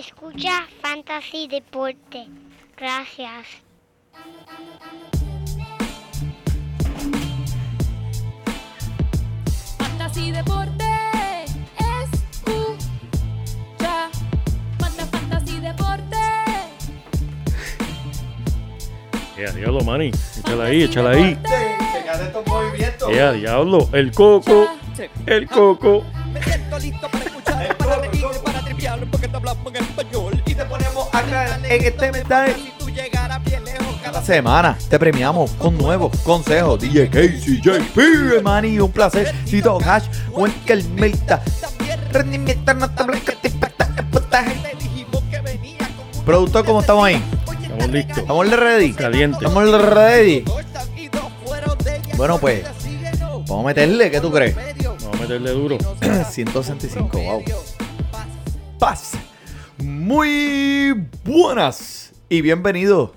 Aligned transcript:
Escucha 0.00 0.66
Fantasy 0.80 1.46
Deporte. 1.46 2.26
Gracias. 2.74 3.46
Fantasy 9.76 10.30
Deporte. 10.30 10.84
Escucha. 12.02 14.08
Manda 14.80 15.04
Fantasy 15.04 15.60
Deporte. 15.60 16.16
Ya, 19.36 19.52
diablo, 19.52 19.82
Manny. 19.82 20.12
Échala 20.38 20.64
ahí, 20.64 20.82
échala 20.84 21.10
ahí. 21.10 21.38
Estos 22.22 22.46
movimientos. 22.46 23.14
Ya, 23.14 23.32
diablo. 23.32 23.86
El 23.92 24.12
coco. 24.12 24.66
El 25.26 25.46
coco. 25.46 26.06
Me 26.32 26.42
siento 26.42 26.78
listo 26.78 27.06
para 27.10 27.19
en 31.70 31.84
este 31.84 32.12
mensaje. 32.12 32.54
Si 32.54 32.72
tú 32.78 32.90
llegaras 32.90 33.42
bien 33.44 33.64
lejos 33.64 33.86
cada 34.02 34.22
semana 34.22 34.76
te 34.88 34.98
premiamos 34.98 35.52
con 35.52 35.78
nuevos 35.78 36.16
consejos. 36.18 36.80
DJ 36.80 37.08
Casey, 37.08 37.60
JP, 37.60 38.42
Manny, 38.42 38.78
un 38.80 38.90
placer. 38.90 39.32
Tito 39.48 39.78
Hash, 39.80 40.04
Wenkel 40.32 40.84
Melta. 40.90 41.40
Rendimiento 42.12 42.74
no 42.74 42.90
te 42.90 43.04
blanca, 43.04 43.32
te 43.40 43.50
pata, 43.50 43.88
potaje. 44.10 44.52
te 44.62 44.76
dijimos 44.82 45.22
que 45.30 45.40
venía 45.40 45.78
con 45.96 46.18
un 46.18 46.24
Productor, 46.24 46.64
¿cómo 46.64 46.80
estamos 46.80 47.06
ahí? 47.06 47.22
Estamos 47.62 47.88
listos. 47.90 48.18
¿Estamos 48.18 48.50
ready? 48.50 48.92
Caliente. 48.92 49.36
¿Estamos 49.36 49.82
ready? 49.82 50.44
y. 50.96 51.10
Bueno, 52.16 52.38
pues, 52.38 52.64
vamos 53.46 53.64
a 53.64 53.66
meterle, 53.68 54.10
¿qué 54.10 54.20
tú 54.20 54.30
crees? 54.32 54.56
Vamos 54.56 55.14
a 55.14 55.16
meterle 55.20 55.50
duro. 55.52 55.78
165, 56.30 57.18
wow. 57.18 57.42
Paz. 58.78 59.12
Muy 60.10 60.92
buenas 61.24 62.12
y 62.28 62.40
bienvenido 62.42 63.14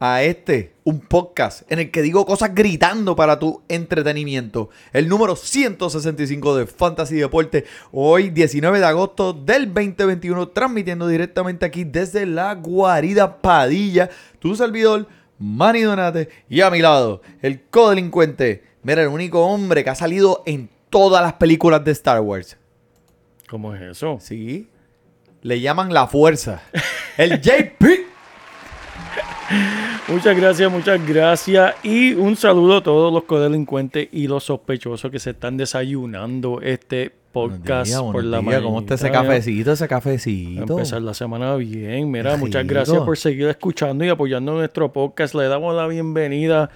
a 0.00 0.24
este, 0.24 0.72
un 0.82 0.98
podcast 0.98 1.70
en 1.70 1.78
el 1.78 1.92
que 1.92 2.02
digo 2.02 2.26
cosas 2.26 2.52
gritando 2.52 3.14
para 3.14 3.38
tu 3.38 3.62
entretenimiento. 3.68 4.68
El 4.92 5.08
número 5.08 5.36
165 5.36 6.56
de 6.56 6.66
Fantasy 6.66 7.14
Deporte. 7.14 7.66
Hoy, 7.92 8.30
19 8.30 8.80
de 8.80 8.84
agosto 8.84 9.32
del 9.32 9.72
2021, 9.72 10.48
transmitiendo 10.48 11.06
directamente 11.06 11.66
aquí 11.66 11.84
desde 11.84 12.26
la 12.26 12.52
guarida 12.56 13.40
Padilla. 13.40 14.10
Tu 14.40 14.56
servidor, 14.56 15.06
Manny 15.38 15.82
Donate. 15.82 16.30
Y 16.48 16.62
a 16.62 16.70
mi 16.70 16.80
lado, 16.80 17.22
el 17.42 17.62
codelincuente. 17.66 18.64
Mira, 18.82 19.02
el 19.02 19.08
único 19.08 19.46
hombre 19.46 19.84
que 19.84 19.90
ha 19.90 19.94
salido 19.94 20.42
en 20.46 20.68
todas 20.90 21.22
las 21.22 21.34
películas 21.34 21.84
de 21.84 21.92
Star 21.92 22.20
Wars. 22.22 22.56
¿Cómo 23.48 23.72
es 23.72 23.82
eso? 23.82 24.18
Sí. 24.20 24.68
Le 25.44 25.60
llaman 25.60 25.92
la 25.92 26.06
fuerza. 26.06 26.62
El 27.18 27.38
JP. 27.42 27.84
Muchas 30.08 30.34
gracias, 30.34 30.72
muchas 30.72 31.06
gracias. 31.06 31.74
Y 31.82 32.14
un 32.14 32.34
saludo 32.34 32.78
a 32.78 32.82
todos 32.82 33.12
los 33.12 33.24
codelincuentes 33.24 34.08
y 34.10 34.26
los 34.26 34.44
sospechosos 34.44 35.10
que 35.10 35.18
se 35.18 35.30
están 35.30 35.58
desayunando 35.58 36.62
este 36.62 37.12
podcast 37.30 37.94
por 37.94 38.24
la 38.24 38.40
mañana. 38.40 38.64
¿Cómo 38.64 38.80
está 38.80 38.94
ese 38.94 39.10
cafecito, 39.10 39.72
ese 39.72 39.86
cafecito? 39.86 40.62
Empezar 40.62 41.02
la 41.02 41.12
semana 41.12 41.56
bien. 41.56 42.10
Mira, 42.10 42.38
muchas 42.38 42.66
gracias 42.66 43.02
por 43.02 43.18
seguir 43.18 43.48
escuchando 43.48 44.02
y 44.02 44.08
apoyando 44.08 44.54
nuestro 44.54 44.94
podcast. 44.94 45.34
Le 45.34 45.46
damos 45.46 45.76
la 45.76 45.86
bienvenida 45.86 46.70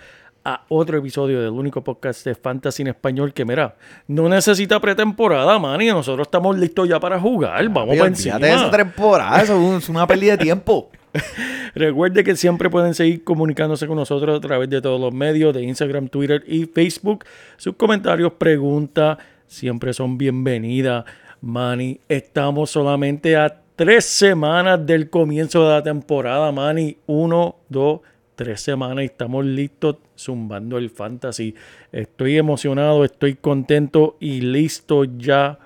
a 0.45 0.65
otro 0.69 0.99
episodio 0.99 1.41
del 1.43 1.51
único 1.51 1.83
podcast 1.83 2.25
de 2.25 2.35
Fantasy 2.35 2.83
en 2.83 2.89
español 2.89 3.33
que, 3.33 3.45
mira, 3.45 3.77
no 4.07 4.29
necesita 4.29 4.81
pretemporada, 4.81 5.59
man, 5.59 5.81
y 5.81 5.89
nosotros 5.89 6.27
estamos 6.27 6.59
listos 6.59 6.89
ya 6.89 6.99
para 6.99 7.21
jugar. 7.21 7.69
Vamos 7.69 7.97
para 7.97 8.09
encima. 8.09 8.39
De 8.39 8.53
esa 8.53 8.71
temporada. 8.71 9.43
Eso 9.43 9.77
es 9.77 9.89
una 9.89 10.07
pérdida 10.07 10.33
de 10.33 10.45
tiempo. 10.45 10.91
Recuerde 11.75 12.25
que 12.25 12.37
siempre 12.37 12.71
pueden 12.71 12.95
seguir 12.95 13.25
comunicándose 13.25 13.87
con 13.87 13.97
nosotros 13.97 14.39
a 14.39 14.41
través 14.41 14.71
de 14.71 14.81
todos 14.81 15.01
los 15.01 15.13
medios 15.13 15.55
de 15.55 15.63
Instagram, 15.63 16.09
Twitter 16.09 16.43
y 16.47 16.67
Facebook. 16.67 17.25
Sus 17.57 17.77
comentarios, 17.77 18.33
preguntas, 18.33 19.19
siempre 19.47 19.93
son 19.93 20.19
bienvenidas. 20.19 21.05
Manny, 21.41 22.01
estamos 22.09 22.71
solamente 22.71 23.37
a 23.37 23.61
tres 23.77 24.05
semanas 24.05 24.85
del 24.85 25.09
comienzo 25.09 25.65
de 25.69 25.75
la 25.75 25.83
temporada, 25.83 26.51
Manny. 26.53 26.97
Uno, 27.07 27.57
dos, 27.69 28.01
tres 28.35 28.61
semanas 28.61 29.03
y 29.03 29.07
estamos 29.07 29.45
listos 29.45 29.97
zumbando 30.19 30.79
el 30.79 30.91
fantasy. 30.91 31.55
Estoy 31.93 32.37
emocionado, 32.37 33.05
estoy 33.05 33.35
contento 33.35 34.17
y 34.21 34.41
listo 34.41 35.05
ya 35.05 35.59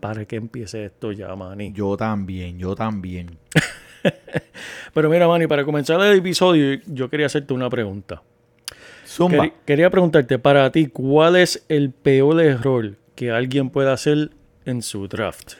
para 0.00 0.24
que 0.24 0.36
empiece 0.36 0.84
esto 0.84 1.12
ya, 1.12 1.34
Manny. 1.34 1.72
Yo 1.72 1.96
también, 1.96 2.58
yo 2.58 2.74
también. 2.74 3.36
Pero 4.94 5.10
mira, 5.10 5.26
Manny, 5.26 5.46
para 5.46 5.64
comenzar 5.64 6.00
el 6.00 6.18
episodio, 6.18 6.80
yo 6.86 7.10
quería 7.10 7.26
hacerte 7.26 7.52
una 7.52 7.68
pregunta. 7.68 8.22
Zumba. 9.06 9.50
Quería 9.64 9.90
preguntarte 9.90 10.38
para 10.38 10.70
ti, 10.70 10.86
¿cuál 10.86 11.36
es 11.36 11.64
el 11.68 11.90
peor 11.90 12.40
error 12.40 12.96
que 13.14 13.30
alguien 13.30 13.70
pueda 13.70 13.92
hacer 13.92 14.30
en 14.64 14.82
su 14.82 15.08
draft? 15.08 15.54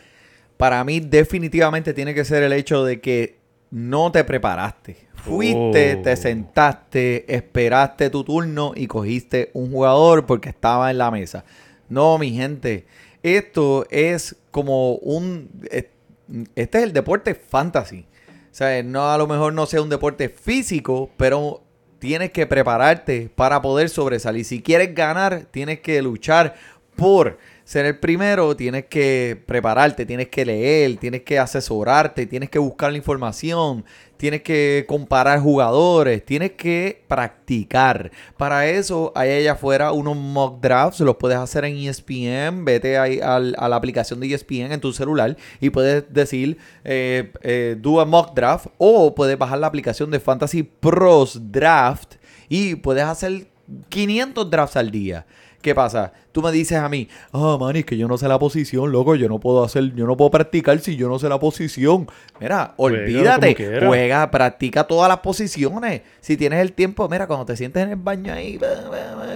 Para 0.56 0.84
mí 0.84 1.00
definitivamente 1.00 1.94
tiene 1.94 2.14
que 2.14 2.24
ser 2.24 2.42
el 2.42 2.52
hecho 2.52 2.84
de 2.84 3.00
que 3.00 3.37
no 3.70 4.10
te 4.12 4.24
preparaste. 4.24 5.08
Fuiste, 5.14 5.96
Oh. 5.98 6.02
te 6.02 6.16
sentaste, 6.16 7.34
esperaste 7.34 8.08
tu 8.10 8.24
turno 8.24 8.72
y 8.74 8.86
cogiste 8.86 9.50
un 9.52 9.70
jugador 9.72 10.26
porque 10.26 10.48
estaba 10.48 10.90
en 10.90 10.98
la 10.98 11.10
mesa. 11.10 11.44
No, 11.88 12.18
mi 12.18 12.32
gente. 12.32 12.86
Esto 13.22 13.86
es 13.90 14.36
como 14.50 14.94
un... 14.94 15.50
Este 15.70 16.78
es 16.78 16.84
el 16.84 16.92
deporte 16.92 17.34
fantasy. 17.34 18.06
O 18.50 18.54
sea, 18.58 18.82
no, 18.82 19.10
a 19.10 19.18
lo 19.18 19.26
mejor 19.26 19.52
no 19.52 19.66
sea 19.66 19.82
un 19.82 19.88
deporte 19.88 20.28
físico, 20.28 21.10
pero 21.16 21.62
tienes 21.98 22.30
que 22.30 22.46
prepararte 22.46 23.30
para 23.34 23.60
poder 23.60 23.88
sobresalir. 23.88 24.44
Si 24.44 24.62
quieres 24.62 24.94
ganar, 24.94 25.46
tienes 25.50 25.80
que 25.80 26.00
luchar 26.00 26.54
por 26.96 27.38
ser 27.68 27.84
el 27.84 27.98
primero, 27.98 28.56
tienes 28.56 28.86
que 28.86 29.38
prepararte, 29.44 30.06
tienes 30.06 30.28
que 30.28 30.46
leer, 30.46 30.96
tienes 30.96 31.20
que 31.20 31.38
asesorarte, 31.38 32.24
tienes 32.24 32.48
que 32.48 32.58
buscar 32.58 32.90
la 32.92 32.96
información, 32.96 33.84
tienes 34.16 34.40
que 34.40 34.86
comparar 34.88 35.38
jugadores, 35.40 36.24
tienes 36.24 36.52
que 36.52 37.04
practicar. 37.08 38.10
Para 38.38 38.66
eso, 38.68 39.12
hay 39.14 39.32
allá 39.32 39.52
afuera 39.52 39.92
unos 39.92 40.16
mock 40.16 40.62
drafts, 40.62 41.00
los 41.00 41.16
puedes 41.16 41.36
hacer 41.36 41.66
en 41.66 41.76
ESPN, 41.76 42.64
vete 42.64 42.96
ahí 42.96 43.20
al- 43.20 43.54
a 43.58 43.68
la 43.68 43.76
aplicación 43.76 44.18
de 44.20 44.28
ESPN 44.28 44.72
en 44.72 44.80
tu 44.80 44.94
celular 44.94 45.36
y 45.60 45.68
puedes 45.68 46.10
decir, 46.10 46.56
eh, 46.84 47.32
eh, 47.42 47.76
do 47.78 48.00
a 48.00 48.06
mock 48.06 48.34
draft, 48.34 48.68
o 48.78 49.14
puedes 49.14 49.36
bajar 49.36 49.58
la 49.58 49.66
aplicación 49.66 50.10
de 50.10 50.20
Fantasy 50.20 50.62
Pros 50.62 51.38
Draft 51.52 52.14
y 52.48 52.76
puedes 52.76 53.04
hacer 53.04 53.46
500 53.90 54.50
drafts 54.50 54.76
al 54.78 54.90
día. 54.90 55.26
¿Qué 55.68 55.74
pasa? 55.74 56.14
Tú 56.32 56.40
me 56.40 56.50
dices 56.50 56.78
a 56.78 56.88
mí, 56.88 57.06
ah, 57.30 57.58
man, 57.60 57.76
es 57.76 57.84
que 57.84 57.94
yo 57.98 58.08
no 58.08 58.16
sé 58.16 58.26
la 58.26 58.38
posición, 58.38 58.90
loco, 58.90 59.14
yo 59.16 59.28
no 59.28 59.38
puedo 59.38 59.62
hacer, 59.62 59.94
yo 59.94 60.06
no 60.06 60.16
puedo 60.16 60.30
practicar 60.30 60.78
si 60.80 60.96
yo 60.96 61.10
no 61.10 61.18
sé 61.18 61.28
la 61.28 61.38
posición. 61.38 62.08
Mira, 62.40 62.72
olvídate, 62.78 63.54
juega, 63.86 64.30
practica 64.30 64.84
todas 64.84 65.10
las 65.10 65.18
posiciones. 65.18 66.00
Si 66.22 66.38
tienes 66.38 66.62
el 66.62 66.72
tiempo, 66.72 67.06
mira, 67.10 67.26
cuando 67.26 67.44
te 67.44 67.54
sientes 67.54 67.82
en 67.82 67.90
el 67.90 67.96
baño 67.96 68.32
ahí, 68.32 68.58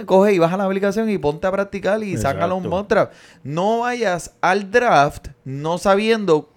coge 0.07 0.33
y 0.33 0.39
baja 0.39 0.57
la 0.57 0.63
aplicación 0.63 1.07
y 1.07 1.19
ponte 1.19 1.45
a 1.45 1.51
practicar 1.51 2.01
y 2.01 2.17
sácalo 2.17 2.55
un 2.55 2.63
Exacto. 2.63 2.77
mock 2.77 2.89
draft. 2.89 3.13
No 3.43 3.81
vayas 3.81 4.33
al 4.41 4.71
draft 4.71 5.27
no 5.45 5.77
sabiendo 5.77 6.49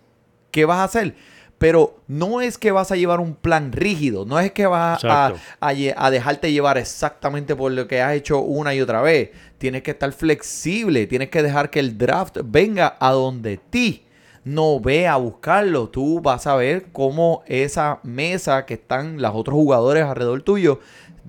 qué 0.52 0.64
vas 0.64 0.78
a 0.78 0.84
hacer. 0.84 1.14
Pero 1.58 2.00
no 2.06 2.42
es 2.42 2.58
que 2.58 2.70
vas 2.70 2.92
a 2.92 2.96
llevar 2.96 3.18
un 3.18 3.34
plan 3.34 3.72
rígido, 3.72 4.26
no 4.26 4.38
es 4.38 4.52
que 4.52 4.66
vas 4.66 5.02
a, 5.02 5.30
Exacto. 5.30 5.40
a 5.60 6.06
a 6.06 6.10
dejarte 6.10 6.52
llevar 6.52 6.76
exactamente 6.76 7.56
por 7.56 7.72
lo 7.72 7.88
que 7.88 8.02
has 8.02 8.12
hecho 8.12 8.40
una 8.40 8.74
y 8.74 8.82
otra 8.82 9.00
vez. 9.00 9.30
Tienes 9.58 9.82
que 9.82 9.92
estar 9.92 10.12
flexible, 10.12 11.06
tienes 11.06 11.30
que 11.30 11.42
dejar 11.42 11.70
que 11.70 11.80
el 11.80 11.96
draft 11.96 12.38
venga 12.44 12.96
a 13.00 13.12
donde 13.12 13.56
ti. 13.56 14.04
No 14.44 14.78
ve 14.78 15.08
a 15.08 15.16
buscarlo, 15.16 15.88
tú 15.88 16.20
vas 16.20 16.46
a 16.46 16.54
ver 16.54 16.86
cómo 16.92 17.42
esa 17.46 17.98
mesa 18.04 18.64
que 18.64 18.74
están 18.74 19.20
los 19.20 19.34
otros 19.34 19.54
jugadores 19.54 20.04
alrededor 20.04 20.42
tuyo 20.42 20.78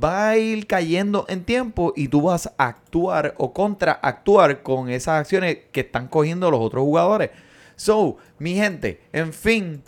va 0.02 0.30
a 0.30 0.38
ir 0.38 0.68
cayendo 0.68 1.26
en 1.28 1.44
tiempo 1.44 1.94
y 1.96 2.10
tú 2.10 2.22
vas 2.22 2.54
a 2.58 2.68
actuar 2.68 3.34
o 3.38 3.54
contraactuar 3.54 4.62
con 4.62 4.90
esas 4.90 5.22
acciones 5.22 5.58
que 5.72 5.82
están 5.82 6.08
cogiendo 6.08 6.52
los 6.52 6.62
otros 6.62 6.84
jugadores. 6.84 7.32
So, 7.76 8.18
mi 8.40 8.56
gente, 8.56 9.02
en 9.14 9.34
fin, 9.34 9.84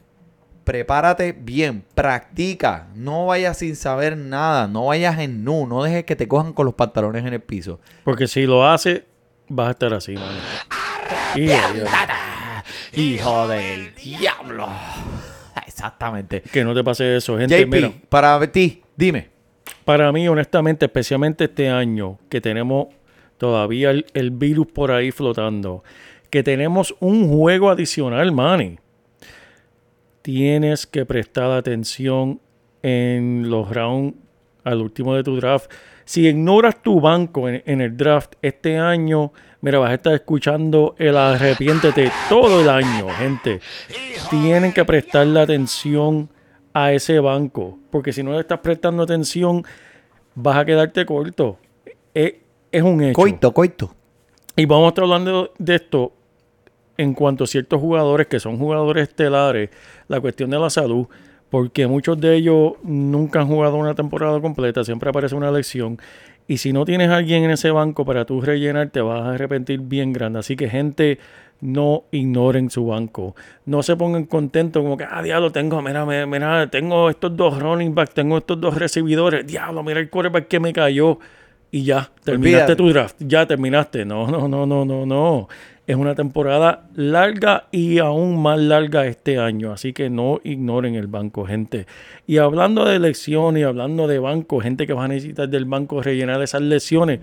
prepárate 0.70 1.32
bien, 1.32 1.84
practica, 1.96 2.90
no 2.94 3.26
vayas 3.26 3.58
sin 3.58 3.76
saber 3.76 4.16
nada, 4.16 4.68
no 4.68 4.86
vayas 4.86 5.18
en 5.18 5.44
nu, 5.44 5.66
no 5.66 5.82
dejes 5.82 6.04
que 6.04 6.16
te 6.16 6.28
cojan 6.28 6.54
con 6.54 6.68
los 6.68 6.76
pantalones 6.76 7.26
en 7.26 7.34
el 7.34 7.40
piso. 7.40 7.80
Porque 8.04 8.28
si 8.28 8.46
lo 8.46 8.64
hace, 8.64 9.04
vas 9.48 9.70
a 9.70 9.72
estar 9.72 9.92
así, 9.96 10.14
Manny. 10.14 11.50
Y, 12.94 13.02
Hijo 13.02 13.48
del 13.48 13.96
diablo. 13.96 14.70
Exactamente. 15.66 16.42
que 16.42 16.64
no 16.64 16.76
te 16.76 16.84
pase 16.84 17.16
eso, 17.18 17.36
gente. 17.40 17.66
JP, 17.66 17.72
Mira, 17.72 17.92
para 18.08 18.40
ti, 18.52 18.84
dime. 18.96 19.30
Para 19.86 20.12
mí, 20.12 20.28
honestamente, 20.28 20.86
especialmente 20.86 21.46
este 21.46 21.68
año, 21.68 22.20
que 22.30 22.42
tenemos 22.42 22.90
todavía 23.40 23.90
el, 23.90 24.06
el 24.14 24.30
virus 24.30 24.68
por 24.68 24.92
ahí 24.92 25.10
flotando, 25.10 25.84
que 26.30 26.44
tenemos 26.44 26.94
un 27.00 27.28
juego 27.28 27.72
adicional, 27.72 28.32
Manny. 28.32 28.78
Tienes 30.22 30.86
que 30.86 31.06
prestar 31.06 31.52
atención 31.52 32.40
en 32.82 33.50
los 33.50 33.70
rounds 33.70 34.16
al 34.64 34.82
último 34.82 35.16
de 35.16 35.24
tu 35.24 35.36
draft. 35.38 35.72
Si 36.06 36.28
ignoras 36.28 36.82
tu 36.82 37.00
banco 37.00 37.48
en, 37.48 37.62
en 37.66 37.82
el 37.82 37.96
draft 37.96 38.34
este 38.42 38.78
año, 38.78 39.32
mira, 39.62 39.80
vas 39.80 39.92
a 39.92 39.96
estar 39.96 40.14
escuchando 40.14 40.96
el 40.98 41.16
arrepiéntete 41.16 42.12
todo 42.30 42.62
el 42.62 42.70
año, 42.70 43.08
gente. 43.10 43.60
Tienen 44.30 44.74
que 44.74 44.86
prestarle 44.86 45.40
atención 45.40 46.30
a 46.74 46.94
ese 46.94 47.20
banco, 47.20 47.78
porque 47.92 48.14
si 48.14 48.24
no 48.24 48.34
le 48.34 48.42
estás 48.42 48.60
prestando 48.60 49.04
atención, 49.04 49.64
vas 50.36 50.58
a 50.58 50.66
quedarte 50.66 51.06
corto. 51.06 51.58
Es, 52.14 52.36
es 52.72 52.82
un 52.82 53.04
hecho. 53.04 53.14
Coito, 53.14 53.54
coito. 53.54 53.96
Y 54.56 54.66
vamos 54.66 54.86
a 54.86 54.90
estar 54.90 55.04
hablando 55.04 55.54
de 55.58 55.76
esto 55.76 56.14
en 57.00 57.14
cuanto 57.14 57.46
a 57.46 57.48
ciertos 57.48 57.80
jugadores 57.80 58.28
que 58.28 58.42
son 58.42 58.58
jugadores 58.58 59.08
estelares, 59.08 59.70
la 60.10 60.20
cuestión 60.20 60.50
de 60.50 60.60
la 60.60 60.70
salud, 60.70 61.08
porque 61.50 61.88
muchos 61.88 62.20
de 62.20 62.36
ellos 62.36 62.74
nunca 62.84 63.40
han 63.40 63.48
jugado 63.48 63.78
una 63.78 63.96
temporada 63.96 64.42
completa, 64.42 64.84
siempre 64.84 65.10
aparece 65.10 65.34
una 65.34 65.50
lesión. 65.50 65.98
Y 66.46 66.58
si 66.58 66.74
no 66.74 66.84
tienes 66.84 67.10
a 67.10 67.16
alguien 67.16 67.46
en 67.46 67.52
ese 67.52 67.72
banco 67.72 68.04
para 68.04 68.26
tú 68.26 68.42
rellenar, 68.42 68.90
te 68.90 69.00
vas 69.00 69.22
a 69.22 69.32
arrepentir 69.36 69.80
bien 69.80 70.12
grande. 70.12 70.40
Así 70.40 70.58
que, 70.58 70.68
gente, 70.68 71.20
no 71.62 72.04
ignoren 72.12 72.70
su 72.70 72.88
banco. 72.88 73.34
No 73.66 73.82
se 73.82 73.96
pongan 73.96 74.26
contentos 74.26 74.84
como 74.84 74.98
que, 74.98 75.06
ah, 75.10 75.22
diablo, 75.22 75.54
tengo, 75.54 75.82
mira, 75.82 76.06
mira, 76.06 76.70
tengo 76.70 77.10
estos 77.10 77.34
dos 77.38 77.60
running 77.62 77.96
backs, 77.96 78.14
tengo 78.14 78.40
estos 78.40 78.60
dos 78.60 78.78
recibidores. 78.78 79.48
Diablo, 79.48 79.84
mira 79.84 80.02
el 80.02 80.10
quarterback 80.10 80.50
que 80.50 80.60
me 80.60 80.74
cayó. 80.74 81.18
Y 81.72 81.84
ya, 81.84 82.10
terminaste 82.24 82.74
Olvídate. 82.74 82.76
tu 82.76 82.90
draft. 82.90 83.16
Ya 83.20 83.46
terminaste. 83.46 84.04
No, 84.04 84.28
no, 84.28 84.48
no, 84.48 84.66
no, 84.66 84.84
no, 84.84 85.06
no. 85.06 85.48
Es 85.90 85.96
una 85.96 86.14
temporada 86.14 86.84
larga 86.94 87.64
y 87.72 87.98
aún 87.98 88.40
más 88.40 88.60
larga 88.60 89.08
este 89.08 89.40
año. 89.40 89.72
Así 89.72 89.92
que 89.92 90.12
no 90.12 90.40
ignoren 90.44 90.94
el 90.94 91.08
banco, 91.08 91.48
gente. 91.48 91.88
Y 92.28 92.38
hablando 92.38 92.86
de 92.86 92.98
elecciones 92.98 93.62
y 93.62 93.64
hablando 93.64 94.08
de 94.08 94.20
banco, 94.20 94.60
gente 94.60 94.86
que 94.86 94.94
va 94.94 95.06
a 95.06 95.08
necesitar 95.08 95.50
del 95.50 95.66
banco 95.66 96.04
rellenar 96.04 96.44
esas 96.44 96.62
lesiones. 96.62 97.22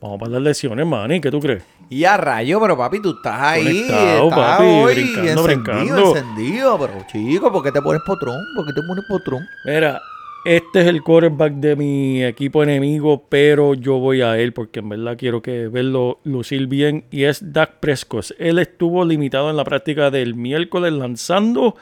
Vamos 0.00 0.18
para 0.18 0.32
las 0.32 0.40
lesiones, 0.40 0.86
Manny. 0.86 1.20
¿Qué 1.20 1.30
tú 1.30 1.40
crees? 1.40 1.62
Y 1.90 2.04
a 2.04 2.16
rayo, 2.16 2.58
pero 2.58 2.74
papi, 2.74 3.02
tú 3.02 3.10
estás 3.10 3.38
ahí. 3.38 3.64
Conectado, 3.64 4.28
estás 4.30 4.38
papi, 4.38 4.64
hoy 4.64 4.94
brincando, 4.94 5.28
encendido, 5.28 5.42
brincando. 5.42 6.16
encendido. 6.16 6.78
Pero, 6.78 7.06
chico, 7.12 7.52
¿por 7.52 7.62
qué 7.64 7.72
te 7.72 7.82
pones 7.82 8.00
potrón? 8.06 8.40
¿Por 8.54 8.64
qué 8.64 8.72
te 8.72 8.80
pones 8.80 9.04
potrón? 9.06 9.46
Mira, 9.66 10.00
este 10.46 10.82
es 10.82 10.86
el 10.86 11.02
quarterback 11.02 11.54
de 11.54 11.74
mi 11.74 12.24
equipo 12.24 12.62
enemigo, 12.62 13.26
pero 13.28 13.74
yo 13.74 13.98
voy 13.98 14.22
a 14.22 14.38
él 14.38 14.52
porque 14.52 14.78
en 14.78 14.88
verdad 14.90 15.16
quiero 15.18 15.42
que 15.42 15.66
verlo 15.66 16.20
lucir 16.22 16.68
bien. 16.68 17.04
Y 17.10 17.24
es 17.24 17.52
Dak 17.52 17.80
Prescott. 17.80 18.26
Él 18.38 18.60
estuvo 18.60 19.04
limitado 19.04 19.50
en 19.50 19.56
la 19.56 19.64
práctica 19.64 20.12
del 20.12 20.36
miércoles 20.36 20.92
lanzando. 20.92 21.74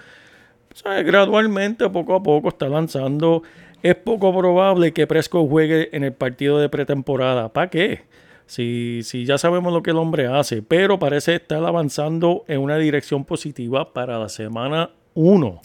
¿sabes? 0.72 1.04
Gradualmente, 1.04 1.90
poco 1.90 2.14
a 2.14 2.22
poco, 2.22 2.48
está 2.48 2.70
lanzando. 2.70 3.42
Es 3.82 3.96
poco 3.96 4.34
probable 4.34 4.94
que 4.94 5.06
Prescott 5.06 5.46
juegue 5.46 5.94
en 5.94 6.02
el 6.02 6.14
partido 6.14 6.58
de 6.58 6.70
pretemporada. 6.70 7.52
¿Para 7.52 7.68
qué? 7.68 8.04
Si, 8.46 9.00
si 9.02 9.26
ya 9.26 9.36
sabemos 9.36 9.74
lo 9.74 9.82
que 9.82 9.90
el 9.90 9.98
hombre 9.98 10.26
hace, 10.26 10.62
pero 10.62 10.98
parece 10.98 11.34
estar 11.34 11.62
avanzando 11.62 12.46
en 12.48 12.60
una 12.60 12.78
dirección 12.78 13.26
positiva 13.26 13.92
para 13.92 14.18
la 14.18 14.30
semana 14.30 14.88
1. 15.14 15.60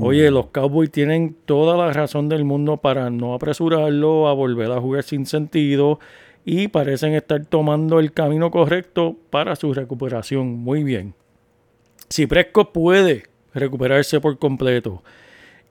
Oye, 0.00 0.30
los 0.30 0.46
Cowboys 0.46 0.90
tienen 0.90 1.36
toda 1.44 1.76
la 1.76 1.92
razón 1.92 2.28
del 2.28 2.44
mundo 2.44 2.78
para 2.78 3.10
no 3.10 3.34
apresurarlo 3.34 4.28
a 4.28 4.34
volver 4.34 4.70
a 4.72 4.80
jugar 4.80 5.04
sin 5.04 5.26
sentido 5.26 6.00
y 6.44 6.68
parecen 6.68 7.14
estar 7.14 7.44
tomando 7.46 8.00
el 8.00 8.12
camino 8.12 8.50
correcto 8.50 9.16
para 9.30 9.56
su 9.56 9.72
recuperación. 9.72 10.58
Muy 10.58 10.82
bien. 10.82 11.14
Si 12.08 12.26
Prescott 12.26 12.72
puede 12.72 13.24
recuperarse 13.54 14.20
por 14.20 14.38
completo 14.38 15.02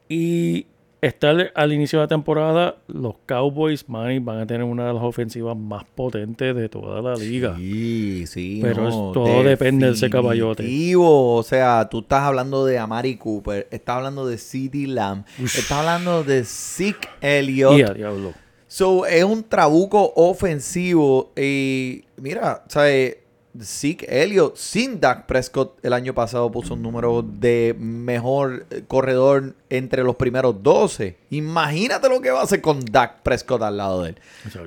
y 0.07 0.65
estar 1.01 1.51
al 1.56 1.74
inicio 1.74 2.00
de 2.00 2.03
la 2.06 2.07
temporada, 2.07 2.75
los 2.88 3.15
Cowboys, 3.25 3.89
Manny, 3.89 4.19
van 4.19 4.39
a 4.39 4.45
tener 4.45 4.63
una 4.63 4.88
de 4.88 4.94
las 4.94 5.01
ofensivas 5.03 5.57
más 5.57 5.83
potentes 5.95 6.56
de 6.56 6.69
toda 6.69 7.01
la 7.01 7.15
liga. 7.15 7.56
Sí, 7.57 8.25
sí. 8.27 8.59
Pero 8.62 8.88
es- 8.88 8.94
todo 9.13 9.44
depende 9.44 9.88
de 9.88 9.94
ese 9.94 10.09
caballote. 10.09 10.94
O 10.98 11.42
sea, 11.44 11.88
tú 11.89 12.00
estás 12.00 12.21
hablando 12.24 12.65
de 12.65 12.77
Amari 12.77 13.15
Cooper, 13.18 13.68
estás 13.71 13.98
hablando 13.98 14.27
de 14.27 14.38
CeeDee 14.38 14.88
Lamb, 14.88 15.25
estás 15.44 15.71
hablando 15.71 16.24
de 16.24 16.44
Zeke 16.45 17.07
Elliott. 17.21 17.80
Y 17.80 17.81
a 17.81 17.94
diablo. 17.94 18.33
So, 18.68 19.06
es 19.06 19.24
un 19.24 19.44
trabuco 19.44 20.13
ofensivo. 20.15 21.31
Y 21.36 22.03
mira, 22.18 22.63
¿sabes? 22.68 23.18
Zeke 23.59 24.06
Elliott 24.09 24.56
sin 24.56 25.00
Dak 25.00 25.25
Prescott 25.25 25.77
el 25.83 25.94
año 25.94 26.13
pasado 26.13 26.51
puso 26.51 26.74
un 26.75 26.81
número 26.81 27.21
de 27.21 27.75
mejor 27.77 28.65
eh, 28.69 28.83
corredor 28.88 29.56
entre 29.69 30.03
los 30.03 30.15
primeros 30.15 30.62
12. 30.63 31.18
Imagínate 31.31 32.07
lo 32.09 32.21
que 32.21 32.31
va 32.31 32.42
a 32.42 32.44
hacer 32.44 32.62
con 32.62 32.80
Dak 32.86 33.21
Prescott 33.24 33.62
al 33.62 33.77
lado 33.77 34.03
de 34.03 34.09
él. 34.09 34.15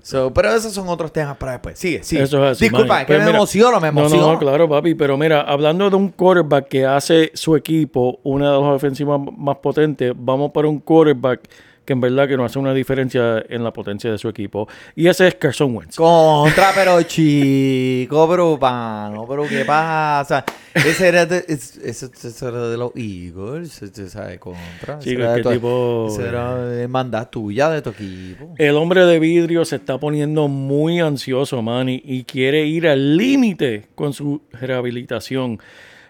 So, 0.03 0.33
pero 0.35 0.55
esos 0.55 0.73
son 0.73 0.89
otros 0.89 1.13
temas 1.13 1.37
para 1.37 1.53
después. 1.53 1.79
Sigue, 1.79 2.03
sigue. 2.03 2.23
Eso 2.23 2.45
es 2.45 2.53
así, 2.53 2.65
Disculpa, 2.69 3.01
es 3.03 3.07
que 3.07 3.19
me 3.19 3.31
emociono, 3.31 3.81
me 3.81 3.91
No, 3.93 4.01
emociono. 4.01 4.27
no, 4.27 4.33
no, 4.35 4.39
claro, 4.39 4.69
papi. 4.69 4.95
Pero 4.95 5.17
mira, 5.17 5.41
hablando 5.43 5.89
de 5.89 5.97
un 5.97 6.09
quarterback 6.11 6.69
que 6.69 6.85
hace 6.87 7.31
su 7.35 7.57
equipo 7.57 8.19
una 8.23 8.53
de 8.53 8.61
las 8.61 8.77
ofensivas 8.77 9.21
más 9.37 9.57
potentes, 9.59 10.13
vamos 10.17 10.51
para 10.53 10.69
un 10.69 10.79
quarterback 10.81 11.41
que 11.85 11.93
en 11.93 12.01
verdad 12.01 12.27
que 12.27 12.37
no 12.37 12.45
hace 12.45 12.59
una 12.59 12.73
diferencia 12.73 13.45
en 13.49 13.63
la 13.63 13.73
potencia 13.73 14.11
de 14.11 14.19
su 14.19 14.29
equipo. 14.29 14.67
Y 14.97 15.07
ese 15.09 15.29
es 15.29 15.35
Carson 15.35 15.77
Wentz. 15.77 15.97
Contra, 15.97 16.73
pero 16.75 17.03
chico, 17.03 18.29
pero 18.29 18.59
pano, 18.59 19.27
pero 19.29 19.47
qué 19.49 19.65
pasa. 19.65 20.45
Ese 20.75 21.09
era 21.09 21.27
de, 21.27 21.45
es- 21.47 21.77
ese, 21.77 22.07
ese 22.07 22.47
era 22.47 22.69
de 22.69 22.77
los 22.77 22.93
Eagles, 22.97 23.83
ese, 23.83 24.09
¿sabes? 24.09 24.39
Contra. 24.39 24.99
ese 24.99 25.11
Chico, 25.11 25.23
era 25.23 25.31
de 25.33 25.37
qué 25.37 25.43
tu- 25.43 25.53
tipo, 25.53 26.07
Ese 26.11 26.29
era 26.29 27.31
tuya 27.31 27.71
de 27.71 27.83
tu 27.83 27.91
equipo. 27.91 28.55
El 28.59 28.77
hombre 28.77 29.05
de 29.07 29.19
vidrio 29.19 29.65
se 29.65 29.77
está 29.77 29.99
poniendo 29.99 30.49
muy 30.49 31.01
ansioso, 31.01 31.61
Manny, 31.63 32.01
y 32.05 32.25
quiere 32.25 32.65
ir 32.67 32.89
al 32.89 33.17
límite 33.17 33.87
con 33.95 34.13
su 34.13 34.43
rehabilitación. 34.53 35.61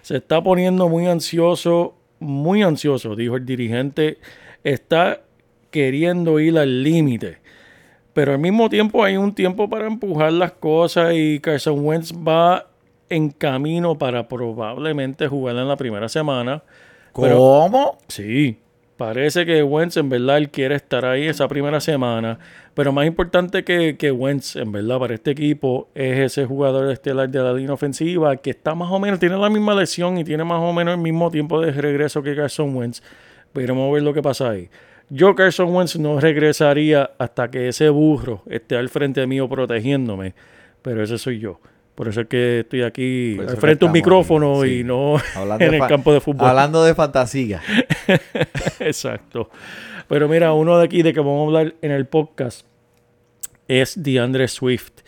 Se 0.03 0.17
está 0.19 0.43
poniendo 0.43 0.88
muy 0.88 1.06
ansioso, 1.06 1.94
muy 2.21 2.62
ansioso, 2.62 3.17
dijo 3.17 3.37
el 3.37 3.44
dirigente. 3.44 4.19
Está 4.62 5.21
queriendo 5.75 6.38
ir 6.38 6.56
al 6.56 6.85
límite. 6.85 7.38
Pero 8.12 8.31
al 8.31 8.38
mismo 8.38 8.69
tiempo 8.71 9.03
hay 9.03 9.17
un 9.17 9.35
tiempo 9.35 9.69
para 9.69 9.88
empujar 9.88 10.32
las 10.32 10.53
cosas 10.53 11.15
y 11.17 11.41
Carson 11.41 11.85
Wentz 11.85 12.12
va 12.15 12.69
en 13.09 13.31
camino 13.31 13.99
para 13.99 14.29
probablemente 14.29 15.26
jugar 15.26 15.56
en 15.56 15.67
la 15.67 15.76
primera 15.76 16.09
semana. 16.09 16.62
Pero- 17.21 17.38
¿Cómo? 17.38 17.99
Sí, 18.06 18.56
parece 18.97 19.44
que 19.44 19.65
Wentz 19.65 19.97
en 19.97 20.09
verdad 20.11 20.38
él 20.38 20.49
quiere 20.50 20.76
estar 20.76 21.04
ahí 21.04 21.26
esa 21.26 21.49
primera 21.49 21.81
semana, 21.81 22.38
pero 22.75 22.93
más 22.93 23.04
importante 23.07 23.64
que, 23.64 23.97
que 23.97 24.12
Wentz 24.12 24.54
en 24.54 24.71
verdad 24.71 25.00
para 25.00 25.14
este 25.14 25.33
equipo 25.33 25.88
es 25.97 26.19
ese 26.21 26.47
jugador 26.47 26.88
estelar 26.93 27.28
de 27.28 27.40
la 27.43 27.52
línea 27.52 27.73
ofensiva 27.75 28.37
que 28.37 28.50
está 28.50 28.76
más 28.76 28.93
o 28.93 29.00
menos, 29.00 29.19
tiene 29.19 29.37
la 29.37 29.50
misma 29.50 29.75
lesión 29.75 30.19
y 30.19 30.25
tiene 30.25 30.45
más 30.45 30.61
o 30.61 30.73
menos 30.73 30.95
el 30.95 31.00
mismo 31.00 31.33
tiempo 31.33 31.61
de 31.61 31.73
regreso 31.73 32.23
que 32.23 32.37
Carson 32.37 32.76
Wentz. 32.76 33.02
Veremos 33.52 33.88
a 33.88 33.93
ver 33.93 34.02
lo 34.04 34.14
que 34.14 34.23
pasa 34.23 34.50
ahí. 34.50 34.69
Yo, 35.11 35.34
Carson 35.34 35.75
Wentz, 35.75 35.96
no 35.96 36.18
regresaría 36.18 37.11
hasta 37.18 37.50
que 37.50 37.68
ese 37.68 37.88
burro 37.88 38.42
esté 38.46 38.76
al 38.76 38.88
frente 38.88 39.26
mío 39.26 39.49
protegiéndome, 39.49 40.34
pero 40.82 41.02
ese 41.02 41.18
soy 41.18 41.38
yo. 41.38 41.61
Por 41.94 42.08
eso 42.08 42.23
es 42.23 42.26
que 42.26 42.61
estoy 42.61 42.82
aquí 42.82 43.38
al 43.38 43.56
frente 43.56 43.80
de 43.80 43.87
un 43.87 43.92
micrófono 43.92 44.61
aquí, 44.61 44.68
sí. 44.68 44.80
y 44.80 44.84
no 44.84 45.16
Hablando 45.37 45.64
en 45.64 45.75
el 45.75 45.87
campo 45.87 46.12
de 46.12 46.20
fútbol. 46.20 46.49
Hablando 46.49 46.82
de 46.84 46.94
fantasía. 46.94 47.62
Exacto. 48.80 49.49
Pero 50.08 50.28
mira, 50.28 50.52
uno 50.52 50.78
de 50.78 50.84
aquí 50.84 51.02
de 51.02 51.12
que 51.12 51.20
vamos 51.20 51.42
a 51.42 51.46
hablar 51.58 51.75
en 51.82 51.92
el 51.92 52.06
podcast 52.06 52.66
es 53.68 54.02
DeAndre 54.02 54.49
Swift. 54.49 55.02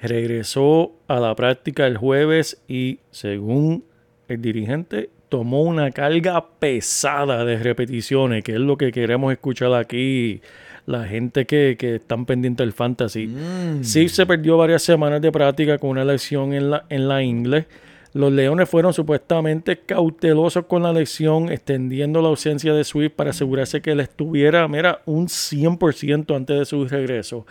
Regresó 0.00 0.92
a 1.08 1.18
la 1.18 1.34
práctica 1.34 1.86
el 1.86 1.96
jueves 1.96 2.62
y 2.68 3.00
según 3.10 3.84
el 4.28 4.42
dirigente 4.42 5.10
tomó 5.28 5.62
una 5.62 5.90
carga 5.90 6.44
pesada 6.58 7.44
de 7.44 7.58
repeticiones, 7.58 8.44
que 8.44 8.52
es 8.52 8.60
lo 8.60 8.76
que 8.76 8.92
queremos 8.92 9.32
escuchar 9.32 9.74
aquí 9.74 10.40
la 10.86 11.04
gente 11.04 11.44
que, 11.44 11.76
que 11.78 11.96
están 11.96 12.24
pendientes 12.24 12.64
del 12.64 12.72
fantasy. 12.72 13.26
Mm. 13.26 13.84
Sí 13.84 14.08
se 14.08 14.24
perdió 14.24 14.56
varias 14.56 14.82
semanas 14.82 15.20
de 15.20 15.30
práctica 15.30 15.78
con 15.78 15.90
una 15.90 16.04
lesión 16.04 16.54
en 16.54 16.70
la, 16.70 16.86
en 16.88 17.08
la 17.08 17.22
ingle. 17.22 17.66
Los 18.14 18.32
Leones 18.32 18.68
fueron 18.70 18.94
supuestamente 18.94 19.80
cautelosos 19.80 20.64
con 20.64 20.82
la 20.82 20.92
lesión, 20.92 21.52
extendiendo 21.52 22.22
la 22.22 22.28
ausencia 22.28 22.72
de 22.72 22.84
Swift 22.84 23.12
para 23.12 23.30
asegurarse 23.30 23.82
que 23.82 23.92
él 23.92 24.00
estuviera, 24.00 24.66
mira, 24.66 25.02
un 25.04 25.26
100% 25.26 26.34
antes 26.34 26.58
de 26.58 26.64
su 26.64 26.86
regreso. 26.86 27.46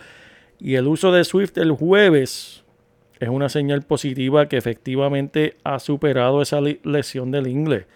Y 0.58 0.74
el 0.74 0.88
uso 0.88 1.12
de 1.12 1.22
Swift 1.22 1.56
el 1.58 1.70
jueves 1.70 2.64
es 3.20 3.28
una 3.28 3.48
señal 3.48 3.82
positiva 3.82 4.48
que 4.48 4.56
efectivamente 4.56 5.56
ha 5.64 5.78
superado 5.78 6.40
esa 6.42 6.60
lesión 6.60 7.30
del 7.30 7.46
inglés. 7.48 7.86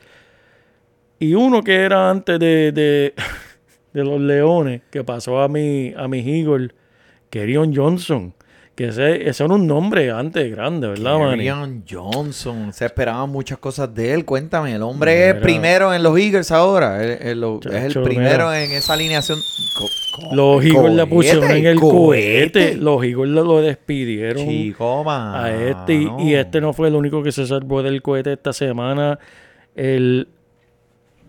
Y 1.19 1.35
uno 1.35 1.63
que 1.63 1.77
era 1.77 2.11
antes 2.11 2.41
de, 2.41 2.73
de, 2.73 3.15
los 4.03 4.21
Leones, 4.21 4.83
que 4.91 5.05
pasó 5.05 5.41
a 5.41 5.49
mi, 5.49 5.95
a 5.97 6.09
mis 6.09 6.27
Eagles, 6.27 6.73
Kerion 7.31 7.75
Johnson, 7.75 8.35
Que 8.75 8.89
ese, 8.89 9.29
ese 9.29 9.45
era 9.45 9.53
un 9.53 9.67
nombre 9.67 10.11
antes 10.11 10.51
grande, 10.51 10.89
¿verdad, 10.89 11.19
Manny? 11.19 11.45
Kerryon 11.45 11.85
Johnson. 11.89 12.73
Se 12.73 12.87
esperaban 12.87 13.29
muchas 13.29 13.59
cosas 13.59 13.95
de 13.95 14.15
él. 14.15 14.25
Cuéntame, 14.25 14.75
el 14.75 14.83
hombre 14.83 15.29
es 15.29 15.35
primero 15.35 15.93
en 15.93 16.03
los 16.03 16.19
Eagles 16.19 16.51
ahora. 16.51 17.05
Él 17.05 17.39
lo- 17.43 17.61
es 17.63 17.95
el 17.95 18.03
primero 18.03 18.47
mira. 18.47 18.65
en 18.65 18.73
esa 18.73 18.95
alineación. 18.95 19.39
Co- 19.79 20.35
Los 20.35 20.65
el 20.65 20.75
Eagles 20.75 20.95
le 20.95 21.07
pusieron 21.07 21.51
en 21.51 21.67
el 21.67 21.79
cohete. 21.79 22.61
cohete. 22.61 22.75
Los 22.77 23.05
Eagles 23.05 23.31
lo, 23.31 23.61
despidieron 23.61 24.49
Chico, 24.49 25.05
a 25.11 25.51
este. 25.53 25.93
Y, 25.95 26.09
y 26.21 26.35
este 26.35 26.63
no 26.63 26.73
fue 26.73 26.89
el 26.89 26.95
único 26.95 27.23
que 27.23 27.31
se 27.31 27.47
salvó 27.47 27.83
del 27.83 28.01
cohete 28.01 28.33
esta 28.33 28.55
semana. 28.55 29.19
El 29.75 30.29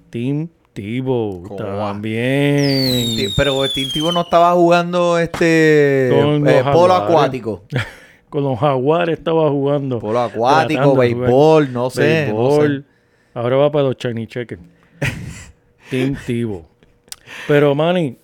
Team 0.09 0.47
Tebow 0.73 1.55
también. 1.55 3.05
Sí, 3.15 3.27
Pero 3.37 3.67
Tintivo 3.69 4.11
no 4.11 4.21
estaba 4.21 4.51
jugando 4.53 5.17
este 5.19 6.09
Con 6.11 6.47
eh, 6.47 6.63
polo 6.71 6.93
acuático. 6.93 7.63
Con 8.29 8.43
los 8.43 8.57
Jaguares 8.59 9.19
estaba 9.19 9.49
jugando. 9.51 9.99
Polo 9.99 10.19
acuático, 10.21 10.95
béisbol, 10.95 11.71
no 11.71 11.89
sé. 11.91 12.27
no 12.29 12.47
Béisbol. 12.49 12.85
sé. 12.87 13.39
Ahora 13.39 13.57
va 13.57 13.71
para 13.71 13.85
los 13.89 13.97
Chinese 13.97 14.27
Checkers. 14.27 14.61
Tebow. 16.25 16.65
Pero, 17.47 17.75
Manny, 17.75 18.17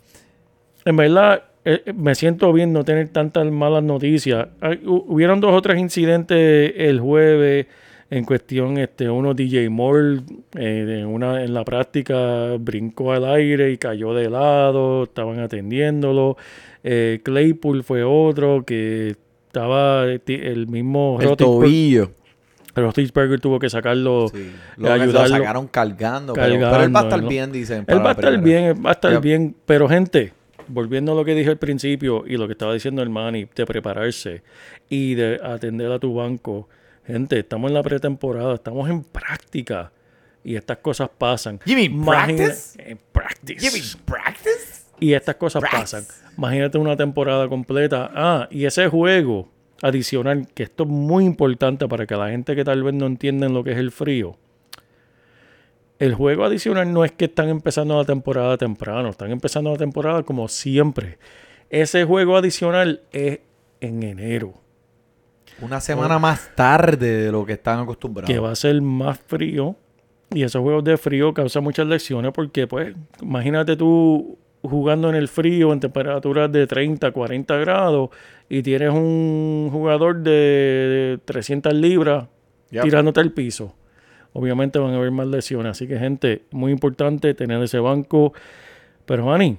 en 0.86 0.96
verdad, 0.96 1.44
eh, 1.64 1.84
eh, 1.86 1.94
me 1.94 2.16
siento 2.16 2.52
bien 2.54 2.74
no 2.74 2.84
tener 2.84 3.10
tantas 3.10 3.46
malas 3.52 3.84
noticias. 3.84 4.48
Hay- 4.62 4.82
hubieron 4.86 5.40
dos 5.40 5.54
o 5.54 5.62
tres 5.62 5.78
incidentes 5.80 6.74
el 6.76 7.00
jueves 7.00 7.68
en 8.12 8.26
cuestión, 8.26 8.78
este, 8.78 9.10
uno 9.10 9.34
DJ 9.34 9.70
Moore 9.70 10.20
eh, 10.58 11.00
en, 11.02 11.06
una, 11.06 11.44
en 11.44 11.54
la 11.54 11.64
práctica 11.64 12.56
brincó 12.60 13.12
al 13.14 13.26
aire 13.26 13.72
y 13.72 13.78
cayó 13.78 14.14
de 14.14 14.30
lado, 14.30 15.04
estaban 15.04 15.40
atendiéndolo. 15.40 16.36
Eh, 16.84 17.20
Claypool 17.24 17.84
fue 17.84 18.04
otro 18.04 18.64
que 18.66 19.16
estaba 19.48 20.08
eh, 20.08 20.20
el 20.28 20.68
mismo 20.68 21.20
El 21.22 21.36
tobillo. 21.36 22.12
Roethlisberger 22.76 23.40
tuvo 23.42 23.60
que 23.60 23.70
sacarlo, 23.70 24.28
Sí. 24.30 24.38
eh, 24.38 24.52
Lo, 24.78 24.88
lo 24.88 24.94
ayudarlo. 25.04 25.38
sacaron 25.38 25.68
cargando, 25.68 26.34
pero- 26.34 26.48
pero, 26.70 26.84
él 26.84 26.96
va 26.96 27.00
a 27.02 27.04
estar 27.04 27.22
¿no? 27.22 27.28
bien, 27.30 27.52
dicen. 27.52 27.84
Él 27.88 28.00
va 28.00 28.10
a 28.10 28.14
estar 28.14 28.38
bien, 28.42 28.64
él 28.66 28.86
va 28.86 28.90
a 28.92 28.94
estar 28.94 29.22
bien. 29.22 29.56
Pero, 29.66 29.90
gente, 29.90 30.34
volviendo 30.68 31.12
a 31.12 31.16
lo 31.16 31.26
que 31.26 31.36
dije 31.36 31.50
al 31.50 31.58
principio 31.58 32.24
y 32.26 32.38
lo 32.38 32.48
que 32.48 32.54
estaba 32.54 32.74
diciendo 32.74 33.02
el 33.02 33.10
Manny, 33.10 33.48
de 33.54 33.66
prepararse 33.66 34.44
y 34.90 35.16
de 35.16 35.40
atender 35.44 35.92
a 35.92 36.00
tu 36.00 36.14
banco. 36.14 36.70
Gente, 37.10 37.40
estamos 37.40 37.70
en 37.70 37.74
la 37.74 37.82
pretemporada, 37.82 38.54
estamos 38.54 38.88
en 38.88 39.04
práctica 39.04 39.92
y 40.44 40.56
estas 40.56 40.78
cosas 40.78 41.10
pasan. 41.18 41.60
You 41.66 41.76
mean 41.76 41.92
Imagina- 41.92 42.38
practice? 42.46 42.92
en 42.92 43.00
practice. 43.12 43.66
You 43.66 43.72
mean 43.72 44.06
practice? 44.06 44.84
Y 45.00 45.14
estas 45.14 45.36
cosas 45.36 45.62
Practice. 45.62 45.82
pasan. 45.98 46.04
Imagínate 46.38 46.78
una 46.78 46.96
temporada 46.96 47.48
completa. 47.48 48.12
Ah, 48.14 48.48
y 48.52 48.66
ese 48.66 48.88
juego 48.90 49.50
adicional, 49.82 50.48
que 50.54 50.64
esto 50.64 50.84
es 50.84 50.90
muy 50.90 51.26
importante 51.26 51.88
para 51.88 52.06
que 52.06 52.16
la 52.16 52.30
gente 52.30 52.56
que 52.56 52.64
tal 52.64 52.84
vez 52.84 52.94
no 52.94 53.08
entienden 53.08 53.54
lo 53.54 53.64
que 53.64 53.72
es 53.72 53.78
el 53.78 53.92
frío. 53.92 54.38
El 55.98 56.14
juego 56.14 56.44
adicional 56.46 56.94
no 56.94 57.04
es 57.06 57.12
que 57.12 57.26
están 57.26 57.50
empezando 57.50 57.98
la 57.98 58.06
temporada 58.06 58.58
temprano, 58.58 59.10
están 59.10 59.32
empezando 59.32 59.72
la 59.72 59.78
temporada 59.78 60.24
como 60.24 60.48
siempre. 60.48 61.18
Ese 61.70 62.04
juego 62.06 62.38
adicional 62.38 63.02
es 63.12 63.40
en 63.82 64.04
enero, 64.04 64.54
Una 65.62 65.80
semana 65.82 66.20
más 66.20 66.52
tarde 66.56 67.26
de 67.26 67.32
lo 67.32 67.46
que 67.46 67.54
están 67.54 67.80
acostumbrados. 67.80 68.30
que 68.34 68.40
va 68.40 68.52
a 68.52 68.56
ser 68.56 68.82
más 68.82 69.20
frío. 69.20 69.76
Y 70.32 70.44
esos 70.44 70.62
juegos 70.62 70.84
de 70.84 70.96
frío 70.98 71.34
causan 71.34 71.64
muchas 71.64 71.88
lecciones 71.88 72.32
porque, 72.34 72.68
pues, 72.68 72.96
imagínate 73.22 73.76
tú 73.76 74.38
jugando 74.62 75.10
en 75.10 75.16
el 75.16 75.28
frío 75.28 75.74
en 75.74 75.80
temperaturas 75.80 76.52
de 76.52 76.68
30, 76.68 77.12
40 77.12 77.58
grados 77.58 78.10
y 78.48 78.62
tienes 78.62 78.92
un 78.92 79.70
jugador 79.72 80.18
de 80.22 81.20
300 81.26 81.74
libras 81.74 82.28
Yep. 82.72 82.84
tirándote 82.84 83.20
al 83.20 83.32
piso. 83.32 83.74
Obviamente 84.34 84.78
van 84.78 84.94
a 84.94 84.98
haber 84.98 85.10
más 85.10 85.26
lesiones. 85.26 85.72
Así 85.72 85.88
que, 85.88 85.98
gente, 85.98 86.44
muy 86.52 86.72
importante 86.72 87.34
tener 87.34 87.60
ese 87.64 87.80
banco. 87.80 88.32
Pero, 89.08 89.26
Manny, 89.26 89.58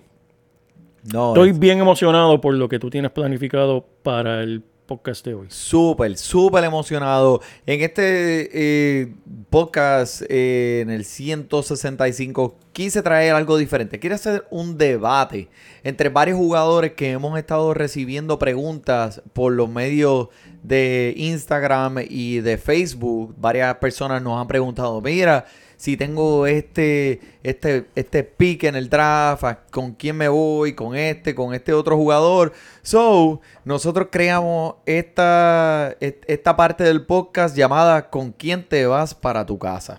No, 1.13 1.31
estoy 1.35 1.49
es 1.51 1.59
bien 1.59 1.81
emocionado 1.81 2.41
por 2.41 2.55
lo 2.55 2.69
que 2.69 2.79
tú 2.79 2.89
tienes 2.91 3.11
planificado 3.11 3.85
para 4.05 4.43
el 4.45 4.63
podcast 4.91 5.25
de 5.25 5.35
hoy. 5.35 5.47
súper, 5.51 6.19
súper 6.19 6.65
emocionado. 6.65 7.41
En 7.65 7.81
este 7.81 8.51
eh, 8.53 9.15
podcast, 9.49 10.23
eh, 10.29 10.81
en 10.83 10.91
el 10.91 11.05
165, 11.05 12.59
quise 12.73 13.01
traer 13.01 13.37
algo 13.37 13.57
diferente. 13.57 14.01
Quiero 14.01 14.17
hacer 14.17 14.49
un 14.51 14.77
debate 14.77 15.49
entre 15.85 16.09
varios 16.09 16.39
jugadores 16.39 16.95
que 16.95 17.13
hemos 17.13 17.39
estado 17.39 17.73
recibiendo 17.73 18.37
preguntas 18.41 19.23
por 19.33 19.53
los 19.53 19.69
medios 19.69 20.27
de 20.65 21.15
Instagram 21.17 21.99
y 22.09 22.41
de 22.41 22.59
Facebook. 22.59 23.37
Varias 23.39 23.77
personas 23.77 24.21
nos 24.21 24.41
han 24.41 24.49
preguntado, 24.49 25.01
mira, 25.01 25.47
si 25.81 25.97
tengo 25.97 26.47
este, 26.47 27.21
este, 27.43 27.87
este 27.95 28.23
pick 28.23 28.65
en 28.65 28.77
el 28.77 28.91
draft, 28.91 29.45
¿a- 29.45 29.61
¿con 29.71 29.93
quién 29.93 30.15
me 30.15 30.29
voy? 30.29 30.75
¿Con 30.75 30.95
este? 30.95 31.35
¿Con 31.35 31.55
este 31.55 31.73
otro 31.73 31.97
jugador? 31.97 32.53
So, 32.83 33.41
nosotros 33.65 34.09
creamos 34.13 34.75
esta, 34.85 35.95
est- 36.01 36.23
esta 36.27 36.55
parte 36.55 36.85
del 36.85 37.07
podcast 37.07 37.57
llamada 37.57 38.11
¿Con 38.11 38.33
quién 38.33 38.63
te 38.69 38.85
vas 38.85 39.15
para 39.15 39.47
tu 39.47 39.59
casa? 39.59 39.97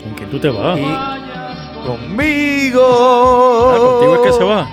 ¿Con 0.00 0.14
quién 0.14 0.30
tú 0.30 0.38
te 0.38 0.48
vas? 0.48 0.78
Y 0.78 1.84
conmigo. 1.84 2.82
Ah, 2.84 3.78
contigo 3.78 4.14
es 4.14 4.20
que 4.30 4.32
se 4.38 4.44
va. 4.44 4.68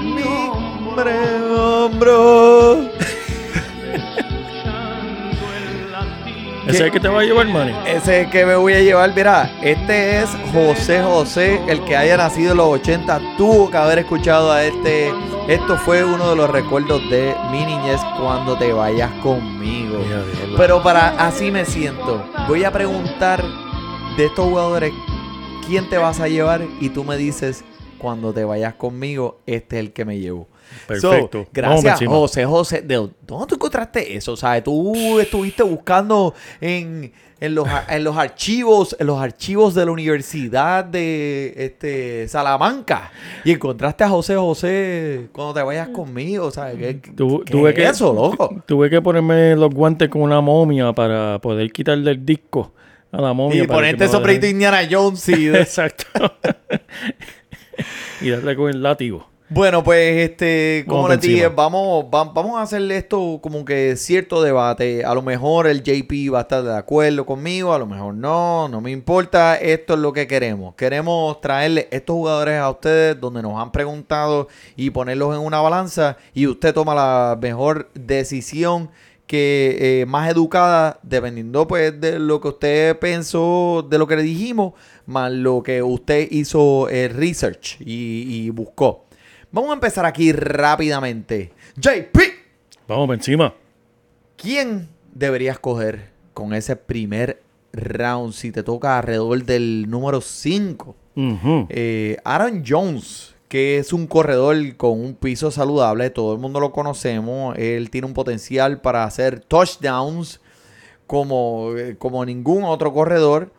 Mi 0.00 0.22
hombre, 0.22 1.42
hombro. 1.54 2.88
¿Ese 6.66 6.78
es 6.78 6.80
el 6.80 6.90
que 6.90 6.98
te 6.98 7.06
va 7.06 7.20
a 7.20 7.24
llevar, 7.24 7.46
Manny? 7.46 7.72
Ese 7.86 8.20
es 8.20 8.26
el 8.26 8.30
que 8.30 8.44
me 8.44 8.56
voy 8.56 8.72
a 8.72 8.80
llevar. 8.80 9.14
Mira, 9.14 9.48
este 9.62 10.18
es 10.18 10.30
José 10.52 11.00
José, 11.00 11.60
el 11.68 11.84
que 11.84 11.96
haya 11.96 12.16
nacido 12.16 12.50
en 12.50 12.56
los 12.56 12.66
80, 12.66 13.36
tuvo 13.36 13.70
que 13.70 13.76
haber 13.76 14.00
escuchado 14.00 14.50
a 14.50 14.64
este. 14.64 15.12
Esto 15.46 15.76
fue 15.76 16.04
uno 16.04 16.30
de 16.30 16.34
los 16.34 16.50
recuerdos 16.50 17.08
de 17.08 17.36
mi 17.52 17.64
niñez 17.64 18.00
cuando 18.20 18.58
te 18.58 18.72
vayas 18.72 19.12
conmigo. 19.22 20.00
Pero 20.56 20.82
para 20.82 21.10
así 21.24 21.52
me 21.52 21.64
siento. 21.64 22.24
Voy 22.48 22.64
a 22.64 22.72
preguntar 22.72 23.44
de 24.16 24.26
estos 24.26 24.44
jugadores 24.44 24.92
quién 25.68 25.88
te 25.88 25.98
vas 25.98 26.18
a 26.18 26.26
llevar 26.26 26.62
y 26.80 26.88
tú 26.88 27.04
me 27.04 27.16
dices 27.16 27.64
cuando 27.98 28.32
te 28.32 28.44
vayas 28.44 28.74
conmigo, 28.74 29.40
este 29.46 29.76
es 29.76 29.86
el 29.86 29.92
que 29.92 30.04
me 30.04 30.18
llevo. 30.18 30.48
Perfecto. 30.86 31.46
Gracias, 31.52 31.94
encima. 31.94 32.12
José 32.12 32.44
José. 32.44 32.82
¿De 32.82 32.94
dónde 32.96 33.14
tú 33.48 33.54
encontraste 33.54 34.16
eso? 34.16 34.32
O 34.32 34.36
sea, 34.36 34.62
tú 34.62 35.18
estuviste 35.18 35.62
buscando 35.62 36.34
en, 36.60 37.12
en 37.40 37.54
los, 37.54 37.66
en 37.88 38.04
los 38.04 38.16
archivos, 38.16 38.96
en 38.98 39.06
los 39.08 39.20
archivos 39.20 39.74
de 39.74 39.84
la 39.84 39.90
Universidad 39.92 40.84
de 40.84 41.54
este, 41.56 42.28
Salamanca 42.28 43.10
y 43.44 43.52
encontraste 43.52 44.04
a 44.04 44.08
José 44.08 44.36
José 44.36 45.28
cuando 45.32 45.54
te 45.54 45.62
vayas 45.62 45.88
conmigo. 45.88 46.50
¿sabes? 46.50 46.76
¿Qué, 46.78 46.94
Tu- 47.12 47.42
qué 47.44 47.50
tuve 47.52 47.70
es 47.70 47.76
que, 47.76 47.84
eso, 47.86 48.12
loco? 48.12 48.62
Tuve 48.66 48.88
que 48.90 49.02
ponerme 49.02 49.56
los 49.56 49.72
guantes 49.74 50.08
con 50.08 50.22
una 50.22 50.40
momia 50.40 50.92
para 50.92 51.38
poder 51.40 51.70
quitarle 51.72 52.12
el 52.12 52.24
disco 52.24 52.72
a 53.12 53.20
la 53.20 53.32
momia. 53.32 53.64
Y 53.64 53.66
ponerte 53.66 54.06
dejen. 54.08 54.44
Indiana 54.50 54.80
Jones 54.90 55.28
y 55.28 55.46
de- 55.46 55.60
Exacto. 55.62 56.04
y 58.20 58.30
darle 58.30 58.56
con 58.56 58.70
el 58.70 58.82
látigo. 58.82 59.28
Bueno, 59.48 59.84
pues, 59.84 60.28
este, 60.30 60.84
como 60.88 61.02
les 61.08 61.20
dije, 61.34 61.48
vamos, 61.48 62.06
va- 62.12 62.24
vamos 62.24 62.58
a 62.58 62.62
hacerle 62.62 62.96
esto 62.96 63.38
como 63.40 63.64
que 63.64 63.94
cierto 63.96 64.42
debate. 64.42 65.04
A 65.04 65.14
lo 65.14 65.22
mejor 65.22 65.68
el 65.68 65.84
JP 65.84 66.30
va 66.34 66.38
a 66.38 66.42
estar 66.42 66.64
de 66.64 66.74
acuerdo 66.76 67.24
conmigo, 67.24 67.72
a 67.72 67.78
lo 67.78 67.86
mejor 67.86 68.14
no, 68.14 68.68
no 68.68 68.80
me 68.80 68.90
importa. 68.90 69.54
Esto 69.56 69.94
es 69.94 70.00
lo 70.00 70.12
que 70.12 70.26
queremos. 70.26 70.74
Queremos 70.74 71.40
traerle 71.40 71.86
estos 71.92 72.14
jugadores 72.14 72.58
a 72.58 72.68
ustedes 72.70 73.20
donde 73.20 73.40
nos 73.40 73.56
han 73.60 73.70
preguntado 73.70 74.48
y 74.74 74.90
ponerlos 74.90 75.36
en 75.36 75.42
una 75.42 75.60
balanza 75.60 76.16
y 76.34 76.48
usted 76.48 76.74
toma 76.74 76.96
la 76.96 77.38
mejor 77.40 77.88
decisión 77.94 78.90
que 79.28 80.00
eh, 80.02 80.06
más 80.06 80.28
educada, 80.28 80.98
dependiendo 81.04 81.66
pues 81.68 82.00
de 82.00 82.18
lo 82.18 82.40
que 82.40 82.48
usted 82.48 82.98
pensó, 82.98 83.86
de 83.88 83.98
lo 83.98 84.06
que 84.08 84.16
le 84.16 84.22
dijimos, 84.22 84.72
más 85.06 85.30
lo 85.30 85.62
que 85.62 85.82
usted 85.84 86.28
hizo 86.32 86.88
el 86.88 87.10
research 87.14 87.76
y, 87.80 88.24
y 88.46 88.50
buscó. 88.50 89.05
Vamos 89.56 89.70
a 89.70 89.72
empezar 89.72 90.04
aquí 90.04 90.32
rápidamente. 90.32 91.50
JP, 91.76 92.18
Vamos 92.86 93.06
por 93.06 93.14
encima. 93.14 93.54
¿quién 94.36 94.90
deberías 95.14 95.58
coger 95.58 96.10
con 96.34 96.52
ese 96.52 96.76
primer 96.76 97.42
round 97.72 98.34
si 98.34 98.52
te 98.52 98.62
toca 98.62 98.98
alrededor 98.98 99.44
del 99.46 99.86
número 99.88 100.20
5? 100.20 100.94
Ujú. 101.16 101.66
Eh, 101.70 102.18
Aaron 102.22 102.64
Jones, 102.68 103.34
que 103.48 103.78
es 103.78 103.94
un 103.94 104.06
corredor 104.06 104.76
con 104.76 105.00
un 105.00 105.14
piso 105.14 105.50
saludable, 105.50 106.10
todo 106.10 106.34
el 106.34 106.38
mundo 106.38 106.60
lo 106.60 106.70
conocemos. 106.72 107.56
Él 107.56 107.88
tiene 107.88 108.06
un 108.08 108.12
potencial 108.12 108.82
para 108.82 109.04
hacer 109.04 109.40
touchdowns 109.40 110.38
como, 111.06 111.70
eh, 111.78 111.96
como 111.98 112.22
ningún 112.26 112.64
otro 112.64 112.92
corredor. 112.92 113.52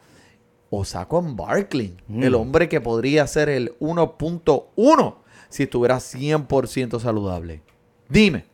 O 0.70 0.86
Saquon 0.86 1.36
Barkley, 1.36 1.96
Mm. 2.08 2.22
el 2.24 2.36
hombre 2.36 2.70
que 2.70 2.82
podría 2.82 3.26
ser 3.26 3.50
el 3.50 3.74
1.1 3.80 5.24
si 5.50 5.64
estuvieras 5.64 6.14
100% 6.16 7.00
saludable. 7.00 7.62
Dime, 8.10 8.46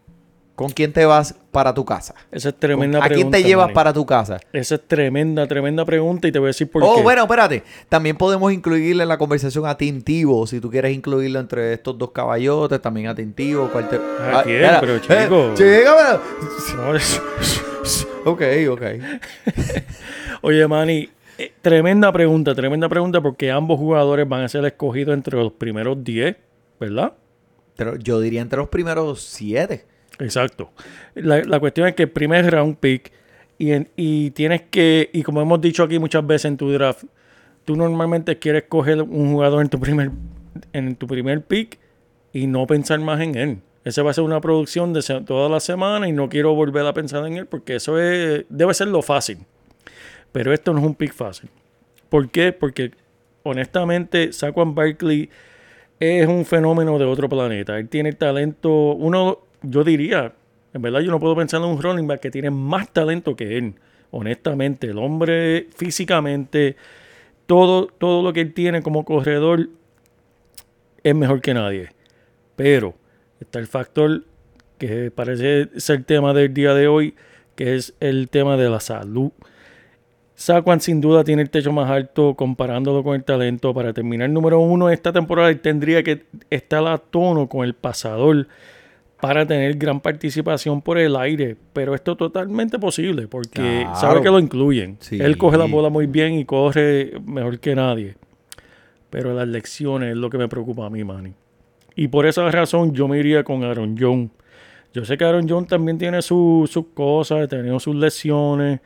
¿con 0.56 0.70
quién 0.72 0.94
te 0.94 1.06
vas 1.06 1.36
para 1.52 1.74
tu 1.74 1.86
casa? 1.86 2.14
Esa 2.32 2.50
es 2.50 2.56
tremenda 2.60 3.00
¿A 3.00 3.08
pregunta. 3.08 3.30
quién 3.38 3.44
te 3.44 3.48
llevas 3.48 3.66
Manny. 3.68 3.76
para 3.76 3.94
tu 3.94 4.06
casa? 4.06 4.40
Esa 4.52 4.76
es 4.76 4.88
tremenda, 4.88 5.48
tremenda 5.48 5.86
pregunta 5.86 6.28
y 6.28 6.32
te 6.32 6.40
voy 6.40 6.48
a 6.48 6.50
decir 6.50 6.70
por 6.70 6.84
oh, 6.84 6.96
qué. 6.96 7.02
bueno, 7.04 7.24
espérate. 7.24 7.64
También 7.90 8.16
podemos 8.18 8.52
incluirle 8.52 9.04
en 9.04 9.10
la 9.10 9.18
conversación 9.18 9.66
a 9.68 9.78
Tim 9.78 10.02
Tivo. 10.02 10.46
Si 10.48 10.60
tú 10.60 10.70
quieres 10.72 10.94
incluirlo 10.96 11.40
entre 11.40 11.74
estos 11.74 11.98
dos 11.98 12.12
caballotes, 12.12 12.82
también 12.82 13.08
a 13.08 13.16
Tim 13.16 13.34
Tivo. 13.34 13.70
¿cuál 13.72 13.90
te- 13.90 13.98
¿A 13.98 14.44
quién? 14.44 14.64
espera, 14.64 14.80
Pero, 14.80 14.96
eh, 14.96 15.02
chico. 15.02 15.52
chica, 15.56 16.22
No, 16.78 16.94
Ok, 18.32 18.42
ok. 18.72 18.82
Oye, 20.42 20.68
Manny, 20.68 21.10
eh, 21.38 21.52
tremenda 21.62 22.12
pregunta, 22.12 22.56
tremenda 22.56 22.88
pregunta 22.90 23.22
porque 23.22 23.52
ambos 23.52 23.78
jugadores 23.80 24.28
van 24.28 24.42
a 24.44 24.50
ser 24.50 24.66
escogidos 24.66 25.14
entre 25.14 25.38
los 25.38 25.52
primeros 25.54 26.04
10, 26.04 26.36
¿verdad? 26.84 27.13
Pero 27.75 27.96
yo 27.98 28.20
diría 28.20 28.42
entre 28.42 28.58
los 28.60 28.70
primeros 28.70 29.22
siete. 29.22 29.86
Exacto. 30.20 30.72
La, 31.16 31.42
la 31.44 31.60
cuestión 31.60 31.88
es 31.88 31.96
que 31.96 32.04
el 32.04 32.10
primer 32.12 32.50
round 32.52 32.78
pick 32.78 33.12
y, 33.58 33.72
en- 33.72 33.90
y 33.96 34.32
tienes 34.32 34.62
que, 34.63 35.10
y 35.13 35.24
como 35.24 35.42
hemos 35.42 35.60
dicho 35.62 35.84
aquí 35.84 35.98
muchas 36.00 36.25
veces 36.25 36.46
en 36.46 36.58
tu 36.58 36.72
draft, 36.72 37.04
tú 37.66 37.75
normalmente 37.75 38.38
quieres 38.38 38.63
coger 38.70 39.02
un 39.02 39.32
jugador 39.34 39.62
en 39.62 39.70
tu 39.70 39.80
primer, 39.80 40.12
en 40.74 40.96
tu 40.96 41.08
primer 41.08 41.42
pick 41.42 41.80
y 42.32 42.46
no 42.48 42.68
pensar 42.68 43.00
más 43.00 43.22
en 43.22 43.36
él. 43.36 43.58
Ese 43.86 44.02
va 44.02 44.12
a 44.12 44.13
ser 44.13 44.24
una 44.24 44.40
producción 44.40 44.94
de 44.94 45.02
toda 45.25 45.50
la 45.50 45.60
semana 45.60 46.08
y 46.08 46.12
no 46.13 46.30
quiero 46.30 46.54
volver 46.54 46.86
a 46.86 46.94
pensar 46.94 47.25
en 47.25 47.38
él 47.38 47.46
porque 47.48 47.75
eso 47.75 48.00
es, 48.00 48.46
debe 48.50 48.74
ser 48.74 48.88
lo 48.90 49.02
fácil. 49.02 49.40
Pero 50.32 50.54
esto 50.54 50.74
no 50.74 50.80
es 50.80 50.86
un 50.86 50.96
pick 50.96 51.13
fácil. 51.13 51.50
¿Por 52.10 52.30
qué? 52.30 52.54
Porque 52.54 52.92
honestamente 53.44 54.32
Saquon 54.32 54.74
Barkley 54.75 55.30
es 56.00 56.28
un 56.28 56.46
fenómeno 56.46 56.98
de 56.98 57.06
otro 57.06 57.30
planeta. 57.30 57.78
Él 57.78 57.90
tiene 57.90 58.14
talento, 58.14 58.94
uno, 58.94 59.40
yo 59.62 59.84
diría, 59.84 60.34
en 60.74 60.82
verdad 60.82 61.00
yo 61.02 61.12
no 61.12 61.20
puedo 61.20 61.36
pensar 61.36 61.62
en 61.62 61.68
un 61.68 61.82
running 61.82 62.08
back 62.08 62.20
que 62.20 62.32
tiene 62.32 62.50
más 62.50 62.92
talento 62.92 63.36
que 63.36 63.58
él. 63.58 63.76
Honestamente, 64.12 64.88
el 64.88 64.98
hombre 64.98 65.68
físicamente, 65.76 66.76
todo, 67.46 67.88
todo 67.88 68.22
lo 68.22 68.34
que 68.34 68.42
él 68.42 68.54
tiene 68.54 68.82
como 68.82 69.06
corredor 69.06 69.70
es 71.04 71.16
mejor 71.16 71.42
que 71.42 71.54
nadie. 71.54 71.90
Pero 72.56 72.96
está 73.40 73.60
el 73.60 73.68
factor 73.68 74.24
que 74.78 75.12
parece 75.12 75.70
ser 75.80 75.98
el 75.98 76.06
tema 76.06 76.34
del 76.34 76.54
día 76.54 76.74
de 76.74 76.88
hoy, 76.88 77.16
que 77.56 77.76
es 77.76 77.94
el 78.00 78.30
tema 78.30 78.58
de 78.58 78.70
la 78.70 78.80
salud. 78.80 79.32
Saquon 80.44 80.82
sin 80.82 81.00
duda 81.00 81.24
tiene 81.24 81.42
el 81.42 81.50
techo 81.50 81.72
más 81.72 81.90
alto 81.90 82.36
comparándolo 82.36 83.02
con 83.02 83.16
el 83.16 83.24
talento. 83.24 83.74
Para 83.74 83.94
terminar 83.94 84.30
número 84.30 84.60
uno 84.60 84.90
esta 84.90 85.14
temporada, 85.14 85.50
él 85.50 85.62
tendría 85.62 86.04
que 86.04 86.24
estar 86.50 86.86
a 86.86 86.98
tono 86.98 87.48
con 87.48 87.64
el 87.66 87.74
pasador 87.76 88.48
para 89.22 89.46
tener 89.46 89.76
gran 89.78 90.02
participación 90.02 90.82
por 90.82 90.98
el 90.98 91.16
aire. 91.16 91.56
Pero 91.72 91.96
esto 91.96 92.12
es 92.12 92.18
totalmente 92.18 92.78
posible 92.78 93.30
porque 93.30 93.84
Claro. 93.84 93.96
sabe 93.96 94.22
que 94.22 94.30
lo 94.30 94.38
incluyen. 94.38 94.98
Sí. 95.00 95.18
Él 95.22 95.38
coge 95.38 95.58
la 95.58 95.64
bola 95.64 95.88
muy 95.88 96.08
bien 96.08 96.34
y 96.34 96.44
corre 96.44 97.14
mejor 97.26 97.60
que 97.60 97.74
nadie. 97.74 98.16
Pero 99.10 99.34
las 99.34 99.48
lecciones 99.48 100.10
es 100.12 100.18
lo 100.18 100.30
que 100.30 100.38
me 100.38 100.50
preocupa 100.50 100.88
a 100.88 100.90
mí, 100.90 101.06
Manny. 101.06 101.32
Y 101.96 102.10
por 102.10 102.26
esa 102.26 102.52
razón 102.52 102.94
yo 102.94 103.08
me 103.08 103.18
iría 103.18 103.46
con 103.46 103.64
Aaron 103.64 103.96
Jones. 103.98 104.30
Yo 104.94 105.06
sé 105.06 105.18
que 105.18 105.24
Aaron 105.24 105.48
Jones 105.48 105.70
también 105.70 105.98
tiene 105.98 106.22
su- 106.22 106.68
sus 106.70 106.88
cosas, 106.94 107.44
ha 107.44 107.48
tenido 107.48 107.80
sus 107.80 107.96
lesiones. 107.96 108.82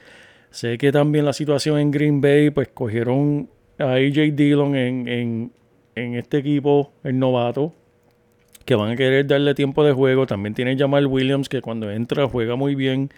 Sé 0.50 0.77
que 0.77 0.92
también 0.92 1.25
la 1.25 1.34
situación 1.34 1.77
en 1.80 1.92
Green 1.92 2.22
Bay, 2.22 2.50
pues 2.50 2.70
cogieron 2.74 3.50
a 3.77 3.94
AJ 3.94 4.34
Dillon 4.34 4.75
en, 4.75 5.08
en- 5.08 5.51
este 6.16 6.38
equipo, 6.38 6.92
el 7.04 7.18
novato, 7.18 7.74
que 8.66 8.75
van 8.75 8.92
a 8.92 8.96
querer 8.96 9.25
darle 9.25 9.56
tiempo 9.56 9.84
de 9.84 9.94
juego. 9.94 10.27
También 10.27 10.54
tiene 10.54 10.77
Jamal 10.77 11.08
Williams, 11.08 11.50
que 11.50 11.62
cuando 11.62 11.89
entra 11.92 12.27
juega 12.27 12.56
muy 12.56 12.75
bien. 12.75 13.10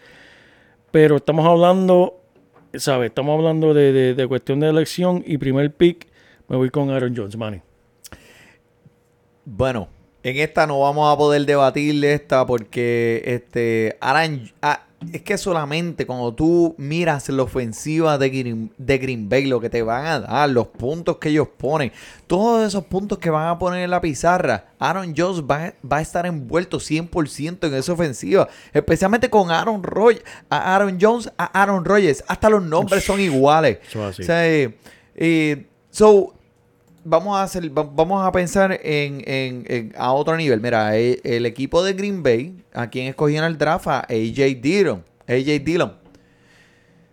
Pero 0.91 1.17
estamos 1.17 1.45
hablando, 1.45 2.21
¿sabes? 2.75 3.09
Estamos 3.09 3.37
hablando 3.37 3.73
de, 3.73 4.13
de- 4.15 4.27
cuestión 4.27 4.59
de 4.61 4.69
elección 4.69 5.23
y 5.25 5.37
primer 5.37 5.71
pick. 5.73 6.07
Me 6.47 6.55
voy 6.55 6.69
con 6.69 6.89
Aaron 6.89 7.13
Jones, 7.15 7.35
Manny. 7.37 7.61
Bueno, 9.45 9.87
en 10.23 10.37
esta 10.37 10.67
no 10.67 10.79
vamos 10.79 11.11
a 11.13 11.17
poder 11.17 11.45
debatir 11.45 11.99
de 11.99 12.13
esta 12.13 12.45
porque 12.45 13.21
este 13.25 13.97
Aran, 13.99 14.49
ah, 14.61 14.85
es 15.13 15.21
que 15.21 15.37
solamente 15.37 16.05
cuando 16.05 16.33
tú 16.33 16.75
miras 16.77 17.29
la 17.29 17.43
ofensiva 17.43 18.17
de 18.17 18.29
Green, 18.29 18.71
de 18.77 18.97
Green 18.97 19.29
Bay, 19.29 19.45
lo 19.45 19.59
que 19.59 19.69
te 19.69 19.81
van 19.81 20.05
a 20.05 20.19
dar, 20.19 20.49
los 20.49 20.67
puntos 20.67 21.17
que 21.17 21.29
ellos 21.29 21.47
ponen, 21.57 21.91
todos 22.27 22.67
esos 22.67 22.83
puntos 22.85 23.17
que 23.17 23.29
van 23.29 23.47
a 23.47 23.57
poner 23.57 23.83
en 23.83 23.91
la 23.91 24.01
pizarra, 24.01 24.73
Aaron 24.77 25.13
Jones 25.15 25.43
va, 25.43 25.73
va 25.89 25.97
a 25.97 26.01
estar 26.01 26.25
envuelto 26.25 26.79
100% 26.79 27.67
en 27.67 27.73
esa 27.73 27.93
ofensiva, 27.93 28.49
especialmente 28.73 29.29
con 29.29 29.51
Aaron 29.51 29.83
Rodgers, 29.83 30.23
a 30.49 30.75
Aaron 30.75 30.97
Jones, 30.99 31.31
a 31.37 31.45
Aaron 31.61 31.85
Rodgers, 31.85 32.23
hasta 32.27 32.49
los 32.49 32.63
nombres 32.63 33.03
son 33.03 33.19
iguales. 33.19 33.79
Eso 33.87 34.03
es 34.03 34.13
así. 34.13 34.21
O 34.21 34.25
sea, 34.25 34.47
eh, 34.47 34.77
eh, 35.15 35.65
so, 35.91 36.33
vamos 37.03 37.37
a 37.37 37.43
hacer, 37.43 37.69
va- 37.77 37.83
vamos 37.91 38.25
a 38.25 38.31
pensar 38.31 38.79
en, 38.83 39.23
en- 39.25 39.93
a 39.97 40.11
otro 40.13 40.35
nivel. 40.37 40.59
Mira, 40.61 40.97
e- 40.97 41.19
el, 41.23 41.45
equipo 41.45 41.83
de 41.83 41.93
Green 41.93 42.23
Bay, 42.23 42.55
a 42.73 42.89
quien 42.89 43.07
escogían 43.07 43.43
el 43.45 43.57
draft, 43.57 43.87
a 43.87 43.99
AJ 44.01 44.61
Dillon. 44.61 45.03
AJ 45.27 45.63
Dillon. 45.63 45.93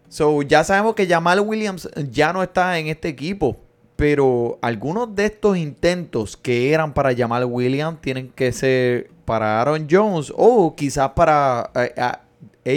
So, 0.09 0.43
ya 0.43 0.65
sabemos 0.65 0.95
que 0.95 1.07
Jamal 1.07 1.41
Williams 1.41 1.89
ya 2.11 2.33
no 2.33 2.43
está 2.43 2.79
en 2.79 2.89
este 2.89 3.09
equipo. 3.09 3.57
Pero 3.97 4.59
algunos 4.61 5.15
de 5.15 5.25
estos 5.25 5.57
intentos 5.57 6.37
que 6.37 6.71
eran 6.73 6.93
para 6.93 7.17
Jamal 7.17 7.47
Williams 7.47 7.99
tienen 8.03 8.29
que 8.29 8.53
ser 8.53 9.09
para 9.25 9.59
Aaron 9.61 9.87
Jones 9.91 10.31
o 10.37 10.77
quizás 10.77 11.11
para 11.17 11.71
eh, 11.75 11.95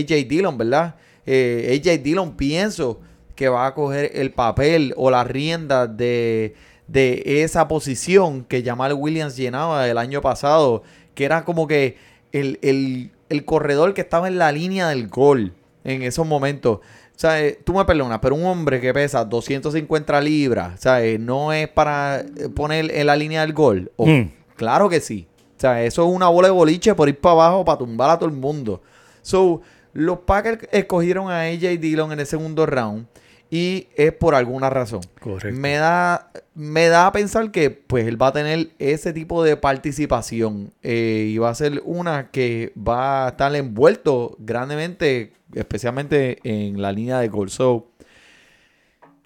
AJ 0.01 0.27
Dillon, 0.29 0.57
¿verdad? 0.57 0.95
Eh, 1.25 1.77
AJ 1.85 2.01
Dillon 2.01 2.37
pienso 2.37 3.01
que 3.35 3.49
va 3.49 3.67
a 3.67 3.73
coger 3.73 4.11
el 4.13 4.31
papel 4.31 4.93
o 4.95 5.11
la 5.11 5.25
rienda 5.25 5.87
de, 5.87 6.55
de 6.91 7.43
esa 7.43 7.67
posición 7.67 8.43
que 8.45 8.63
Jamal 8.63 8.93
Williams 8.93 9.35
llenaba 9.37 9.87
el 9.87 9.97
año 9.97 10.21
pasado, 10.21 10.83
que 11.13 11.25
era 11.25 11.45
como 11.45 11.67
que 11.67 11.97
el, 12.31 12.59
el- 12.61 13.11
el 13.29 13.45
corredor 13.45 13.93
que 13.93 14.01
estaba 14.01 14.27
en 14.27 14.37
la 14.39 14.51
línea 14.51 14.87
del 14.89 15.07
gol 15.07 15.53
en 15.83 16.01
esos 16.01 16.25
momentos. 16.25 16.77
O 16.79 16.81
sea, 17.21 17.43
eh, 17.45 17.59
tú 17.63 17.73
me 17.73 17.85
perdonas, 17.85 18.19
pero 18.21 18.33
un 18.33 18.45
hombre 18.45 18.79
que 18.81 18.91
pesa 18.93 19.23
250 19.25 20.19
libras, 20.21 20.79
¿sabes? 20.81 21.19
No 21.19 21.53
es 21.53 21.67
para 21.67 22.21
eh, 22.21 22.49
poner 22.55 22.89
en 22.91 23.05
la 23.05 23.15
línea 23.15 23.41
del 23.41 23.53
gol. 23.53 23.91
O- 23.97 24.07
Mm. 24.07 24.31
Claro 24.55 24.89
que 24.89 24.99
sí. 24.99 25.27
O 25.57 25.59
sea, 25.59 25.83
eso 25.83 26.07
es 26.09 26.15
una 26.15 26.27
bola 26.29 26.47
de 26.47 26.53
boliche 26.53 26.95
por 26.95 27.07
ir 27.09 27.19
para 27.19 27.33
abajo 27.33 27.63
para 27.65 27.77
tumbar 27.77 28.09
a 28.09 28.17
todo 28.17 28.29
el 28.29 28.35
mundo. 28.35 28.81
So, 29.21 29.61
los 29.93 30.19
Packers 30.19 30.67
escogieron 30.71 31.29
a 31.29 31.41
AJ 31.41 31.77
Dillon 31.79 32.11
en 32.13 32.19
el 32.21 32.25
segundo 32.25 32.65
round 32.65 33.05
y 33.51 33.87
es 33.95 34.13
por 34.13 34.35
alguna 34.35 34.69
razón. 34.69 35.01
Correcto. 35.19 35.59
Me 35.59 35.75
da, 35.75 36.31
me 36.53 36.87
da 36.87 37.07
a 37.07 37.11
pensar 37.11 37.51
que 37.51 37.71
pues 37.71 38.07
él 38.07 38.21
va 38.21 38.27
a 38.27 38.33
tener 38.33 38.69
ese 38.77 39.11
tipo 39.13 39.43
de 39.43 39.57
participación 39.57 40.71
eh, 40.83 41.29
y 41.31 41.37
va 41.39 41.49
a 41.49 41.55
ser 41.55 41.81
una 41.85 42.29
que 42.29 42.71
va 42.77 43.25
a 43.25 43.29
estar 43.29 43.55
envuelto 43.55 44.35
grandemente, 44.39 45.33
especialmente 45.53 46.39
en 46.43 46.81
la 46.81 46.91
línea 46.91 47.19
de 47.19 47.27
gol. 47.27 47.49
So, 47.49 47.91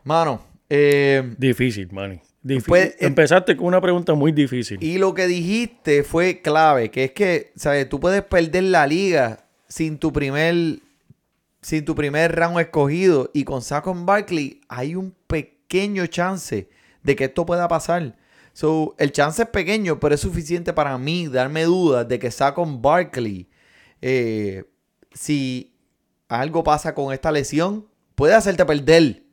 mano, 0.03 0.41
eh, 0.69 1.36
Difícil, 1.38 1.89
Manny. 1.91 2.19
Difícil. 2.41 2.67
Pues, 2.67 2.86
eh, 2.91 2.95
Empezaste 3.01 3.55
con 3.55 3.67
una 3.67 3.79
pregunta 3.81 4.13
muy 4.15 4.31
difícil. 4.31 4.77
y 4.81 4.97
lo 4.97 5.13
que 5.13 5.27
dijiste 5.27 6.03
fue 6.03 6.41
clave, 6.41 6.91
que 6.91 7.05
es 7.05 7.12
que, 7.12 7.51
¿sabes? 7.55 7.88
Tú 7.88 7.99
puedes 7.99 8.21
perder 8.23 8.63
la 8.63 8.86
liga 8.88 9.45
sin 9.67 9.97
tu 9.97 10.12
primer, 10.12 10.79
sin 11.63 11.86
tu 11.86 11.95
primer 11.95 12.36
round 12.36 12.60
escogido. 12.60 13.32
Y 13.34 13.43
con 13.43 13.62
Saquon 13.62 14.06
Barkley 14.06 14.62
hay 14.69 14.95
un 14.95 15.15
pequeño 15.28 16.06
chance 16.06 16.69
de 17.02 17.15
que 17.15 17.26
esto 17.26 17.45
pueda 17.45 17.67
pasar. 17.67 18.15
So, 18.54 18.95
el 18.99 19.12
chance 19.12 19.41
es 19.41 19.49
pequeño, 19.49 19.99
pero 19.99 20.13
es 20.13 20.21
suficiente 20.21 20.73
para 20.73 20.95
mí 20.99 21.28
darme 21.28 21.63
dudas 21.63 22.08
de 22.08 22.19
que 22.19 22.30
Saquon 22.30 22.82
Barkley, 22.82 23.49
eh, 24.02 24.65
si 25.12 25.73
algo 26.28 26.63
pasa 26.63 26.93
con 26.93 27.12
esta 27.12 27.32
lesión, 27.32 27.88
puede 28.13 28.36
hacerte 28.36 28.63
perder 28.65 29.23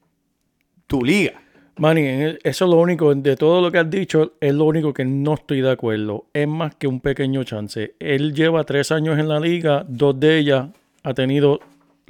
tu 0.86 1.04
liga. 1.04 1.42
Manny, 1.76 2.36
eso 2.42 2.64
es 2.64 2.70
lo 2.70 2.76
único, 2.76 3.14
de 3.14 3.36
todo 3.36 3.62
lo 3.62 3.72
que 3.72 3.78
has 3.78 3.88
dicho, 3.88 4.34
es 4.40 4.52
lo 4.52 4.64
único 4.64 4.92
que 4.92 5.04
no 5.04 5.34
estoy 5.34 5.62
de 5.62 5.70
acuerdo. 5.70 6.26
Es 6.32 6.46
más 6.46 6.74
que 6.74 6.86
un 6.86 7.00
pequeño 7.00 7.42
chance. 7.44 7.94
Él 7.98 8.34
lleva 8.34 8.64
tres 8.64 8.92
años 8.92 9.18
en 9.18 9.28
la 9.28 9.40
liga, 9.40 9.84
dos 9.88 10.18
de 10.20 10.38
ellas 10.38 10.68
ha 11.02 11.14
tenido 11.14 11.60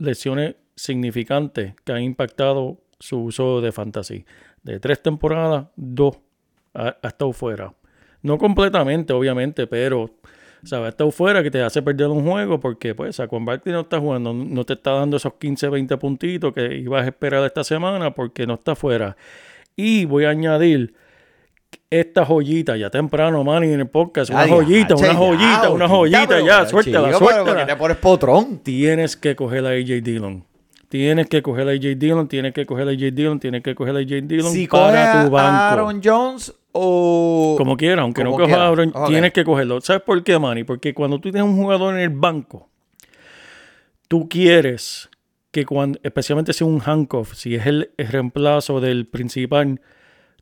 lesiones 0.00 0.56
significantes 0.74 1.74
que 1.84 1.92
han 1.92 2.02
impactado 2.02 2.80
su 2.98 3.24
uso 3.24 3.60
de 3.60 3.72
fantasy. 3.72 4.24
De 4.62 4.80
tres 4.80 5.02
temporadas, 5.02 5.66
dos 5.76 6.18
ha, 6.74 6.96
estado 7.02 7.32
fuera. 7.32 7.74
No 8.22 8.38
completamente, 8.38 9.12
obviamente, 9.12 9.66
pero 9.66 10.10
¿sabes? 10.62 10.86
ha 10.86 10.88
estado 10.90 11.10
fuera 11.10 11.42
que 11.42 11.50
te 11.50 11.62
hace 11.62 11.82
perder 11.82 12.08
un 12.08 12.24
juego 12.24 12.60
porque 12.60 12.94
pues 12.94 13.16
Saquon 13.16 13.44
Barkley 13.44 13.72
no 13.72 13.80
está 13.80 13.98
jugando, 13.98 14.34
no 14.34 14.64
te 14.64 14.74
está 14.74 14.92
dando 14.92 15.16
esos 15.16 15.34
15, 15.34 15.68
20 15.68 15.96
puntitos 15.96 16.52
que 16.52 16.76
ibas 16.76 17.04
a 17.04 17.08
esperar 17.08 17.44
esta 17.44 17.64
semana 17.64 18.14
porque 18.14 18.46
no 18.46 18.54
está 18.54 18.74
fuera. 18.74 19.16
Y 19.76 20.04
voy 20.04 20.24
a 20.24 20.30
añadir 20.30 20.94
esta 21.90 22.24
joyita 22.24 22.76
ya 22.76 22.90
temprano, 22.90 23.42
Manny, 23.44 23.72
en 23.72 23.80
el 23.80 23.88
podcast. 23.88 24.30
Una 24.30 24.42
Ay, 24.42 24.50
joyita, 24.50 24.94
hache, 24.94 25.02
una 25.04 25.12
ya, 25.12 25.18
joyita, 25.18 25.70
una 25.70 25.88
joyita, 25.88 26.26
pero, 26.28 26.46
ya, 26.46 26.66
chico, 26.66 26.83
suéltala, 26.83 27.06
pero 27.09 27.18
¿por 27.18 27.28
qué 27.28 27.35
suéltala. 27.35 27.66
te 27.66 27.76
pones 27.76 27.96
potrón? 27.96 28.59
Tienes 28.59 29.16
que 29.16 29.35
coger 29.37 29.66
a 29.66 29.70
AJ 29.70 30.02
Dillon. 30.02 30.44
Tienes 30.88 31.28
que 31.28 31.42
coger 31.42 31.68
a 31.68 31.72
AJ 31.72 31.98
Dillon, 31.98 32.28
tienes 32.28 32.52
que 32.52 32.66
coger 32.66 32.88
a 32.88 32.90
AJ 32.90 33.14
Dillon, 33.14 33.40
tienes 33.40 33.62
que 33.62 33.74
coger 33.74 33.94
a 33.96 33.98
AJ 34.00 34.22
Dillon 34.26 34.52
Si 34.52 34.66
para 34.66 35.24
tu 35.24 35.30
banco. 35.30 35.56
Aaron 35.56 36.00
Jones 36.02 36.54
o... 36.72 37.54
Como 37.59 37.76
quieras, 37.76 38.02
aunque 38.02 38.24
no 38.24 38.33
cojas 38.33 38.46
a 38.46 38.50
quiera. 38.50 38.68
Aaron, 38.68 38.92
Ok. 38.94 39.09
tienes 39.09 39.33
que 39.33 39.44
cogerlo. 39.44 39.80
¿Sabes 39.80 40.02
por 40.02 40.22
qué, 40.24 40.38
Manny? 40.38 40.64
Porque 40.64 40.94
cuando 40.94 41.18
tú 41.20 41.30
tienes 41.30 41.42
un 41.48 41.56
jugador 41.56 41.94
en 41.94 42.00
el 42.00 42.11
banco, 42.11 42.68
tú 44.09 44.28
quieres 44.28 45.09
que 45.52 45.64
cuando, 45.64 45.98
especialmente 46.02 46.52
si 46.52 46.64
es 46.64 46.68
un 46.68 46.80
handcuff, 46.85 47.35
si 47.35 47.54
es 47.56 47.66
el, 47.66 47.90
el 47.96 48.09
reemplazo 48.09 48.80
del 48.80 49.06
principal, 49.06 49.80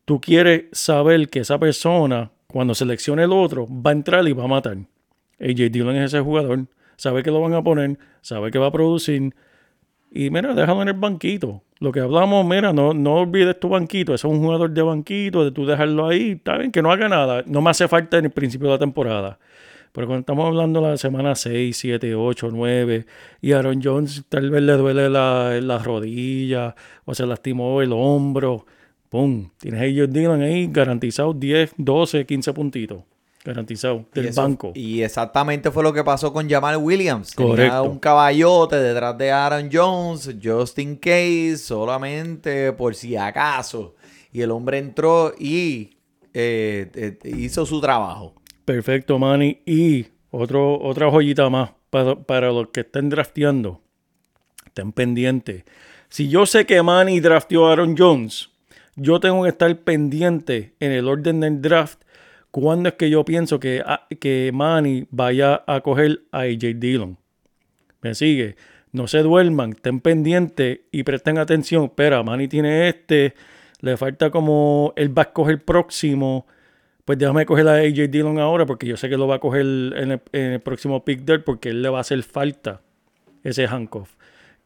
tú 0.09 0.23
quieres 0.23 0.64
saber 0.73 1.29
que 1.29 1.40
esa 1.40 1.59
persona, 1.59 2.31
cuando 2.47 2.75
seleccione 2.75 3.25
el 3.25 3.33
otro, 3.33 3.66
va 3.68 3.90
a 3.90 3.92
entrar 3.92 4.27
y 4.27 4.33
va 4.33 4.44
a 4.44 4.47
matar. 4.47 4.79
AJ 5.38 5.71
Dillon 5.71 5.97
es 5.97 6.14
ese 6.14 6.21
jugador, 6.21 6.64
sabe 6.97 7.23
que 7.23 7.31
lo 7.31 7.42
van 7.42 7.53
a 7.53 7.62
poner, 7.62 7.99
sabe 8.23 8.51
que 8.51 8.59
va 8.59 8.68
a 8.68 8.73
producir. 8.73 9.35
Y 10.11 10.31
mira, 10.31 10.55
déjalo 10.55 10.81
en 10.81 10.88
el 10.88 10.94
banquito. 10.94 11.62
Lo 11.79 11.92
que 11.92 12.01
hablamos, 12.01 12.47
mira, 12.47 12.73
no, 12.73 12.94
no 12.94 13.16
olvides 13.16 13.61
tu 13.61 13.68
banquito. 13.68 14.14
Ese 14.14 14.27
es 14.27 14.33
un 14.33 14.40
jugador 14.40 14.71
de 14.71 14.81
banquito, 14.81 15.44
de 15.44 15.51
tú 15.51 15.66
dejarlo 15.66 16.09
ahí. 16.09 16.31
Está 16.31 16.57
bien, 16.57 16.73
que 16.73 16.81
no 16.81 16.90
haga 16.90 17.11
nada. 17.11 17.44
No 17.44 17.61
me 17.61 17.68
hace 17.68 17.87
falta 17.87 18.16
en 18.16 18.25
el 18.25 18.31
principio 18.31 18.68
de 18.68 18.75
la 18.77 18.79
temporada. 18.79 19.38
Pero 19.92 20.07
cuando 20.07 20.21
estamos 20.21 20.47
hablando 20.47 20.81
de 20.81 20.88
la 20.88 20.97
semana 20.97 21.35
6, 21.35 21.77
7, 21.77 22.14
8, 22.14 22.49
9, 22.51 23.05
y 23.42 23.53
Aaron 23.53 23.83
Jones 23.85 24.25
tal 24.31 24.51
vez 24.51 24.62
le 24.62 24.73
duele 24.73 25.11
la, 25.11 25.61
la 25.61 25.79
rodilla 25.79 26.75
o 27.05 27.14
se 27.14 27.27
lastimó 27.27 27.83
el 27.83 27.92
hombro, 27.92 28.64
¡pum! 29.09 29.51
Tienes 29.59 29.81
a 29.81 29.85
ellos 29.85 30.12
Dylan 30.12 30.42
ahí 30.42 30.68
garantizado 30.71 31.33
10, 31.33 31.73
12, 31.77 32.27
15 32.27 32.53
puntitos. 32.53 33.03
Garantizado 33.44 34.05
Y 34.12 34.14
del 34.14 34.27
eso- 34.27 34.42
banco. 34.42 34.73
Y 34.75 35.03
exactamente 35.03 35.71
fue 35.71 35.83
lo 35.83 35.92
que 35.92 36.05
pasó 36.05 36.33
con 36.33 36.49
Jamal 36.51 36.77
Williams. 36.77 37.35
Tenía 37.35 37.51
Correcto. 37.53 37.83
un 37.85 37.99
caballote 37.99 38.77
detrás 38.77 39.16
de 39.16 39.31
Aaron 39.31 39.71
Jones, 39.73 40.37
just 40.42 40.79
in 40.79 40.97
case, 40.97 41.57
solamente 41.59 42.73
por 42.73 42.94
si 42.94 43.16
acaso. 43.16 43.94
Y 44.33 44.42
el 44.42 44.51
hombre 44.51 44.79
entró 44.79 45.33
y 45.38 45.97
eh, 46.35 46.90
eh, 46.94 47.18
hizo 47.37 47.64
su 47.64 47.81
trabajo. 47.81 48.35
Perfecto, 48.66 49.18
Manny. 49.18 49.61
Y 49.64 50.07
otro, 50.31 50.79
otra 50.81 51.11
joyita 51.11 51.49
más 51.49 51.71
para, 51.88 52.16
para 52.16 52.49
los 52.53 52.68
que 52.68 52.81
estén 52.81 53.09
drafteando. 53.09 53.81
Estén 54.66 54.92
pendientes. 54.92 55.64
Si 56.11 56.29
yo 56.29 56.44
sé 56.44 56.66
que 56.66 56.83
Manny 56.83 57.21
drafteó 57.21 57.66
a 57.68 57.73
Aaron 57.73 57.97
Jones, 57.97 58.51
yo 58.99 59.21
tengo 59.21 59.45
que 59.45 59.51
estar 59.51 59.75
pendiente 59.79 60.75
en 60.81 60.93
el 60.93 61.09
orden 61.09 61.41
del 61.41 61.63
draft 61.63 62.03
cuando 62.51 62.89
es 62.89 62.95
que 62.97 63.11
yo 63.11 63.25
pienso 63.25 63.61
que, 63.61 63.83
ah, 63.85 64.07
que 64.21 64.51
Manny 64.53 65.07
vaya 65.11 65.63
a 65.67 65.81
coger 65.81 66.23
a 66.33 66.41
AJ 66.41 66.77
Dillon. 66.77 67.17
¿Me 68.01 68.15
sigue? 68.15 68.57
No 68.93 69.07
se 69.07 69.19
duerman, 69.19 69.73
estén 69.73 70.01
pendientes 70.01 70.81
y 70.91 71.03
presten 71.03 71.39
atención. 71.39 71.85
Espera, 71.85 72.23
Manny 72.23 72.49
tiene 72.49 72.89
este, 72.89 73.35
le 73.81 73.97
falta 73.97 74.31
como 74.31 74.93
él 74.97 75.17
va 75.17 75.23
a 75.23 75.27
escoger 75.27 75.65
próximo. 75.65 76.47
Pues 77.05 77.19
déjame 77.19 77.47
coger 77.47 77.69
a 77.69 77.75
AJ 77.75 78.11
Dillon 78.11 78.39
ahora 78.39 78.67
porque 78.67 78.87
yo 78.87 78.97
sé 78.97 79.09
que 79.09 79.17
lo 79.17 79.27
va 79.27 79.37
a 79.37 79.41
coger 79.41 79.63
en 79.63 80.13
el, 80.13 80.21
en 80.33 80.53
el 80.53 80.61
próximo 80.61 81.05
pick 81.05 81.21
del 81.21 81.43
porque 81.43 81.71
él 81.71 81.83
le 81.83 81.89
va 81.89 81.99
a 81.99 82.01
hacer 82.01 82.23
falta 82.23 82.81
ese 83.45 83.67
handcuff. 83.67 84.18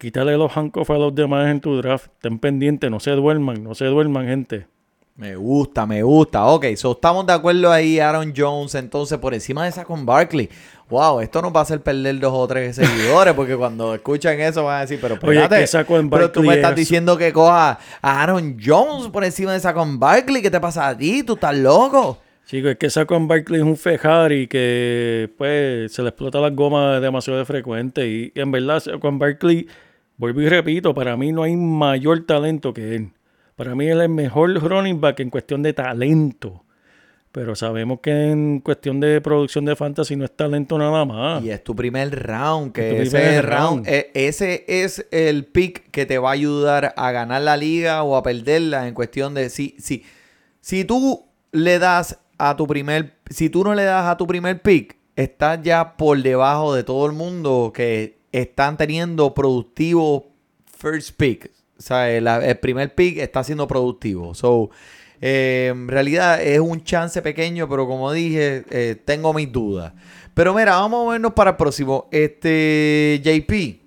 Quítale 0.03 0.37
los 0.37 0.57
handcuffs 0.57 0.91
a 0.91 0.95
los 0.95 1.15
demás 1.15 1.49
en 1.49 1.61
tu 1.61 1.77
draft. 1.81 2.07
Estén 2.15 2.41
pendientes, 2.41 2.91
no 2.91 2.99
se 2.99 3.13
duerman, 3.13 3.63
no 3.63 3.73
se 3.77 3.85
duerman, 3.85 4.27
gente. 4.27 4.67
Me 5.15 5.37
gusta, 5.37 5.87
me 5.87 6.03
gusta. 6.03 6.45
Ok, 6.47 6.65
so 6.75 6.91
estamos 6.93 7.25
de 7.25 7.35
acuerdo 7.35 7.71
ahí, 7.71 8.01
Aaron 8.01 8.33
Jones, 8.37 8.75
entonces 8.75 9.19
por 9.19 9.33
encima 9.33 9.63
de 9.63 9.69
esa 9.69 9.85
con 9.85 10.05
Barkley. 10.05 10.49
Wow, 10.91 11.21
esto 11.21 11.41
nos 11.41 11.55
va 11.55 11.61
a 11.61 11.63
hacer 11.63 11.81
perder 11.83 12.19
dos 12.19 12.33
o 12.35 12.49
tres 12.49 12.75
seguidores, 12.75 13.33
porque 13.35 13.55
cuando 13.57 13.95
escuchan 13.95 14.41
eso 14.41 14.65
van 14.65 14.79
a 14.79 14.81
decir, 14.81 14.99
pero 15.01 15.15
Oye, 15.23 15.37
espérate, 15.37 15.61
que 15.61 15.67
Saquon 15.69 16.11
pero 16.11 16.33
tú 16.33 16.41
me 16.41 16.47
Barkley 16.49 16.59
estás 16.63 16.71
es- 16.73 16.77
diciendo 16.77 17.17
que 17.17 17.33
coja 17.33 17.79
a 18.01 18.23
Aaron 18.23 18.57
Jones 18.61 19.07
por 19.09 19.23
encima 19.23 19.53
de 19.53 19.59
esa 19.59 19.73
con 19.73 20.01
Barkley. 20.01 20.43
¿Qué 20.43 20.51
te 20.51 20.59
pasa 20.61 20.89
a 20.89 20.97
ti? 20.97 21.23
¿Tú 21.23 21.35
estás 21.35 21.57
loco? 21.57 22.19
Chicos, 22.45 22.73
es 22.73 22.77
que 22.79 22.91
Saquon 22.91 23.29
Barkley 23.29 23.61
es 23.61 23.67
un 23.67 23.77
Ferrari 23.77 24.49
que 24.49 25.31
pues 25.39 25.93
se 25.93 26.03
le 26.03 26.09
explota 26.09 26.41
las 26.41 26.55
gomas 26.57 27.01
demasiado 27.01 27.39
de 27.39 27.45
frecuente. 27.45 28.07
Y, 28.09 28.33
en 28.35 28.51
verdad, 28.51 28.81
Saquon 28.81 29.19
Barkley, 29.19 29.69
vuelvo 30.23 30.41
y 30.41 30.49
repito, 30.49 30.95
para 30.95 31.17
mí 31.17 31.33
no 31.33 31.43
hay 31.43 31.57
mayor 31.57 32.25
talento 32.25 32.73
que 32.73 32.95
él. 32.95 33.11
Para 33.57 33.75
mí 33.75 33.87
él 33.89 33.99
es 33.99 34.05
el 34.05 34.09
mejor 34.09 34.55
running 34.55 35.01
back 35.01 35.19
en 35.19 35.31
cuestión 35.31 35.65
de 35.65 35.73
talento. 35.73 36.63
Pero 37.33 37.57
sabemos 37.57 37.99
que 38.01 38.31
en 38.31 38.61
cuestión 38.61 39.01
de 39.01 39.21
producción 39.21 39.65
de 39.65 39.75
fantasy 39.75 40.15
no 40.15 40.25
es 40.25 40.31
talento 40.31 40.79
nada 40.79 41.05
más. 41.05 41.43
Y 41.43 41.51
es 41.51 41.65
tu 41.65 41.75
primer 41.75 42.11
round, 42.25 42.71
que 42.73 43.03
Es 43.03 43.09
ese 43.09 43.43
round, 43.43 43.87
round. 43.87 43.89
e- 43.89 44.11
ese 44.15 44.65
es 44.69 45.07
el 45.11 45.45
pick 45.47 45.91
que 45.91 46.07
te 46.07 46.19
va 46.19 46.29
a 46.29 46.33
ayudar 46.35 46.95
a 46.97 47.11
ganar 47.11 47.43
la 47.43 47.57
liga 47.57 48.05
o 48.05 48.15
a 48.17 48.23
perderla 48.23 48.87
en 48.87 48.95
cuestión 48.95 49.35
de 49.35 49.51
si, 49.51 49.75
si, 49.81 50.05
si 50.61 50.85
tú 50.85 51.25
le 51.51 51.81
das 51.81 52.21
a 52.39 52.55
tu 52.57 52.69
primer, 52.69 53.17
si 53.29 53.51
tú 53.51 53.65
no 53.65 53.75
le 53.75 53.83
das 53.85 54.07
a 54.07 54.17
tu 54.17 54.27
primer 54.29 54.63
pick, 54.63 54.99
estás 55.17 55.61
ya 55.63 55.97
por 55.97 56.23
debajo 56.23 56.75
de 56.75 56.85
todo 56.85 57.07
el 57.07 57.13
mundo 57.13 57.73
que 57.75 58.22
están 58.33 58.77
teniendo 58.77 59.35
productivo 59.35 60.33
first 60.77 61.17
pick. 61.17 61.51
O 61.79 61.83
sea, 61.83 62.11
el, 62.11 62.59
primer 62.59 62.95
pick 62.95 63.19
está 63.19 63.45
siendo 63.45 63.69
productivo. 63.69 64.35
So, 64.35 64.71
eh, 65.21 65.69
en 65.73 65.89
realidad 65.89 66.43
es 66.43 66.59
un 66.61 66.83
chance 66.83 67.21
pequeño, 67.23 67.69
pero 67.69 67.87
como 67.87 68.13
dije, 68.13 68.65
eh, 68.71 68.97
tengo 69.05 69.33
mis 69.33 69.51
dudas. 69.51 69.93
Pero 70.35 70.55
mira, 70.55 70.77
vamos 70.77 71.01
a 71.01 71.05
movernos 71.05 71.33
para 71.33 71.51
el 71.51 71.57
próximo. 71.57 72.09
Este, 72.11 73.21
JP, 73.23 73.81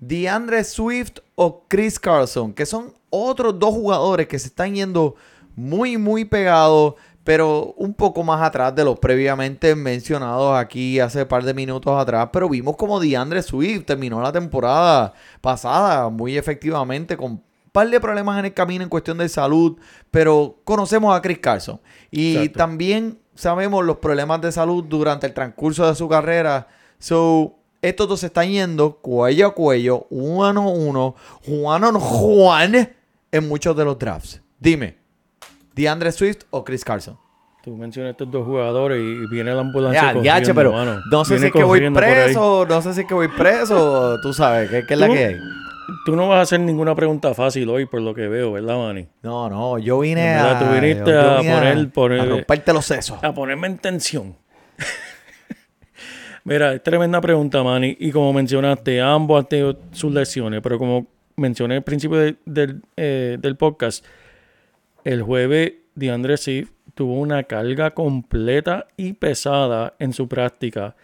DeAndre 0.00 0.64
Swift 0.64 1.18
o 1.34 1.64
Chris 1.68 1.98
Carlson, 1.98 2.52
que 2.52 2.66
son 2.66 2.92
otros 3.10 3.58
dos 3.58 3.74
jugadores 3.74 4.26
que 4.26 4.38
se 4.38 4.48
están 4.48 4.74
yendo 4.74 5.14
muy, 5.54 5.98
muy 5.98 6.24
pegados, 6.24 6.94
pero 7.24 7.74
un 7.76 7.94
poco 7.94 8.22
más 8.24 8.42
atrás 8.42 8.74
de 8.74 8.84
los 8.84 8.98
previamente 8.98 9.74
mencionados 9.74 10.56
aquí 10.58 10.98
hace 10.98 11.22
un 11.22 11.28
par 11.28 11.44
de 11.44 11.54
minutos 11.54 11.96
atrás. 11.98 12.28
Pero 12.32 12.48
vimos 12.48 12.76
como 12.76 12.98
DeAndre 12.98 13.42
Swift 13.42 13.84
terminó 13.84 14.20
la 14.20 14.32
temporada 14.32 15.12
pasada 15.40 16.08
muy 16.08 16.36
efectivamente 16.36 17.16
con 17.16 17.32
un 17.32 17.42
par 17.70 17.88
de 17.88 18.00
problemas 18.00 18.38
en 18.38 18.46
el 18.46 18.54
camino 18.54 18.82
en 18.82 18.90
cuestión 18.90 19.18
de 19.18 19.28
salud, 19.28 19.78
pero 20.10 20.56
conocemos 20.64 21.16
a 21.16 21.22
Chris 21.22 21.38
Carlson. 21.38 21.80
Y 22.10 22.36
Exacto. 22.36 22.58
también 22.58 23.18
sabemos 23.34 23.84
los 23.84 23.98
problemas 23.98 24.40
de 24.40 24.52
salud 24.52 24.84
durante 24.84 25.26
el 25.26 25.32
transcurso 25.32 25.86
de 25.86 25.94
su 25.94 26.08
carrera. 26.08 26.68
So, 26.98 27.54
estos 27.80 28.08
dos 28.08 28.20
se 28.20 28.26
están 28.26 28.48
yendo 28.50 28.98
cuello 28.98 29.48
a 29.48 29.54
cuello, 29.54 30.06
uno 30.10 30.44
a 30.44 30.50
uno, 30.50 31.14
Juan 31.46 31.84
a 31.84 31.92
Juan 31.92 32.90
en 33.32 33.48
muchos 33.48 33.76
de 33.76 33.84
los 33.84 33.98
drafts. 33.98 34.40
Dime, 34.60 35.01
¿DeAndre 35.74 36.12
Swift 36.12 36.44
o 36.50 36.64
Chris 36.64 36.84
Carlson? 36.84 37.18
Tú 37.64 37.76
mencionas 37.76 38.10
estos 38.12 38.28
dos 38.30 38.44
jugadores 38.44 39.00
y 39.00 39.26
viene 39.32 39.54
la 39.54 39.60
ambulancia. 39.60 40.14
Ya, 40.22 40.42
che, 40.42 40.52
pero 40.52 40.72
mano. 40.72 41.00
no 41.10 41.24
sé 41.24 41.38
si 41.38 41.46
es 41.46 41.52
que 41.52 41.62
voy 41.62 41.88
preso, 41.90 42.66
no 42.68 42.82
sé 42.82 42.92
si 42.94 43.02
es 43.02 43.06
que 43.06 43.14
voy 43.14 43.28
preso, 43.28 44.18
tú 44.20 44.32
sabes, 44.32 44.68
¿qué, 44.68 44.84
qué 44.86 44.94
es 44.94 45.00
la 45.00 45.08
que 45.08 45.24
hay? 45.26 45.36
Tú 46.04 46.16
no 46.16 46.28
vas 46.28 46.38
a 46.38 46.40
hacer 46.42 46.58
ninguna 46.60 46.94
pregunta 46.96 47.34
fácil 47.34 47.68
hoy, 47.68 47.86
por 47.86 48.00
lo 48.00 48.14
que 48.14 48.26
veo, 48.26 48.50
¿verdad, 48.52 48.76
Manny? 48.78 49.06
No, 49.22 49.48
no, 49.48 49.78
yo 49.78 50.00
vine 50.00 50.32
En 50.32 50.38
a, 50.38 50.42
verdad, 50.44 50.58
tú 50.60 50.80
viniste 50.80 51.12
a 51.16 51.36
poner- 51.38 51.92
poner- 51.92 52.20
a 52.20 52.24
romperte 52.24 52.72
los 52.72 52.84
sesos. 52.86 53.22
A 53.22 53.32
ponerme 53.32 53.66
en 53.68 53.78
tensión. 53.78 54.36
Mira, 56.44 56.72
es 56.74 56.82
tremenda 56.82 57.20
pregunta, 57.20 57.62
Manny. 57.62 57.96
Y 58.00 58.10
como 58.10 58.32
mencionaste, 58.32 59.00
ambos 59.00 59.40
han 59.40 59.48
tenido 59.48 59.78
sus 59.92 60.12
lesiones, 60.12 60.60
pero 60.62 60.78
como 60.78 61.06
mencioné 61.36 61.76
al 61.76 61.82
principio 61.84 62.18
de- 62.18 62.36
del, 62.44 62.82
eh, 62.96 63.38
del 63.40 63.56
podcast, 63.56 64.04
el 65.04 65.22
jueves 65.22 65.72
DeAndre 65.94 66.36
Swift 66.36 66.70
tuvo 66.94 67.14
una 67.20 67.44
carga 67.44 67.92
completa 67.92 68.86
y 68.96 69.14
pesada 69.14 69.94
en 69.98 70.12
su 70.12 70.28
práctica. 70.28 70.96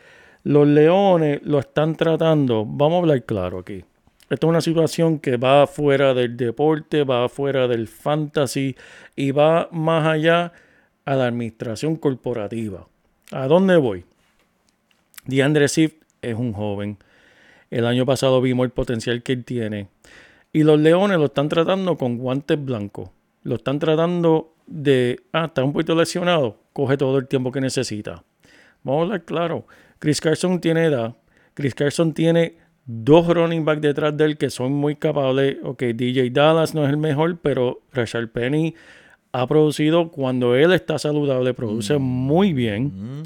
Los 0.45 0.67
Leones 0.67 1.41
lo 1.43 1.59
están 1.59 1.97
tratando, 1.97 2.65
vamos 2.65 2.97
a 2.97 2.99
hablar 2.99 3.25
claro 3.25 3.59
aquí. 3.59 3.85
Esta 4.31 4.47
es 4.47 4.51
una 4.51 4.61
situación 4.61 5.19
que 5.19 5.39
va 5.39 5.67
fuera 5.67 6.13
del 6.13 6.37
deporte, 6.37 7.03
va 7.03 7.29
fuera 7.29 7.67
del 7.67 7.89
fantasy 7.89 8.77
y 9.17 9.31
va 9.31 9.69
más 9.73 10.07
allá 10.07 10.53
a 11.07 11.15
la 11.17 11.27
administración 11.27 11.97
corporativa. 11.97 12.87
¿A 13.33 13.47
dónde 13.47 13.77
voy? 13.77 14.05
DeAndre 15.25 15.69
Swift 15.69 15.95
es 16.21 16.35
un 16.35 16.53
joven. 16.53 16.99
El 17.71 17.87
año 17.87 18.07
pasado 18.07 18.41
vimos 18.41 18.65
el 18.65 18.71
potencial 18.71 19.23
que 19.23 19.33
él 19.33 19.45
tiene. 19.45 19.89
Y 20.53 20.63
los 20.63 20.79
Leones 20.79 21.19
lo 21.19 21.27
están 21.27 21.49
tratando 21.49 21.97
con 21.97 22.19
guantes 22.19 22.63
blancos. 22.63 23.11
Lo 23.49 23.55
están 23.55 23.79
tratando 23.79 24.57
de, 24.67 25.23
ah, 25.33 25.47
está 25.47 25.65
un 25.65 25.73
poquito 25.73 25.95
lesionado, 25.95 26.59
coge 26.75 26.99
todo 26.99 27.17
el 27.17 27.27
tiempo 27.27 27.51
que 27.51 27.63
necesita. 27.63 28.23
Vamos 28.83 29.01
a 29.01 29.03
hablar 29.05 29.25
claro. 29.25 29.67
Chris 29.99 30.21
Carson 30.21 30.61
tiene 30.61 30.85
edad. 30.85 31.17
Chris 31.55 31.75
Carson 31.75 32.13
tiene 32.13 32.59
dos 32.85 33.27
running 33.27 33.65
back 33.65 33.81
detrás 33.81 34.15
de 34.15 34.27
él 34.27 34.37
que 34.37 34.51
son 34.51 34.73
muy 34.73 34.97
capables. 34.97 35.57
Ok, 35.65 35.83
DJ 35.95 36.29
Dallas 36.29 36.75
no 36.75 36.85
es 36.85 36.91
el 36.91 36.99
mejor, 36.99 37.39
pero 37.39 37.81
Rashard 37.91 38.29
Penny 38.29 38.75
ha 39.33 39.47
producido 39.47 40.11
cuando 40.11 40.55
él 40.55 40.75
está 40.75 40.99
saludable, 40.99 41.55
produce 41.55 41.97
muy 41.97 42.53
bien. 42.53 43.23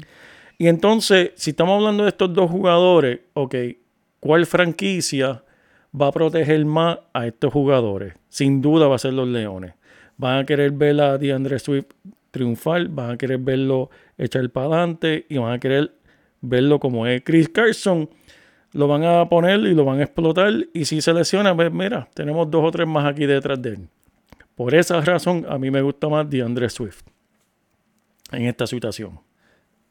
Y 0.57 0.69
entonces, 0.69 1.31
si 1.35 1.49
estamos 1.49 1.75
hablando 1.75 2.03
de 2.03 2.09
estos 2.09 2.33
dos 2.33 2.49
jugadores, 2.49 3.19
ok, 3.33 3.55
¿cuál 4.21 4.45
franquicia 4.45 5.43
va 5.93 6.07
a 6.07 6.11
proteger 6.13 6.63
más 6.63 6.99
a 7.13 7.27
estos 7.27 7.51
jugadores? 7.51 8.13
Sin 8.29 8.61
duda 8.61 8.87
va 8.87 8.95
a 8.95 8.99
ser 8.99 9.11
los 9.11 9.27
Leones. 9.27 9.73
Van 10.17 10.39
a 10.39 10.45
querer 10.45 10.71
ver 10.71 10.99
a 11.01 11.17
DeAndre 11.17 11.59
Swift 11.59 11.87
triunfar, 12.31 12.87
van 12.87 13.11
a 13.11 13.17
querer 13.17 13.37
verlo 13.37 13.89
echar 14.17 14.49
para 14.49 14.67
adelante 14.67 15.25
y 15.29 15.37
van 15.37 15.53
a 15.53 15.59
querer 15.59 15.91
verlo 16.41 16.79
como 16.79 17.05
es 17.07 17.21
Chris 17.23 17.49
Carson. 17.49 18.09
Lo 18.71 18.87
van 18.87 19.03
a 19.03 19.29
poner 19.29 19.59
y 19.61 19.75
lo 19.75 19.85
van 19.85 19.99
a 19.99 20.03
explotar. 20.03 20.51
Y 20.73 20.85
si 20.85 21.01
se 21.01 21.13
lesiona, 21.13 21.55
pues 21.55 21.71
mira, 21.71 22.09
tenemos 22.13 22.49
dos 22.49 22.63
o 22.65 22.71
tres 22.71 22.87
más 22.87 23.05
aquí 23.05 23.25
detrás 23.25 23.61
de 23.61 23.69
él. 23.69 23.87
Por 24.55 24.73
esa 24.73 24.99
razón, 25.01 25.45
a 25.47 25.57
mí 25.57 25.71
me 25.71 25.81
gusta 25.81 26.09
más 26.09 26.29
DeAndre 26.29 26.69
Swift 26.69 27.01
en 28.31 28.45
esta 28.45 28.67
situación. 28.67 29.19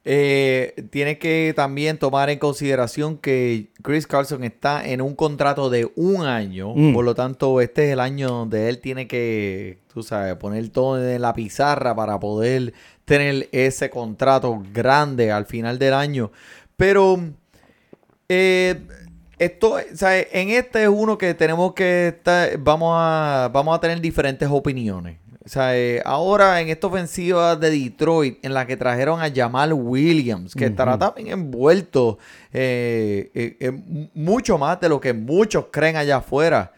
Eh, 0.04 0.74
tiene 0.90 1.18
que 1.18 1.52
también 1.54 1.96
tomar 1.96 2.28
en 2.28 2.40
consideración 2.40 3.18
que 3.18 3.68
Chris 3.82 4.08
Carlson 4.08 4.42
está 4.42 4.84
en 4.84 5.00
un 5.00 5.14
contrato 5.14 5.70
de 5.70 5.92
un 5.94 6.26
año, 6.26 6.74
Mm. 6.74 6.92
por 6.92 7.04
lo 7.04 7.14
tanto 7.14 7.60
este 7.60 7.86
es 7.86 7.92
el 7.92 8.00
año 8.00 8.28
donde 8.28 8.68
él 8.68 8.80
tiene 8.80 9.06
que, 9.06 9.78
tú 9.94 10.02
sabes, 10.02 10.34
poner 10.36 10.68
todo 10.70 11.00
en 11.08 11.22
la 11.22 11.32
pizarra 11.32 11.94
para 11.94 12.18
poder 12.18 12.74
tener 13.04 13.48
ese 13.52 13.90
contrato 13.90 14.60
grande 14.72 15.30
al 15.30 15.46
final 15.46 15.78
del 15.78 15.94
año. 15.94 16.32
Pero 16.76 17.20
eh, 18.28 18.80
esto, 19.38 19.76
¿sabes? 19.94 20.26
en 20.32 20.50
este 20.50 20.82
es 20.82 20.88
uno 20.88 21.16
que 21.18 21.34
tenemos 21.34 21.74
que 21.74 22.08
estar, 22.08 22.56
vamos 22.58 22.94
a, 22.98 23.50
vamos 23.52 23.76
a 23.76 23.80
tener 23.80 24.00
diferentes 24.00 24.48
opiniones. 24.50 25.21
O 25.44 25.48
sea, 25.48 25.76
eh, 25.76 26.00
ahora 26.04 26.60
en 26.60 26.68
esta 26.68 26.86
ofensiva 26.86 27.56
de 27.56 27.70
Detroit, 27.70 28.38
en 28.44 28.54
la 28.54 28.66
que 28.66 28.76
trajeron 28.76 29.20
a 29.20 29.32
Jamal 29.34 29.72
Williams, 29.72 30.54
que 30.54 30.66
estará 30.66 30.96
también 30.98 31.28
envuelto 31.28 32.18
eh, 32.52 33.30
eh, 33.34 34.08
mucho 34.14 34.56
más 34.56 34.80
de 34.80 34.88
lo 34.88 35.00
que 35.00 35.12
muchos 35.12 35.66
creen 35.72 35.96
allá 35.96 36.18
afuera. 36.18 36.72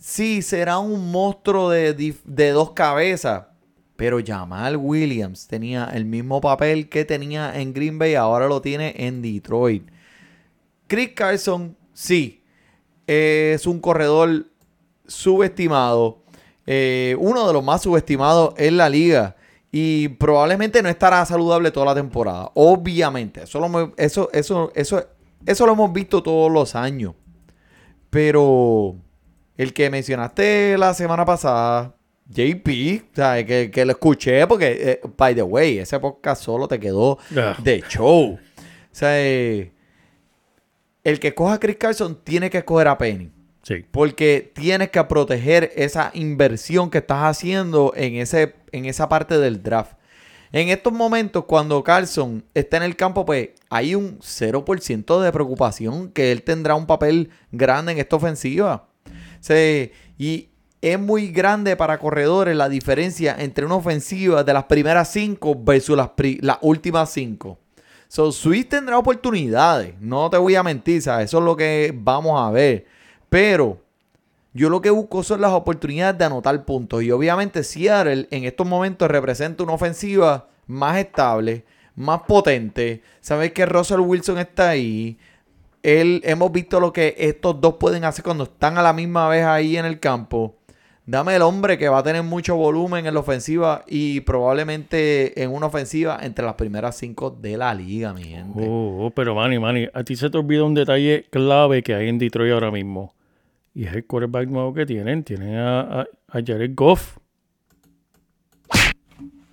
Sí, 0.00 0.40
será 0.40 0.78
un 0.78 1.10
monstruo 1.10 1.68
de, 1.70 1.94
dif- 1.96 2.22
de 2.24 2.50
dos 2.50 2.70
cabezas. 2.70 3.44
Pero 3.96 4.20
Jamal 4.24 4.76
Williams 4.76 5.48
tenía 5.48 5.90
el 5.92 6.04
mismo 6.04 6.40
papel 6.40 6.88
que 6.88 7.04
tenía 7.04 7.60
en 7.60 7.74
Green 7.74 7.98
Bay, 7.98 8.14
ahora 8.14 8.46
lo 8.46 8.62
tiene 8.62 8.94
en 8.96 9.20
Detroit. 9.20 9.88
Chris 10.86 11.10
Carson, 11.16 11.76
sí, 11.92 12.44
es 13.08 13.66
un 13.66 13.80
corredor 13.80 14.46
subestimado. 15.04 16.22
Eh, 16.70 17.16
uno 17.18 17.46
de 17.46 17.52
los 17.54 17.64
más 17.64 17.80
subestimados 17.82 18.52
en 18.58 18.76
la 18.76 18.90
liga. 18.90 19.36
Y 19.72 20.08
probablemente 20.08 20.82
no 20.82 20.88
estará 20.90 21.24
saludable 21.24 21.70
toda 21.70 21.86
la 21.86 21.94
temporada. 21.94 22.50
Obviamente. 22.54 23.44
Eso 23.44 23.58
lo, 23.60 23.66
hemos- 23.66 23.90
eso, 23.96 24.28
eso, 24.32 24.70
eso, 24.74 25.02
eso 25.46 25.66
lo 25.66 25.72
hemos 25.72 25.92
visto 25.92 26.22
todos 26.22 26.50
los 26.52 26.74
años. 26.74 27.14
Pero 28.10 28.96
el 29.56 29.72
que 29.72 29.90
mencionaste 29.90 30.76
la 30.78 30.94
semana 30.94 31.24
pasada, 31.24 31.94
JP, 32.28 33.02
o 33.12 33.14
sea, 33.16 33.44
que, 33.44 33.70
que 33.70 33.84
lo 33.84 33.92
escuché 33.92 34.46
porque, 34.46 34.66
eh, 34.80 35.00
by 35.16 35.34
the 35.34 35.42
way, 35.42 35.78
ese 35.78 35.98
podcast 36.00 36.42
solo 36.42 36.66
te 36.68 36.78
quedó 36.80 37.18
Ah. 37.36 37.56
de 37.62 37.82
show. 37.88 38.34
O 38.34 38.38
sea, 38.92 39.20
eh, 39.20 39.72
el 41.04 41.20
que 41.20 41.34
coja 41.34 41.54
a 41.54 41.60
Chris 41.60 41.76
Carson 41.76 42.18
tiene 42.24 42.48
que 42.50 42.58
escoger 42.58 42.88
a 42.88 42.96
Penny. 42.98 43.30
Sí. 43.68 43.84
Porque 43.90 44.50
tienes 44.54 44.88
que 44.88 45.04
proteger 45.04 45.72
esa 45.76 46.10
inversión 46.14 46.88
que 46.88 46.98
estás 46.98 47.24
haciendo 47.24 47.92
en, 47.94 48.14
ese, 48.14 48.54
en 48.72 48.86
esa 48.86 49.10
parte 49.10 49.36
del 49.36 49.62
draft. 49.62 49.92
En 50.52 50.70
estos 50.70 50.94
momentos, 50.94 51.44
cuando 51.44 51.84
Carlson 51.84 52.42
está 52.54 52.78
en 52.78 52.84
el 52.84 52.96
campo, 52.96 53.26
pues 53.26 53.50
hay 53.68 53.94
un 53.94 54.20
0% 54.20 55.20
de 55.20 55.32
preocupación 55.32 56.10
que 56.12 56.32
él 56.32 56.44
tendrá 56.44 56.76
un 56.76 56.86
papel 56.86 57.28
grande 57.52 57.92
en 57.92 57.98
esta 57.98 58.16
ofensiva. 58.16 58.88
Sea, 59.40 59.90
y 60.16 60.48
es 60.80 60.98
muy 60.98 61.28
grande 61.28 61.76
para 61.76 61.98
corredores 61.98 62.56
la 62.56 62.70
diferencia 62.70 63.36
entre 63.38 63.66
una 63.66 63.74
ofensiva 63.74 64.44
de 64.44 64.54
las 64.54 64.64
primeras 64.64 65.12
cinco 65.12 65.54
versus 65.54 65.94
las, 65.94 66.12
últimas 66.62 67.10
cinco. 67.10 67.58
So, 68.08 68.32
Swift 68.32 68.70
tendrá 68.70 68.96
oportunidades, 68.96 69.92
no 70.00 70.30
te 70.30 70.38
voy 70.38 70.54
a 70.54 70.62
mentir, 70.62 71.02
¿sabes? 71.02 71.26
eso 71.26 71.40
es 71.40 71.44
lo 71.44 71.54
que 71.54 71.92
vamos 71.94 72.40
a 72.40 72.50
ver. 72.50 72.86
Pero 73.28 73.80
yo 74.54 74.70
lo 74.70 74.80
que 74.80 74.90
busco 74.90 75.22
son 75.22 75.40
las 75.40 75.52
oportunidades 75.52 76.18
de 76.18 76.24
anotar 76.24 76.64
puntos. 76.64 77.02
Y 77.02 77.10
obviamente 77.10 77.62
Seattle 77.62 78.26
en 78.30 78.44
estos 78.44 78.66
momentos 78.66 79.08
representa 79.08 79.62
una 79.62 79.74
ofensiva 79.74 80.48
más 80.66 80.98
estable, 80.98 81.64
más 81.94 82.22
potente. 82.22 83.02
Sabes 83.20 83.52
que 83.52 83.66
Russell 83.66 84.00
Wilson 84.00 84.38
está 84.38 84.70
ahí. 84.70 85.18
Él, 85.82 86.22
hemos 86.24 86.50
visto 86.50 86.80
lo 86.80 86.92
que 86.92 87.14
estos 87.18 87.60
dos 87.60 87.74
pueden 87.74 88.04
hacer 88.04 88.24
cuando 88.24 88.44
están 88.44 88.78
a 88.78 88.82
la 88.82 88.92
misma 88.92 89.28
vez 89.28 89.44
ahí 89.44 89.76
en 89.76 89.84
el 89.84 90.00
campo. 90.00 90.56
Dame 91.06 91.36
el 91.36 91.42
hombre 91.42 91.78
que 91.78 91.88
va 91.88 91.98
a 91.98 92.02
tener 92.02 92.22
mucho 92.22 92.54
volumen 92.56 93.06
en 93.06 93.14
la 93.14 93.20
ofensiva 93.20 93.82
y 93.86 94.20
probablemente 94.20 95.42
en 95.42 95.50
una 95.50 95.66
ofensiva 95.66 96.18
entre 96.20 96.44
las 96.44 96.54
primeras 96.54 96.96
cinco 96.96 97.30
de 97.30 97.56
la 97.56 97.72
liga, 97.74 98.12
mi 98.12 98.24
gente. 98.24 98.66
Oh, 98.68 99.06
oh, 99.06 99.10
pero 99.10 99.34
Manny, 99.34 99.58
Manny, 99.58 99.88
a 99.94 100.04
ti 100.04 100.16
se 100.16 100.28
te 100.28 100.36
olvida 100.36 100.64
un 100.64 100.74
detalle 100.74 101.24
clave 101.30 101.82
que 101.82 101.94
hay 101.94 102.08
en 102.08 102.18
Detroit 102.18 102.52
ahora 102.52 102.70
mismo. 102.70 103.14
Y 103.78 103.84
es 103.86 103.92
el 103.94 104.04
quarterback 104.06 104.48
nuevo 104.48 104.74
que 104.74 104.84
tienen. 104.84 105.22
Tienen 105.22 105.54
a, 105.54 105.80
a, 106.00 106.00
a 106.32 106.40
Jared 106.44 106.72
Goff. 106.74 107.16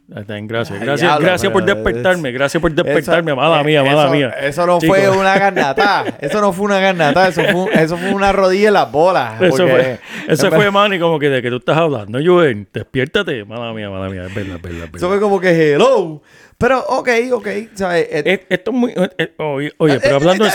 Gracias, 0.08 0.80
gracias, 0.80 1.20
gracias 1.20 1.52
por 1.52 1.64
despertarme, 1.66 2.30
es- 2.30 2.36
gracias 2.36 2.62
por 2.62 2.72
despertarme, 2.72 3.32
Eso- 3.32 3.36
mala 3.42 3.62
eh, 3.62 3.64
mía, 3.64 3.84
mala 3.84 4.04
eso- 4.06 4.12
mía. 4.12 4.30
Eso 4.40 4.66
no 4.66 4.80
Chicos, 4.80 4.98
fue 4.98 5.10
una 5.10 5.38
garnata. 5.38 6.06
Eso 6.22 6.42
no 6.42 6.54
fue 6.54 6.66
una 6.66 6.80
garnata. 6.80 7.28
Eso 7.28 7.44
fue, 7.44 7.84
eso 7.84 7.98
fue 7.98 8.12
una 8.14 8.32
rodilla 8.32 8.68
en 8.70 8.74
las 8.76 8.92
bolas. 8.92 9.40
Eso 9.42 9.68
fue, 9.68 10.00
eso 10.28 10.52
fue 10.52 10.72
Manny, 10.72 11.00
como 11.00 11.20
que 11.20 11.30
de 11.30 11.42
que 11.44 11.50
tú 11.52 11.58
estás 11.58 11.78
hablando, 11.78 12.20
Joel, 12.24 12.68
despiértate, 12.74 13.46
mala 13.46 13.74
mía, 13.74 13.90
mala 13.92 14.10
mía, 14.10 14.26
es 14.26 14.34
verdad, 14.34 14.56
es 14.58 14.62
verdad, 14.64 14.86
es 14.92 14.96
Eso 14.96 15.08
fue 15.08 15.20
como 15.20 15.40
que 15.40 15.74
hello. 15.74 16.22
Pero, 16.58 16.80
ok, 16.88 17.10
ok. 17.34 17.48
¿sabes? 17.74 18.08
Eh, 18.10 18.24
Es- 18.26 18.40
Esto 18.50 18.72
es 18.72 18.78
muy. 18.78 18.92
eh, 18.92 19.10
eh, 19.18 19.34
oye, 19.40 19.74
oye, 19.78 20.00
pero 20.00 20.16
hablando. 20.16 20.46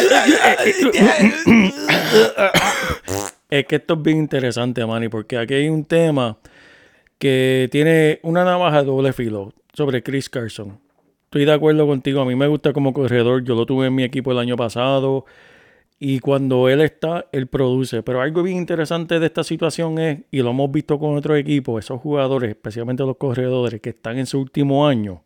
Es 3.51 3.67
que 3.67 3.77
esto 3.77 3.95
es 3.95 4.03
bien 4.03 4.19
interesante, 4.19 4.87
Manny, 4.87 5.09
porque 5.09 5.37
aquí 5.37 5.55
hay 5.55 5.69
un 5.69 5.85
tema 5.85 6.39
que 7.19 7.69
tiene 7.71 8.21
una 8.23 8.45
navaja 8.45 8.81
de 8.81 8.87
doble 8.87 9.13
filo 9.13 9.53
sobre 9.73 10.03
Chris 10.03 10.31
Carson. 10.31 10.79
Estoy 11.25 11.45
de 11.45 11.53
acuerdo 11.53 11.87
contigo, 11.87 12.21
a 12.21 12.25
mí 12.25 12.35
me 12.35 12.47
gusta 12.47 12.73
como 12.73 12.93
corredor, 12.93 13.45
yo 13.45 13.55
lo 13.55 13.67
tuve 13.67 13.89
en 13.89 13.95
mi 13.95 14.05
equipo 14.05 14.33
el 14.33 14.39
año 14.39 14.57
pasado 14.57 15.27
y 15.99 16.21
cuando 16.21 16.69
él 16.69 16.81
está, 16.81 17.27
él 17.31 17.47
produce. 17.47 18.03
Pero 18.03 18.21
algo 18.23 18.43
bien 18.43 18.57
interesante 18.57 19.21
de 19.21 19.27
esta 19.27 19.45
situación 19.45 19.99
es, 19.99 20.21
y 20.31 20.43
lo 20.43 20.51
hemos 20.51 20.71
visto 20.73 20.99
con 20.99 21.17
otros 21.17 21.39
equipos, 21.39 21.85
esos 21.85 22.01
jugadores, 22.01 22.51
especialmente 22.51 23.05
los 23.05 23.17
corredores 23.17 23.81
que 23.81 23.91
están 23.91 24.19
en 24.19 24.27
su 24.27 24.41
último 24.41 24.87
año, 24.89 25.23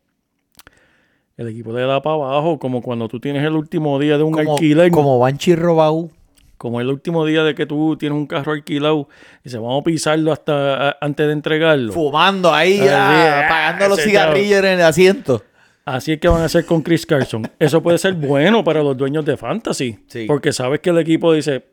el 1.37 1.47
equipo 1.47 1.71
le 1.71 1.81
da 1.81 2.01
para 2.01 2.15
abajo, 2.15 2.59
como 2.59 2.81
cuando 2.81 3.07
tú 3.07 3.19
tienes 3.19 3.43
el 3.43 3.53
último 3.53 3.99
día 3.99 4.17
de 4.17 4.23
un 4.23 4.33
como, 4.33 4.53
alquiler 4.53 4.91
como 4.91 5.19
Banchi 5.19 5.55
Robaú. 5.55 6.11
Como 6.57 6.79
el 6.81 6.87
último 6.89 7.25
día 7.25 7.43
de 7.43 7.53
que 7.55 7.65
tú 7.65 7.97
tienes 7.97 8.17
un 8.17 8.27
carro 8.27 8.53
alquilado 8.53 9.07
y 9.43 9.49
se 9.49 9.57
vamos 9.57 9.81
a 9.81 9.83
pisarlo 9.83 10.31
hasta 10.31 10.89
a- 10.89 10.97
antes 11.01 11.25
de 11.27 11.33
entregarlo. 11.33 11.91
Fumando 11.93 12.53
ahí, 12.53 12.79
Ah, 12.89 13.43
apagando 13.45 13.89
los 13.95 14.01
cigarrillos 14.03 14.59
en 14.59 14.65
el 14.65 14.81
asiento. 14.81 15.43
Así 15.85 16.13
es 16.13 16.19
que 16.19 16.27
van 16.27 16.41
a 16.41 16.45
hacer 16.45 16.65
con 16.65 16.81
Chris 16.81 17.05
Carson. 17.05 17.47
Eso 17.59 17.81
puede 17.83 17.97
ser 17.99 18.13
bueno 18.13 18.63
para 18.63 18.81
los 18.81 18.97
dueños 18.97 19.23
de 19.25 19.37
Fantasy. 19.37 19.99
Sí. 20.07 20.25
Porque 20.27 20.51
sabes 20.51 20.79
que 20.79 20.89
el 20.89 20.97
equipo 20.97 21.31
dice, 21.33 21.65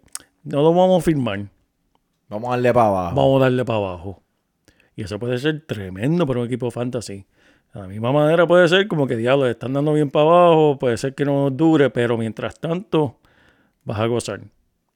no 0.45 0.61
lo 0.63 0.75
vamos 0.75 1.01
a 1.01 1.05
firmar, 1.05 1.41
Vamos 2.29 2.49
a 2.49 2.53
darle 2.53 2.73
para 2.75 2.87
abajo. 2.89 3.15
vamos 3.17 3.41
a 3.41 3.45
darle 3.45 3.65
para 3.65 3.79
abajo. 3.79 4.23
Y 4.97 5.03
eso 5.05 5.19
puede 5.19 5.39
ser 5.39 5.65
tremendo 5.67 6.27
para 6.27 6.41
un 6.41 6.47
equipo 6.47 6.71
Fantasy. 6.71 7.25
De 7.73 7.81
la 7.81 7.87
misma 7.87 8.13
manera 8.13 8.47
puede 8.47 8.69
ser 8.69 8.87
como 8.87 9.07
que, 9.07 9.17
diablo, 9.17 9.47
le 9.47 9.53
están 9.53 9.73
dando 9.73 9.95
bien 9.95 10.11
para 10.11 10.27
abajo, 10.27 10.77
puede 10.79 10.99
ser 10.99 11.15
que 11.15 11.25
no 11.25 11.49
dure, 11.49 11.89
pero 11.89 12.19
mientras 12.19 12.61
tanto 12.61 13.17
vas 13.85 13.99
a 13.99 14.07
gozar. 14.07 14.41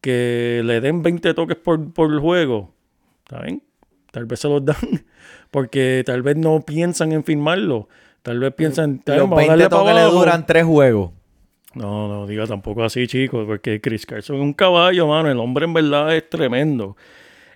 Que 0.06 0.62
le 0.64 0.80
den 0.80 1.02
20 1.02 1.34
toques 1.34 1.56
por, 1.56 1.92
por 1.92 2.20
juego, 2.20 2.72
¿está 3.24 3.40
bien? 3.42 3.60
Tal 4.12 4.24
vez 4.26 4.38
se 4.38 4.48
los 4.48 4.64
dan, 4.64 4.76
porque 5.50 6.04
tal 6.06 6.22
vez 6.22 6.36
no 6.36 6.60
piensan 6.60 7.10
en 7.10 7.24
firmarlo. 7.24 7.88
Tal 8.22 8.38
vez 8.38 8.54
piensan, 8.54 8.96
"Está 9.00 9.14
bien, 9.14 9.22
Los 9.22 9.30
vamos 9.30 9.44
a 9.48 9.48
20 9.48 9.50
darle 9.64 9.68
para 9.70 9.80
toques 9.82 9.94
le 9.96 10.00
abajo". 10.02 10.18
duran 10.18 10.46
tres 10.46 10.64
juegos. 10.64 11.10
No, 11.74 12.06
no 12.06 12.26
diga 12.28 12.46
tampoco 12.46 12.84
así, 12.84 13.08
chicos, 13.08 13.44
porque 13.46 13.80
Chris 13.80 14.06
Carson 14.06 14.36
es 14.36 14.42
un 14.42 14.52
caballo, 14.52 15.08
mano. 15.08 15.28
El 15.28 15.38
hombre 15.40 15.64
en 15.64 15.74
verdad 15.74 16.14
es 16.16 16.30
tremendo. 16.30 16.96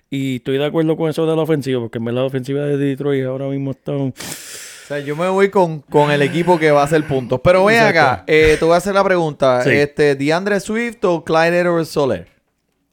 Y 0.09 0.35
estoy 0.35 0.57
de 0.57 0.65
acuerdo 0.65 0.97
con 0.97 1.09
eso 1.09 1.25
de 1.25 1.33
la 1.33 1.41
ofensiva, 1.41 1.79
porque 1.79 1.99
en 1.99 2.03
verdad 2.05 2.21
la 2.23 2.27
ofensiva 2.27 2.65
de 2.65 2.75
Detroit 2.75 3.23
ahora 3.25 3.47
mismo 3.47 3.71
está... 3.71 3.93
un- 3.93 4.09
O 4.13 4.87
sea, 4.93 4.99
yo 4.99 5.15
me 5.15 5.29
voy 5.29 5.49
con, 5.49 5.79
con 5.79 6.11
el 6.11 6.21
equipo 6.21 6.59
que 6.59 6.69
va 6.69 6.81
a 6.81 6.83
hacer 6.83 7.07
puntos. 7.07 7.39
Pero 7.41 7.63
ven 7.63 7.79
acá, 7.81 8.25
eh, 8.27 8.57
te 8.59 8.65
voy 8.65 8.73
a 8.73 8.77
hacer 8.77 8.93
la 8.93 9.05
pregunta. 9.05 9.61
Sí. 9.63 9.69
Este, 9.69 10.15
¿DeAndre 10.15 10.59
Swift 10.59 10.97
o 11.05 11.23
Clyde 11.23 11.59
Edwards 11.61 11.87
Soler? 11.87 12.27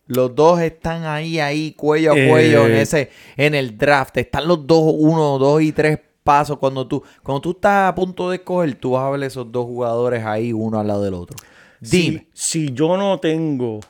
Los 0.09 0.35
dos 0.35 0.61
están 0.61 1.05
ahí, 1.05 1.39
ahí, 1.39 1.73
cuello 1.73 2.13
a 2.13 2.19
Eh. 2.19 2.29
cuello 2.29 2.67
en 2.67 2.73
ese, 2.77 3.11
en 3.37 3.55
el 3.55 3.77
draft. 3.79 4.17
Están 4.17 4.49
los 4.49 4.67
dos, 4.67 4.95
uno, 4.97 5.39
dos 5.39 5.63
y 5.63 5.73
tres 5.73 5.99
paso. 6.25 6.59
Cuando 6.59 6.87
tú, 6.87 7.03
cuando 7.23 7.41
tú 7.41 7.51
estás 7.53 7.91
a 7.91 7.95
punto 7.95 8.31
de 8.31 8.37
escoger, 8.37 8.75
tú 8.75 8.93
vas 8.93 9.05
a 9.05 9.11
ver 9.11 9.23
esos 9.23 9.51
dos 9.53 9.67
jugadores 9.67 10.25
ahí, 10.25 10.53
uno 10.53 10.79
al 10.79 10.87
lado 10.87 11.05
del 11.05 11.15
otro. 11.15 11.37
Dime. 11.81 12.27
Si, 12.33 12.67
si 12.67 12.73
yo 12.75 12.97
no 12.97 13.19
tengo, 13.21 13.81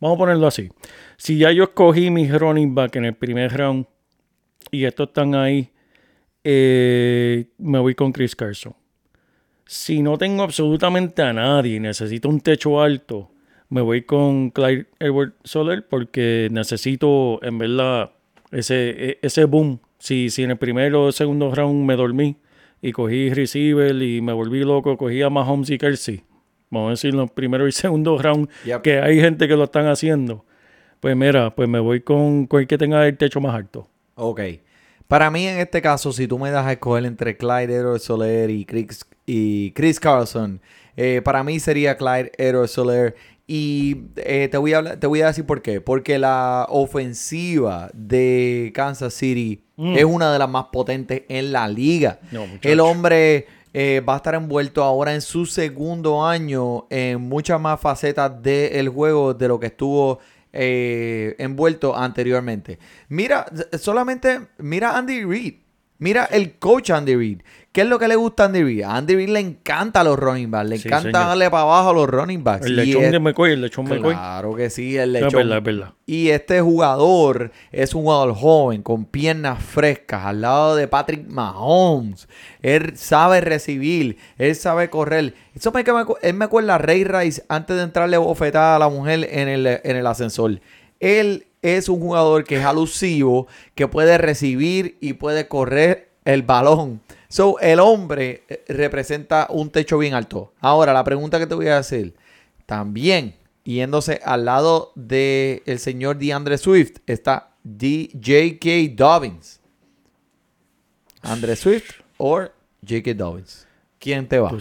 vamos 0.00 0.16
a 0.16 0.18
ponerlo 0.18 0.46
así, 0.46 0.70
si 1.16 1.38
ya 1.38 1.50
yo 1.50 1.64
escogí 1.64 2.10
mis 2.10 2.32
running 2.32 2.74
back 2.74 2.96
en 2.96 3.06
el 3.06 3.14
primer 3.14 3.52
round 3.56 3.86
y 4.70 4.84
estos 4.84 5.08
están 5.08 5.34
ahí, 5.34 5.70
eh, 6.44 7.46
me 7.58 7.78
voy 7.78 7.94
con 7.94 8.12
Chris 8.12 8.36
Carson. 8.36 8.74
Si 9.64 10.00
no 10.02 10.16
tengo 10.16 10.42
absolutamente 10.42 11.22
a 11.22 11.32
nadie 11.32 11.76
y 11.76 11.80
necesito 11.80 12.28
un 12.28 12.40
techo 12.40 12.80
alto, 12.80 13.30
me 13.68 13.80
voy 13.80 14.02
con 14.02 14.50
Clyde 14.50 14.86
Edward 15.00 15.34
Soler 15.44 15.86
porque 15.88 16.48
necesito, 16.50 17.42
en 17.42 17.58
verdad, 17.58 18.12
ese, 18.52 18.90
e- 19.10 19.18
ese 19.22 19.44
boom. 19.44 19.80
Si, 19.98 20.30
si 20.30 20.42
en 20.44 20.50
el 20.52 20.56
primero 20.58 21.04
o 21.04 21.12
segundo 21.12 21.52
round 21.54 21.84
me 21.86 21.96
dormí 21.96 22.36
y 22.82 22.92
cogí 22.92 23.30
receiver 23.32 24.00
y 24.02 24.20
me 24.20 24.32
volví 24.32 24.60
loco, 24.60 24.96
cogí 24.96 25.22
a 25.22 25.30
Mahomes 25.30 25.70
y 25.70 25.78
Kelsey, 25.78 26.22
vamos 26.70 26.88
a 26.88 26.90
decir 26.90 27.14
los 27.14 27.30
primeros 27.30 27.68
y 27.68 27.72
segundo 27.72 28.18
round, 28.18 28.48
Yep. 28.66 28.82
que 28.82 29.00
hay 29.00 29.18
gente 29.20 29.48
que 29.48 29.56
lo 29.56 29.64
están 29.64 29.86
haciendo, 29.86 30.44
pues 31.00 31.16
mira, 31.16 31.54
pues 31.54 31.68
me 31.68 31.80
voy 31.80 32.02
con, 32.02 32.46
el 32.52 32.66
que 32.66 32.78
tenga 32.78 33.06
el 33.06 33.16
techo 33.16 33.40
más 33.40 33.54
alto. 33.54 33.88
Ok. 34.14 34.40
Para 35.08 35.30
mí, 35.30 35.46
en 35.46 35.58
este 35.58 35.80
caso, 35.82 36.12
si 36.12 36.26
tú 36.28 36.38
me 36.38 36.50
das 36.50 36.66
a 36.66 36.72
escoger 36.72 37.04
entre 37.06 37.36
Clyde 37.36 37.74
Edwards 37.76 38.02
Soler 38.04 38.50
y 38.50 38.64
Chris, 38.64 39.06
y 39.24 39.70
Chris 39.72 39.98
Carlson, 40.00 40.60
eh, 40.96 41.20
para 41.24 41.42
mí 41.44 41.58
sería 41.60 41.96
Clyde 41.96 42.32
Edwards 42.38 42.72
Soler. 42.72 43.14
Y 43.46 44.06
eh, 44.16 44.48
te, 44.50 44.58
voy 44.58 44.72
a 44.72 44.78
hablar- 44.78 44.96
te 44.98 45.06
voy 45.06 45.20
a 45.22 45.26
decir 45.28 45.44
por 45.46 45.62
qué. 45.62 45.80
Porque 45.80 46.18
la 46.18 46.66
ofensiva 46.68 47.90
de 47.94 48.72
Kansas 48.74 49.14
City 49.14 49.62
es 49.78 50.04
una 50.04 50.32
de 50.32 50.38
las 50.38 50.48
más 50.48 50.66
potentes 50.72 51.22
en 51.28 51.52
la 51.52 51.68
liga. 51.68 52.18
No. 52.32 52.44
El 52.62 52.80
hombre 52.80 53.46
eh, 53.74 54.02
va 54.08 54.14
a 54.14 54.16
estar 54.16 54.34
envuelto 54.34 54.82
ahora 54.82 55.14
en 55.14 55.20
su 55.20 55.44
segundo 55.46 56.26
año 56.26 56.86
en 56.90 57.20
muchas 57.20 57.60
más 57.60 57.78
facetas 57.80 58.42
del 58.42 58.88
juego 58.88 59.34
de 59.34 59.48
lo 59.48 59.60
que 59.60 59.66
estuvo 59.66 60.18
eh, 60.52 61.34
envuelto 61.38 61.94
anteriormente. 61.96 62.78
Mira, 63.08 63.46
solamente 63.78 64.40
mira 64.58 64.96
Andy 64.96 65.22
Reid. 65.24 65.54
Mira 65.98 66.24
el 66.26 66.54
coach 66.58 66.90
Andy 66.90 67.14
Reid. 67.14 67.40
¿Qué 67.76 67.82
es 67.82 67.88
lo 67.88 67.98
que 67.98 68.08
le 68.08 68.16
gusta 68.16 68.44
a 68.44 68.46
Andy 68.46 68.62
Reid? 68.62 68.82
A 68.84 68.96
Andy 68.96 69.14
Reid 69.16 69.28
le 69.28 69.40
encanta 69.40 70.02
los 70.02 70.18
running 70.18 70.50
backs. 70.50 70.70
Le 70.70 70.78
Sí, 70.78 70.88
encanta 70.88 71.02
señor. 71.10 71.26
darle 71.28 71.50
para 71.50 71.64
abajo 71.64 71.90
a 71.90 71.92
los 71.92 72.08
running 72.08 72.42
backs. 72.42 72.64
El 72.64 72.74
lechón 72.76 73.04
es- 73.04 73.12
de 73.12 73.18
McCoy, 73.20 73.52
el 73.52 73.60
lechón 73.60 73.84
McCoy. 73.86 74.14
Claro 74.14 74.54
que 74.54 74.70
sí, 74.70 74.96
el 74.96 75.14
Es 75.14 75.22
lechón. 75.24 75.40
verdad, 75.40 75.58
es 75.58 75.62
verdad. 75.64 75.92
Y 76.06 76.30
este 76.30 76.62
jugador 76.62 77.52
es 77.72 77.94
un 77.94 78.04
jugador 78.04 78.34
joven, 78.34 78.82
con 78.82 79.04
piernas 79.04 79.62
frescas, 79.62 80.24
al 80.24 80.40
lado 80.40 80.74
de 80.74 80.88
Patrick 80.88 81.28
Mahomes. 81.28 82.28
Él 82.62 82.96
sabe 82.96 83.42
recibir, 83.42 84.16
él 84.38 84.54
sabe 84.56 84.88
correr. 84.88 85.34
Eso 85.54 85.70
me, 85.70 85.84
él 86.22 86.32
me 86.34 86.44
acuerda 86.46 86.76
a 86.76 86.78
Ray 86.78 87.04
Rice 87.04 87.44
antes 87.50 87.76
de 87.76 87.82
entrarle 87.82 88.16
bofetada 88.16 88.76
a 88.76 88.78
la 88.78 88.88
mujer 88.88 89.28
en 89.30 89.48
el, 89.48 89.66
en 89.66 89.96
el 89.96 90.06
ascensor. 90.06 90.60
Él 90.98 91.44
es 91.60 91.90
un 91.90 92.00
jugador 92.00 92.44
que 92.44 92.56
es 92.56 92.64
alusivo, 92.64 93.48
que 93.74 93.86
puede 93.86 94.16
recibir 94.16 94.96
y 95.02 95.12
puede 95.12 95.46
correr 95.46 96.08
el 96.24 96.40
balón. 96.42 97.02
So, 97.28 97.58
el 97.60 97.80
hombre 97.80 98.44
eh, 98.48 98.64
representa 98.68 99.46
un 99.50 99.70
techo 99.70 99.98
bien 99.98 100.14
alto. 100.14 100.52
Ahora, 100.60 100.92
la 100.92 101.04
pregunta 101.04 101.38
que 101.38 101.46
te 101.46 101.54
voy 101.54 101.68
a 101.68 101.78
hacer. 101.78 102.14
También, 102.66 103.34
yéndose 103.64 104.20
al 104.24 104.44
lado 104.44 104.92
del 104.94 105.62
el 105.66 105.78
señor 105.78 106.18
DeAndre 106.18 106.58
Swift, 106.58 106.98
está 107.06 107.50
J.K. 107.64 108.68
Dobbins. 108.94 109.60
Andre 111.22 111.56
Swift 111.56 112.00
o 112.18 112.42
J.K. 112.86 113.14
Dobbins. 113.14 113.66
¿Quién 113.98 114.28
te 114.28 114.38
va? 114.38 114.52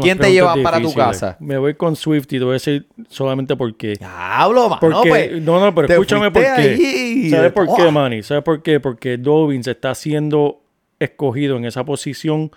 ¿Quién 0.00 0.18
te 0.18 0.32
lleva 0.32 0.54
para 0.62 0.80
tu 0.80 0.94
casa? 0.94 1.36
Me 1.40 1.58
voy 1.58 1.74
con 1.74 1.94
Swift 1.94 2.26
y 2.32 2.38
te 2.38 2.44
voy 2.44 2.50
a 2.50 2.52
decir 2.54 2.86
solamente 3.08 3.54
porque. 3.56 3.98
Hablo, 4.00 4.68
mano. 4.68 4.80
Porque, 4.80 5.08
pues, 5.08 5.42
no, 5.42 5.60
no, 5.60 5.74
pero 5.74 5.88
escúchame 5.88 6.30
por 6.30 6.42
qué. 6.42 6.48
ahí. 6.48 7.30
¿Sabes 7.30 7.52
por 7.52 7.74
qué. 7.74 7.90
Manny? 7.90 8.22
¿Sabes 8.22 8.42
por 8.42 8.62
qué? 8.62 8.80
Porque 8.80 9.18
Dobbins 9.18 9.66
está 9.66 9.94
siendo 9.94 10.63
escogido 11.04 11.56
en 11.56 11.64
esa 11.64 11.84
posición 11.84 12.50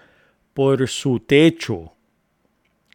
por 0.54 0.88
su 0.88 1.20
techo, 1.20 1.94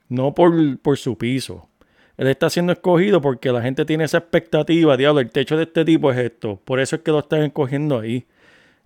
no 0.08 0.34
por, 0.34 0.78
por 0.78 0.98
su 0.98 1.16
piso. 1.16 1.68
Él 2.16 2.28
está 2.28 2.50
siendo 2.50 2.72
escogido 2.72 3.20
porque 3.20 3.50
la 3.52 3.62
gente 3.62 3.84
tiene 3.84 4.04
esa 4.04 4.18
expectativa, 4.18 4.96
diablo, 4.96 5.20
el 5.20 5.30
techo 5.30 5.56
de 5.56 5.64
este 5.64 5.84
tipo 5.84 6.12
es 6.12 6.18
esto. 6.18 6.60
Por 6.64 6.80
eso 6.80 6.96
es 6.96 7.02
que 7.02 7.10
lo 7.10 7.20
están 7.20 7.42
escogiendo 7.42 7.98
ahí. 7.98 8.26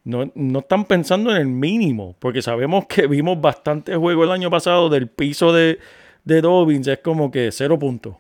No, 0.05 0.31
no 0.35 0.61
están 0.61 0.85
pensando 0.85 1.31
en 1.31 1.39
el 1.39 1.47
mínimo, 1.49 2.15
porque 2.19 2.43
sabemos 2.43 2.87
que 2.87 3.07
vimos 3.09 3.41
bastante 3.41 3.97
juego 3.97 4.25
el 4.25 4.31
año 4.31 4.51
pasado 4.51 4.89
del 4.89 5.09
piso 5.09 5.53
de, 5.53 5.79
de 6.25 6.41
Dobbins, 6.41 6.87
es 6.87 6.99
como 6.99 7.31
que 7.31 7.51
cero 7.53 7.79
puntos. 7.79 8.17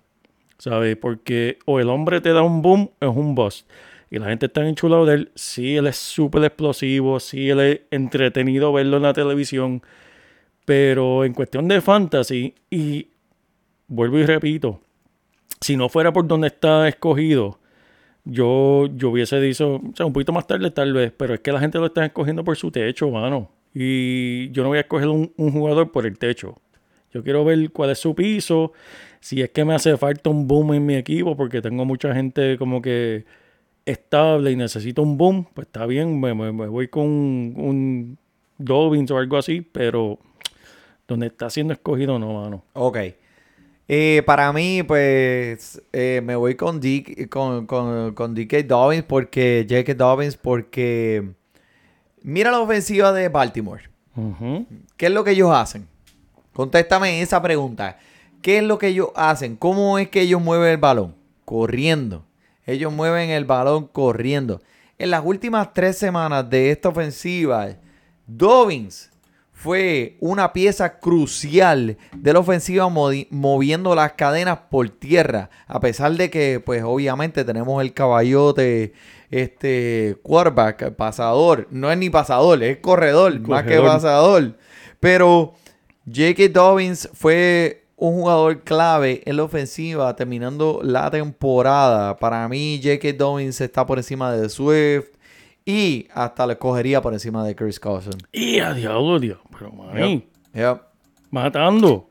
¿Sabes? 0.59 0.97
Porque 0.97 1.59
o 1.67 1.81
el 1.81 1.91
hombre 1.91 2.21
te 2.21 2.33
da 2.33 2.43
un 2.43 2.63
boom 2.63 2.91
es 2.99 3.09
un 3.09 3.35
bust. 3.35 3.69
Y 4.11 4.19
la 4.19 4.27
gente 4.27 4.47
está 4.47 4.67
enchulado 4.67 5.05
de 5.05 5.15
él. 5.15 5.33
Sí, 5.35 5.77
él 5.77 5.87
es 5.87 5.97
súper 5.97 6.45
explosivo. 6.45 7.19
Sí, 7.21 7.51
él 7.51 7.61
es 7.61 7.81
entretenido 7.91 8.73
verlo 8.73 8.99
en 8.99 9.03
la 9.03 9.13
televisión. 9.13 9.83
Pero 10.65 11.25
en 11.25 11.35
cuestión 11.35 11.69
de 11.69 11.81
fantasy, 11.81 12.55
y 12.71 13.09
vuelvo 13.89 14.19
y 14.19 14.27
repito, 14.27 14.81
si 15.61 15.77
no 15.77 15.89
fuera 15.89 16.13
por 16.13 16.27
donde 16.27 16.49
está 16.49 16.89
escogido, 16.89 17.59
yo, 18.25 18.89
yo 18.95 19.11
hubiese 19.11 19.41
dicho, 19.41 19.77
o 19.77 19.93
sea, 19.95 20.07
un 20.07 20.13
poquito 20.13 20.33
más 20.33 20.47
tarde 20.47 20.71
tal 20.73 20.93
vez, 20.93 21.13
pero 21.17 21.35
es 21.35 21.41
que 21.41 21.53
la 21.53 21.61
gente 21.61 21.79
lo 21.79 21.87
está 21.87 22.05
escogiendo 22.05 22.43
por 22.43 22.57
su 22.57 22.71
techo, 22.71 23.11
mano. 23.11 23.51
Y 23.73 24.51
yo 24.51 24.63
no 24.63 24.71
voy 24.71 24.79
a 24.79 24.83
escoger 24.83 25.09
un 25.09 25.53
jugador 25.53 25.93
por 25.93 26.07
el 26.07 26.19
techo. 26.19 26.57
Yo 27.13 27.23
quiero 27.23 27.45
ver 27.45 27.71
cuál 27.71 27.91
es 27.91 27.99
su 27.99 28.15
piso, 28.15 28.73
si 29.21 29.41
es 29.41 29.51
que 29.51 29.65
me 29.65 29.75
hace 29.75 29.97
falta 29.97 30.29
un 30.29 30.47
boom 30.47 30.75
en 30.75 30.85
mi 30.85 30.97
equipo, 30.97 31.37
porque 31.37 31.63
tengo 31.63 31.85
mucha 31.85 32.15
gente 32.15 32.59
como 32.59 32.83
que 32.83 33.25
estable 33.87 34.51
y 34.51 34.57
necesito 34.57 35.03
un 35.03 35.17
boom, 35.17 35.47
pues 35.55 35.67
está 35.67 35.87
bien, 35.87 36.21
me, 36.21 36.35
me- 36.35 36.53
me 36.53 36.67
voy 36.67 36.89
con 36.89 37.05
un, 37.05 37.55
un 37.57 38.19
Dobbins 38.59 39.11
o 39.11 39.19
algo 39.19 39.37
así, 39.39 39.61
pero 39.61 40.19
donde 41.09 41.29
está 41.29 41.49
siendo 41.51 41.73
escogido 41.73 42.19
no, 42.19 42.43
mano. 42.43 42.65
Ok. 42.75 42.99
Eh, 43.89 44.23
para 44.27 44.53
mí, 44.53 44.83
pues, 44.83 45.81
eh, 45.93 46.21
me 46.25 46.35
voy 46.35 46.57
con, 46.57 46.81
D- 46.81 47.29
con, 47.31 47.67
con, 47.67 48.13
con 48.15 48.35
DK 48.35 48.67
Dobbins 48.67 49.05
porque 49.05 49.65
J.K. 49.69 49.95
Dobbins 49.95 50.37
porque 50.37 51.31
mira 52.23 52.51
la 52.51 52.59
ofensiva 52.61 53.13
de 53.13 53.29
Baltimore. 53.29 53.85
¿Qué 54.97 55.07
es 55.07 55.13
lo 55.13 55.23
que 55.23 55.31
ellos 55.33 55.53
hacen? 55.53 55.87
Contéstame 56.53 57.21
esa 57.21 57.41
pregunta. 57.41 57.99
¿Qué 58.43 58.59
es 58.59 58.65
lo 58.65 58.79
que 58.79 58.89
ellos 58.89 59.11
hacen? 59.15 59.55
¿Cómo 59.57 59.99
es 59.99 60.09
que 60.09 60.23
ellos 60.23 60.41
mueven 60.43 60.71
el 60.71 60.77
balón? 60.79 61.15
Corriendo. 61.45 62.25
Ellos 62.67 62.93
mueven 62.93 63.31
el 63.31 63.45
balón 63.45 63.87
corriendo. 63.87 64.61
En 64.99 65.11
las 65.11 65.25
últimas 65.25 65.73
tres 65.73 65.97
semanas 65.99 66.49
de 66.51 66.71
esta 66.71 66.89
ofensiva, 66.89 67.69
Dobbins 68.27 69.11
fue 69.53 70.17
una 70.21 70.53
pieza 70.53 70.99
crucial 70.99 71.97
de 72.15 72.33
la 72.33 72.41
ofensiva 72.41 72.89
moviendo 72.89 73.95
las 73.95 74.13
cadenas 74.13 74.59
por 74.71 74.89
tierra. 74.91 75.49
A 75.67 75.81
pesar 75.81 76.13
de 76.13 76.29
que, 76.29 76.61
pues 76.65 76.83
obviamente 76.85 77.45
tenemos 77.45 77.81
el 77.83 77.95
caballote, 77.95 78.93
este 79.31 80.17
quarterback, 80.23 80.93
pasador. 80.95 81.69
No 81.71 81.91
es 81.91 81.97
ni 81.97 82.11
pasador, 82.11 82.63
es 82.63 82.79
corredor, 82.79 83.41
más 83.49 83.63
que 83.63 83.77
Corredor. 83.77 83.87
pasador. 83.87 84.59
Pero 85.01 85.55
J.K. 86.07 86.49
Dobbins 86.53 87.09
fue 87.15 87.86
un 87.99 88.13
jugador 88.15 88.61
clave 88.63 89.23
en 89.25 89.37
la 89.39 89.45
ofensiva 89.45 90.15
terminando 90.17 90.81
la 90.83 91.11
temporada. 91.11 92.17
Para 92.17 92.47
mí, 92.49 92.79
J.K. 92.83 93.13
Dobbins 93.17 93.61
está 93.61 93.87
por 93.87 93.99
encima 93.99 94.33
de 94.33 94.49
Swift 94.51 95.07
y 95.65 96.07
hasta 96.13 96.47
le 96.47 96.57
cogería 96.59 97.01
por 97.01 97.13
encima 97.15 97.45
de 97.45 97.55
Chris 97.57 97.81
Carson. 97.81 98.15
Y 98.33 98.61
a 98.61 98.73
diablo, 98.75 99.19
Dios. 99.19 99.39
Pero, 99.59 99.73
mani, 99.73 100.27
Yep. 100.55 100.81
matando. 101.31 102.09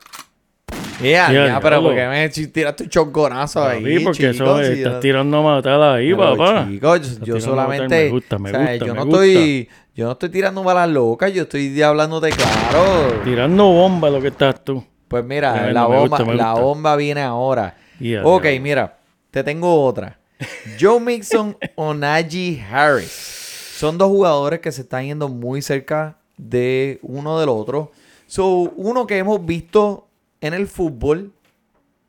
Yeah, 1.01 1.29
Ya, 1.31 1.47
ya, 1.47 1.59
pero 1.59 1.81
porque 1.83 2.07
me 2.07 2.29
tiraste 2.29 2.83
un 2.83 2.89
chonconazo 2.89 3.61
ahí. 3.65 3.81
Papi, 3.83 3.99
porque 4.05 4.29
eso 4.29 4.43
chicos, 4.45 4.61
estás 4.61 4.77
y 4.77 4.81
yo- 4.81 4.99
tirando 5.01 5.37
a 5.39 5.41
matar 5.55 5.81
ahí, 5.81 6.13
Pero, 6.15 6.37
papá. 6.37 6.67
chicos, 6.69 7.19
yo- 7.19 7.35
Estás 7.35 7.43
solamente. 7.43 8.05
Me 8.05 8.09
gusta, 8.11 8.39
me 8.39 8.49
o 8.49 8.53
sea, 8.53 8.61
gusta, 8.71 8.85
yo 8.85 8.93
me 8.93 8.99
no 9.01 9.05
gusta. 9.05 9.23
estoy. 9.25 9.69
Yo 9.93 10.05
no 10.05 10.11
estoy 10.13 10.29
tirando 10.29 10.63
balas 10.63 10.89
locas, 10.89 11.33
yo 11.33 11.43
estoy 11.43 11.81
hablándote 11.81 12.29
claro. 12.29 13.21
Tirando 13.25 13.65
bomba 13.65 14.09
lo 14.09 14.21
que 14.21 14.29
estás 14.29 14.63
tú. 14.63 14.83
Pues 15.07 15.23
mira, 15.23 15.71
la 15.71 15.85
bomba, 15.85 16.17
gusta, 16.17 16.33
la 16.33 16.53
bomba 16.53 16.95
viene 16.95 17.21
ahora. 17.21 17.77
Y 17.99 18.15
a 18.15 18.25
ok, 18.25 18.45
mira, 18.59 18.97
te 19.31 19.43
tengo 19.43 19.83
otra. 19.83 20.17
Joe 20.79 20.99
Mixon 20.99 21.57
o 21.75 21.93
Najee 21.93 22.61
Harris. 22.61 23.11
Son 23.77 23.97
dos 23.97 24.07
jugadores 24.07 24.59
que 24.59 24.71
se 24.71 24.81
están 24.81 25.05
yendo 25.05 25.27
muy 25.29 25.61
cerca 25.61 26.17
de 26.37 26.99
uno 27.01 27.39
del 27.39 27.49
otro. 27.49 27.91
So, 28.27 28.47
uno 28.75 29.05
que 29.05 29.17
hemos 29.17 29.45
visto 29.45 30.07
en 30.41 30.53
el 30.53 30.67
fútbol 30.67 31.33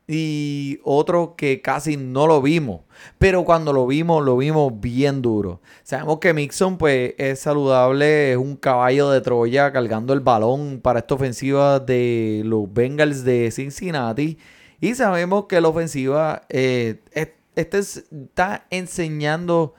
y 0.07 0.79
otro 0.83 1.35
que 1.35 1.61
casi 1.61 1.97
no 1.97 2.27
lo 2.27 2.41
vimos. 2.41 2.81
Pero 3.17 3.43
cuando 3.43 3.73
lo 3.73 3.85
vimos, 3.87 4.23
lo 4.23 4.37
vimos 4.37 4.79
bien 4.79 5.21
duro. 5.21 5.61
Sabemos 5.83 6.19
que 6.19 6.33
Mixon 6.33 6.77
pues 6.77 7.13
es 7.17 7.39
saludable, 7.39 8.31
es 8.31 8.37
un 8.37 8.55
caballo 8.55 9.09
de 9.09 9.21
Troya 9.21 9.71
cargando 9.73 10.13
el 10.13 10.21
balón 10.21 10.79
para 10.81 10.99
esta 10.99 11.15
ofensiva 11.15 11.79
de 11.79 12.41
los 12.45 12.71
Bengals 12.73 13.23
de 13.25 13.51
Cincinnati. 13.51 14.37
Y 14.79 14.95
sabemos 14.95 15.45
que 15.47 15.59
la 15.59 15.67
ofensiva 15.67 16.43
eh, 16.49 17.01
es- 17.11 17.29
este 17.55 17.79
es- 17.79 18.05
está 18.11 18.65
enseñando... 18.69 19.73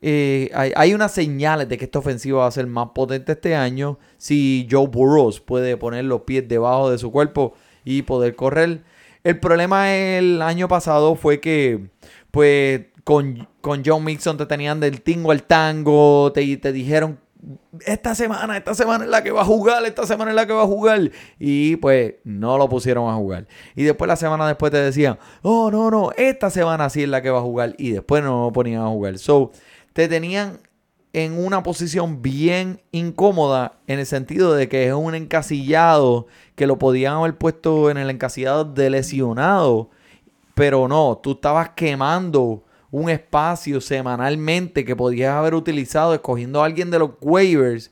eh, 0.00 0.50
hay, 0.54 0.72
hay 0.76 0.94
unas 0.94 1.12
señales 1.12 1.68
de 1.68 1.78
que 1.78 1.84
esta 1.86 1.98
ofensiva 2.00 2.40
va 2.40 2.46
a 2.46 2.50
ser 2.50 2.66
más 2.66 2.88
potente 2.94 3.32
este 3.32 3.54
año 3.56 3.98
si 4.18 4.66
Joe 4.70 4.86
Burrows 4.88 5.40
puede 5.40 5.76
poner 5.76 6.04
los 6.04 6.22
pies 6.22 6.46
debajo 6.48 6.90
de 6.90 6.98
su 6.98 7.10
cuerpo 7.10 7.54
y 7.84 8.02
poder 8.02 8.34
correr. 8.36 8.82
El 9.24 9.38
problema 9.38 9.94
el 9.94 10.42
año 10.42 10.68
pasado 10.68 11.14
fue 11.14 11.40
que, 11.40 11.88
pues, 12.30 12.86
con, 13.04 13.48
con 13.60 13.82
John 13.84 14.04
Mixon 14.04 14.36
te 14.36 14.46
tenían 14.46 14.80
del 14.80 15.02
tingo 15.02 15.30
al 15.30 15.44
tango, 15.44 16.32
te, 16.32 16.56
te 16.56 16.72
dijeron, 16.72 17.18
esta 17.84 18.14
semana, 18.14 18.56
esta 18.56 18.74
semana 18.74 19.04
es 19.04 19.10
la 19.10 19.22
que 19.22 19.32
va 19.32 19.42
a 19.42 19.44
jugar, 19.44 19.84
esta 19.84 20.06
semana 20.06 20.30
es 20.30 20.36
la 20.36 20.46
que 20.46 20.52
va 20.52 20.62
a 20.62 20.66
jugar. 20.66 21.10
Y 21.38 21.76
pues 21.76 22.14
no 22.24 22.58
lo 22.58 22.68
pusieron 22.68 23.10
a 23.10 23.14
jugar. 23.14 23.46
Y 23.74 23.82
después 23.84 24.08
la 24.08 24.16
semana 24.16 24.46
después 24.46 24.70
te 24.70 24.78
decían, 24.78 25.18
oh, 25.42 25.70
no, 25.70 25.90
no, 25.90 26.12
esta 26.16 26.50
semana 26.50 26.88
sí 26.90 27.02
es 27.02 27.08
la 27.08 27.22
que 27.22 27.30
va 27.30 27.38
a 27.38 27.42
jugar. 27.42 27.74
Y 27.78 27.92
después 27.92 28.22
no 28.22 28.44
lo 28.44 28.52
ponían 28.52 28.82
a 28.82 28.88
jugar. 28.88 29.18
So, 29.18 29.52
te 29.92 30.08
tenían 30.08 30.60
en 31.12 31.38
una 31.38 31.62
posición 31.62 32.22
bien 32.22 32.80
incómoda 32.90 33.74
en 33.86 33.98
el 33.98 34.06
sentido 34.06 34.54
de 34.54 34.68
que 34.68 34.86
es 34.88 34.94
un 34.94 35.14
encasillado 35.14 36.26
que 36.54 36.66
lo 36.66 36.78
podían 36.78 37.14
haber 37.14 37.36
puesto 37.36 37.90
en 37.90 37.98
el 37.98 38.08
encasillado 38.08 38.64
de 38.64 38.88
lesionado, 38.90 39.90
pero 40.54 40.88
no, 40.88 41.20
tú 41.22 41.32
estabas 41.32 41.70
quemando 41.70 42.64
un 42.90 43.10
espacio 43.10 43.80
semanalmente 43.80 44.84
que 44.84 44.96
podías 44.96 45.34
haber 45.34 45.54
utilizado 45.54 46.14
escogiendo 46.14 46.62
a 46.62 46.66
alguien 46.66 46.90
de 46.90 46.98
los 46.98 47.10
waivers 47.20 47.91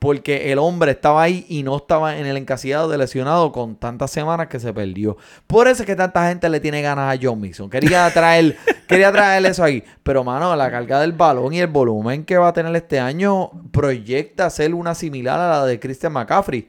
porque 0.00 0.50
el 0.50 0.58
hombre 0.58 0.92
estaba 0.92 1.22
ahí 1.22 1.44
y 1.48 1.62
no 1.62 1.76
estaba 1.76 2.16
en 2.18 2.24
el 2.26 2.36
encasillado 2.38 2.88
de 2.88 2.96
lesionado 2.98 3.52
con 3.52 3.76
tantas 3.76 4.10
semanas 4.10 4.48
que 4.48 4.58
se 4.58 4.72
perdió. 4.72 5.16
Por 5.46 5.68
eso 5.68 5.82
es 5.82 5.86
que 5.86 5.94
tanta 5.94 6.26
gente 6.28 6.48
le 6.48 6.58
tiene 6.58 6.80
ganas 6.82 7.14
a 7.14 7.20
John 7.22 7.38
Mixon. 7.40 7.68
Quería 7.68 8.10
traer, 8.14 8.56
quería 8.88 9.12
traer 9.12 9.44
eso 9.46 9.62
ahí. 9.62 9.84
Pero, 10.02 10.24
mano, 10.24 10.56
la 10.56 10.70
carga 10.70 11.00
del 11.00 11.12
balón 11.12 11.52
y 11.52 11.60
el 11.60 11.66
volumen 11.66 12.24
que 12.24 12.38
va 12.38 12.48
a 12.48 12.52
tener 12.54 12.74
este 12.74 12.98
año 12.98 13.50
proyecta 13.70 14.48
ser 14.50 14.74
una 14.74 14.94
similar 14.94 15.38
a 15.38 15.50
la 15.50 15.66
de 15.66 15.78
Christian 15.78 16.14
McCaffrey. 16.14 16.68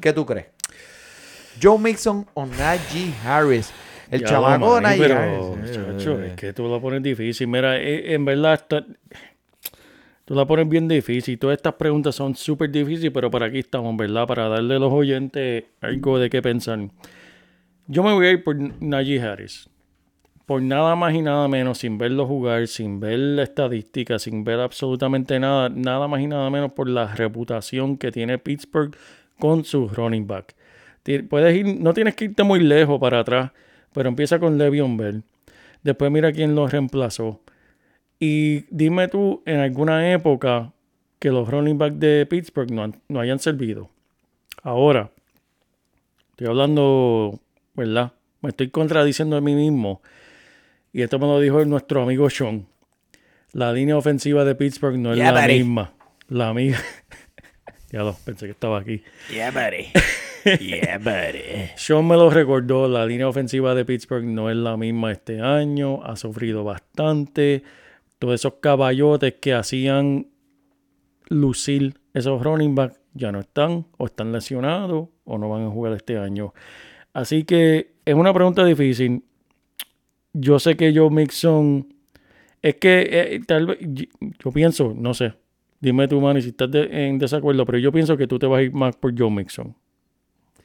¿Qué 0.00 0.12
tú 0.14 0.24
crees? 0.24 0.46
Joe 1.62 1.78
Mixon 1.78 2.26
o 2.34 2.46
Najee 2.46 3.12
Harris. 3.24 3.70
El 4.10 4.20
Ya, 4.20 4.28
chamaco 4.28 4.80
Manny, 4.80 4.82
Najee 4.82 5.02
pero, 5.02 5.18
Harris. 5.18 5.78
muchacho, 5.78 6.22
es 6.22 6.32
que 6.34 6.52
tú 6.52 6.68
lo 6.68 6.80
pones 6.80 7.02
difícil. 7.02 7.48
Mira, 7.48 7.76
eh, 7.76 8.14
en 8.14 8.24
verdad, 8.24 8.54
está- 8.54 8.84
tú 10.26 10.34
la 10.34 10.46
pones 10.46 10.68
bien 10.68 10.86
difícil. 10.86 11.38
Todas 11.38 11.56
estas 11.56 11.74
preguntas 11.74 12.14
son 12.14 12.34
súper 12.34 12.70
difíciles, 12.70 13.10
pero 13.14 13.30
para 13.30 13.46
aquí 13.46 13.60
estamos, 13.60 13.96
¿verdad? 13.96 14.26
Para 14.26 14.48
darle 14.48 14.74
a 14.74 14.78
los 14.78 14.92
oyentes 14.92 15.64
algo 15.80 16.18
de 16.18 16.28
qué 16.28 16.42
pensar. 16.42 16.78
Yo 17.86 18.02
me 18.02 18.12
voy 18.12 18.26
a 18.26 18.32
ir 18.32 18.44
por 18.44 18.56
Najee 18.82 19.20
Harris. 19.20 19.70
Por 20.44 20.62
nada 20.62 20.94
más 20.94 21.14
y 21.14 21.22
nada 21.22 21.48
menos, 21.48 21.78
sin 21.78 21.98
verlo 21.98 22.26
jugar, 22.26 22.68
sin 22.68 23.00
ver 23.00 23.18
la 23.18 23.42
estadística, 23.42 24.18
sin 24.18 24.44
ver 24.44 24.60
absolutamente 24.60 25.40
nada, 25.40 25.68
nada 25.68 26.06
más 26.06 26.20
y 26.20 26.26
nada 26.26 26.50
menos 26.50 26.72
por 26.72 26.88
la 26.88 27.14
reputación 27.14 27.96
que 27.96 28.12
tiene 28.12 28.38
Pittsburgh 28.38 28.96
con 29.38 29.64
su 29.64 29.88
running 29.88 30.26
back. 30.26 30.54
Puedes 31.28 31.56
ir, 31.56 31.80
no 31.80 31.94
tienes 31.94 32.14
que 32.14 32.26
irte 32.26 32.42
muy 32.42 32.60
lejos 32.60 33.00
para 33.00 33.20
atrás, 33.20 33.52
pero 33.92 34.08
empieza 34.08 34.38
con 34.38 34.58
Le'Veon 34.58 34.96
Bell. 34.96 35.22
Después 35.82 36.10
mira 36.10 36.32
quién 36.32 36.54
lo 36.54 36.66
reemplazó. 36.66 37.40
Y 38.18 38.64
dime 38.74 39.08
tú, 39.08 39.42
en 39.46 39.58
alguna 39.60 40.12
época, 40.12 40.72
que 41.18 41.30
los 41.30 41.48
running 41.48 41.78
backs 41.78 41.98
de 42.00 42.26
Pittsburgh 42.26 42.70
no, 42.70 42.82
han- 42.84 43.00
no 43.08 43.20
hayan 43.20 43.38
servido. 43.38 43.90
Ahora, 44.62 45.10
estoy 46.30 46.46
hablando, 46.48 47.38
¿verdad? 47.74 48.12
Me 48.40 48.50
estoy 48.50 48.68
contradiciendo 48.70 49.36
a 49.36 49.40
mí 49.40 49.54
mismo. 49.54 50.00
Y 50.92 51.02
esto 51.02 51.18
me 51.18 51.26
lo 51.26 51.40
dijo 51.40 51.62
nuestro 51.64 52.02
amigo 52.02 52.28
Sean. 52.30 52.66
La 53.52 53.72
línea 53.72 53.96
ofensiva 53.96 54.44
de 54.44 54.54
Pittsburgh 54.54 54.96
no 54.98 55.12
es 55.12 55.18
Yeah, 55.18 55.32
la 55.32 55.42
buddy. 55.42 55.58
misma. 55.58 55.92
La 56.28 56.48
amiga. 56.48 56.78
ya 57.92 58.02
lo 58.02 58.14
pensé 58.24 58.46
que 58.46 58.52
estaba 58.52 58.78
aquí. 58.80 59.02
Yeah, 59.30 59.50
buddy. 59.50 59.88
Yeah, 60.64 60.98
buddy. 61.02 61.70
Sean 61.76 62.06
me 62.06 62.16
lo 62.16 62.30
recordó, 62.30 62.88
la 62.88 63.04
línea 63.06 63.28
ofensiva 63.28 63.74
de 63.74 63.84
Pittsburgh 63.84 64.24
no 64.24 64.50
es 64.50 64.56
la 64.56 64.76
misma 64.76 65.12
este 65.12 65.40
año, 65.40 66.02
ha 66.04 66.16
sufrido 66.16 66.64
bastante. 66.64 67.62
Todos 68.18 68.34
esos 68.34 68.54
caballotes 68.60 69.34
que 69.40 69.52
hacían 69.54 70.28
lucir 71.28 71.94
esos 72.14 72.42
running 72.42 72.74
backs 72.74 72.98
ya 73.14 73.32
no 73.32 73.40
están, 73.40 73.86
o 73.98 74.06
están 74.06 74.32
lesionados, 74.32 75.08
o 75.24 75.38
no 75.38 75.48
van 75.48 75.64
a 75.66 75.70
jugar 75.70 75.92
este 75.94 76.18
año. 76.18 76.52
Así 77.12 77.44
que 77.44 77.94
es 78.04 78.14
una 78.14 78.32
pregunta 78.32 78.64
difícil. 78.64 79.22
Yo 80.32 80.58
sé 80.58 80.76
que 80.76 80.94
Joe 80.94 81.10
Mixon, 81.10 81.88
es 82.62 82.74
que 82.76 83.08
eh, 83.10 83.40
tal 83.46 83.66
vez, 83.66 83.78
yo, 83.80 84.52
pienso, 84.52 84.92
no 84.94 85.14
sé, 85.14 85.32
dime 85.80 86.08
tú, 86.08 86.20
Manny, 86.20 86.42
si 86.42 86.48
estás 86.50 86.70
de- 86.70 87.08
en 87.08 87.18
desacuerdo, 87.18 87.64
pero 87.64 87.78
yo 87.78 87.90
pienso 87.90 88.16
que 88.18 88.26
tú 88.26 88.38
te 88.38 88.46
vas 88.46 88.58
a 88.58 88.62
ir 88.62 88.72
más 88.72 88.96
por 88.96 89.18
Joe 89.18 89.30
Mixon. 89.30 89.74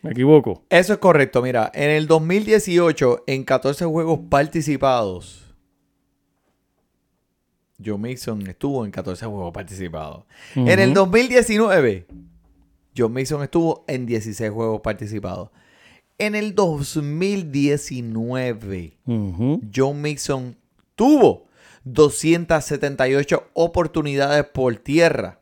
¿Me 0.02 0.12
equivoco? 0.12 0.64
Eso 0.70 0.94
es 0.94 1.00
correcto. 1.00 1.42
Mira, 1.42 1.72
en 1.74 1.90
el 1.92 2.08
2018, 2.08 3.24
en 3.28 3.44
14 3.46 3.86
juegos 3.86 4.20
participados, 4.30 5.51
Joe 7.84 7.98
Mixon 7.98 8.46
estuvo 8.48 8.86
en 8.86 8.92
14 8.92 9.26
juegos 9.26 9.52
participados. 9.54 10.24
En 10.56 10.80
el 10.80 10.92
Ujú. 10.92 11.00
2019, 11.02 12.06
Joe 12.96 13.10
Mixon 13.10 13.44
estuvo 13.44 13.84
en 13.88 14.06
16 14.06 14.52
juegos 14.52 14.82
participados. 14.82 15.50
En 16.18 16.36
el 16.36 16.54
2019, 16.56 18.98
Ujú. 19.06 19.62
Joe 19.74 19.94
Mixon 19.94 20.58
tuvo 20.96 21.46
278 21.84 23.50
oportunidades 23.54 24.46
por 24.46 24.76
tierra. 24.78 25.40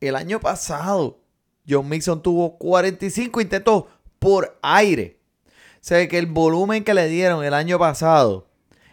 El 0.00 0.16
año 0.16 0.40
pasado, 0.40 1.20
John 1.68 1.88
Mixon 1.88 2.22
tuvo 2.22 2.58
45 2.58 3.40
intentos 3.40 3.84
por 4.18 4.58
aire. 4.62 5.18
O 5.46 5.84
sea 5.84 6.06
que 6.08 6.18
el 6.18 6.26
volumen 6.26 6.84
que 6.84 6.94
le 6.94 7.08
dieron 7.08 7.44
el 7.44 7.54
año 7.54 7.78
pasado 7.78 8.46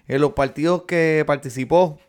en 0.08 0.22
los 0.22 0.34
partidos 0.34 0.84
que 0.84 1.24
participó, 1.28 2.00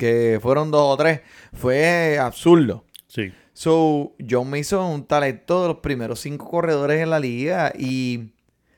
que 0.00 0.38
fueron 0.40 0.70
dos 0.70 0.94
o 0.94 0.96
tres, 0.96 1.20
fue 1.52 2.18
absurdo. 2.18 2.84
Sí. 3.06 3.32
So, 3.52 4.14
John 4.28 4.48
Mason 4.48 4.86
un 4.86 5.04
talento 5.04 5.60
de 5.62 5.68
los 5.68 5.76
primeros 5.78 6.20
cinco 6.20 6.48
corredores 6.48 7.02
en 7.02 7.10
la 7.10 7.20
liga 7.20 7.70
y 7.78 8.30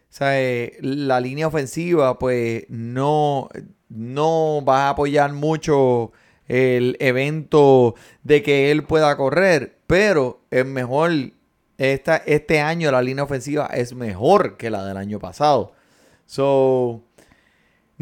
¿sabe? 0.08 0.76
la 0.80 1.20
línea 1.20 1.46
ofensiva 1.46 2.18
pues 2.18 2.64
no, 2.68 3.48
no 3.88 4.64
va 4.66 4.86
a 4.86 4.90
apoyar 4.90 5.32
mucho 5.32 6.10
el 6.48 6.96
evento 6.98 7.94
de 8.24 8.42
que 8.42 8.72
él 8.72 8.82
pueda 8.82 9.16
correr, 9.16 9.78
pero 9.86 10.40
es 10.50 10.66
mejor, 10.66 11.12
esta, 11.78 12.16
este 12.16 12.60
año 12.60 12.90
la 12.90 13.00
línea 13.00 13.22
ofensiva 13.22 13.66
es 13.66 13.94
mejor 13.94 14.56
que 14.56 14.70
la 14.70 14.84
del 14.84 14.96
año 14.96 15.20
pasado. 15.20 15.72
So, 16.26 17.04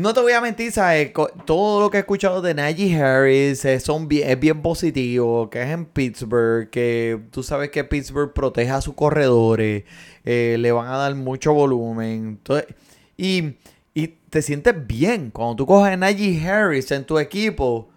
no 0.01 0.15
te 0.15 0.21
voy 0.21 0.33
a 0.33 0.41
mentir, 0.41 0.73
¿sabes? 0.73 1.13
Todo 1.45 1.81
lo 1.81 1.91
que 1.91 1.99
he 1.99 2.01
escuchado 2.01 2.41
de 2.41 2.55
Najee 2.55 2.97
Harris 2.97 3.65
bien, 4.09 4.31
es 4.31 4.41
bien 4.41 4.63
positivo, 4.63 5.51
que 5.51 5.63
es 5.63 5.69
en 5.69 5.85
Pittsburgh, 5.85 6.71
que 6.71 7.21
tú 7.31 7.43
sabes 7.43 7.71
que 7.71 7.85
Pittsburgh 7.85 8.33
protege 8.33 8.71
a 8.71 8.81
sus 8.81 8.95
corredores, 8.95 9.85
eh, 10.25 10.57
le 10.59 10.73
van 10.73 10.89
a 10.89 10.97
dar 10.97 11.15
mucho 11.15 11.53
volumen. 11.53 12.39
Entonces, 12.39 12.75
y, 13.19 13.57
y 13.93 14.09
te 14.31 14.41
sientes 14.41 14.75
bien 14.87 15.31
cuando 15.31 15.57
tú 15.57 15.67
coges 15.67 15.93
a 15.93 15.97
Najee 15.99 16.49
Harris 16.49 16.91
en 16.93 17.05
tu 17.05 17.19
equipo. 17.19 17.91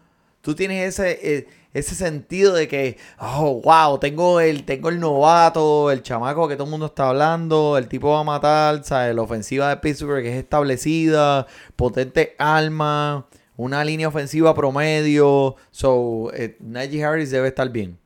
Tú 0.43 0.55
tienes 0.55 0.99
ese, 0.99 1.37
eh, 1.37 1.47
ese 1.73 1.95
sentido 1.95 2.53
de 2.53 2.67
que, 2.67 2.97
oh, 3.17 3.61
wow, 3.63 3.97
tengo 3.97 4.41
el, 4.41 4.65
tengo 4.65 4.89
el 4.89 4.99
novato, 4.99 5.89
el 5.89 6.03
chamaco 6.03 6.49
que 6.49 6.55
todo 6.55 6.65
el 6.65 6.71
mundo 6.71 6.87
está 6.87 7.07
hablando, 7.07 7.77
el 7.77 7.87
tipo 7.87 8.09
va 8.09 8.19
a 8.19 8.23
matar, 8.25 8.83
¿sabes? 8.83 9.15
La 9.15 9.21
ofensiva 9.21 9.69
de 9.69 9.77
Pittsburgh 9.77 10.25
es 10.25 10.35
establecida, 10.35 11.47
potente 11.77 12.35
alma, 12.37 13.25
una 13.55 13.85
línea 13.85 14.09
ofensiva 14.09 14.53
promedio. 14.53 15.55
So, 15.71 16.29
eh, 16.33 16.57
Harris 17.01 17.31
debe 17.31 17.47
estar 17.47 17.69
bien. 17.69 17.97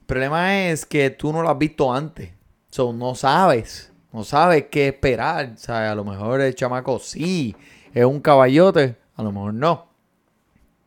El 0.00 0.06
problema 0.06 0.66
es 0.66 0.84
que 0.84 1.10
tú 1.10 1.32
no 1.32 1.42
lo 1.42 1.48
has 1.48 1.58
visto 1.58 1.94
antes. 1.94 2.30
So, 2.70 2.92
no 2.92 3.14
sabes. 3.14 3.92
No 4.12 4.24
sabes 4.24 4.64
qué 4.68 4.88
esperar. 4.88 5.56
Sea, 5.58 5.92
a 5.92 5.94
lo 5.94 6.04
mejor 6.04 6.40
el 6.40 6.56
chamaco 6.56 6.98
sí 6.98 7.54
es 7.94 8.04
un 8.04 8.18
caballote. 8.18 8.96
A 9.14 9.22
lo 9.22 9.30
mejor 9.30 9.54
no. 9.54 9.85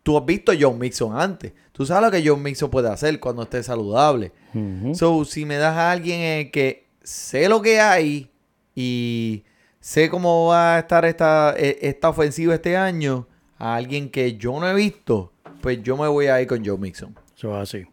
Tú 0.03 0.17
has 0.17 0.25
visto 0.25 0.51
a 0.51 0.55
John 0.59 0.79
Mixon 0.79 1.17
antes. 1.19 1.51
Tú 1.71 1.85
sabes 1.85 2.03
lo 2.03 2.11
que 2.11 2.27
John 2.27 2.41
Mixon 2.41 2.69
puede 2.69 2.89
hacer 2.89 3.19
cuando 3.19 3.43
esté 3.43 3.61
saludable. 3.63 4.31
So, 4.93 5.23
si 5.25 5.45
me 5.45 5.55
das 5.57 5.75
a 5.77 5.91
alguien 5.91 6.49
que 6.51 6.85
sé 7.03 7.47
lo 7.49 7.61
que 7.61 7.79
hay 7.79 8.29
y 8.75 9.43
sé 9.79 10.09
cómo 10.09 10.47
va 10.47 10.75
a 10.75 10.79
estar 10.79 11.05
esta, 11.05 11.53
e- 11.57 11.77
esta 11.81 12.09
ofensiva 12.09 12.53
este 12.55 12.75
año, 12.77 13.27
a 13.57 13.75
alguien 13.75 14.09
que 14.09 14.35
yo 14.37 14.59
no 14.59 14.67
he 14.69 14.73
visto, 14.73 15.31
pues 15.61 15.81
yo 15.83 15.97
me 15.97 16.07
voy 16.07 16.27
a 16.27 16.41
ir 16.41 16.47
con 16.47 16.65
Joe 16.65 16.77
Mixon. 16.77 17.15
Eso 17.37 17.55
es 17.55 17.61
así. 17.75 17.85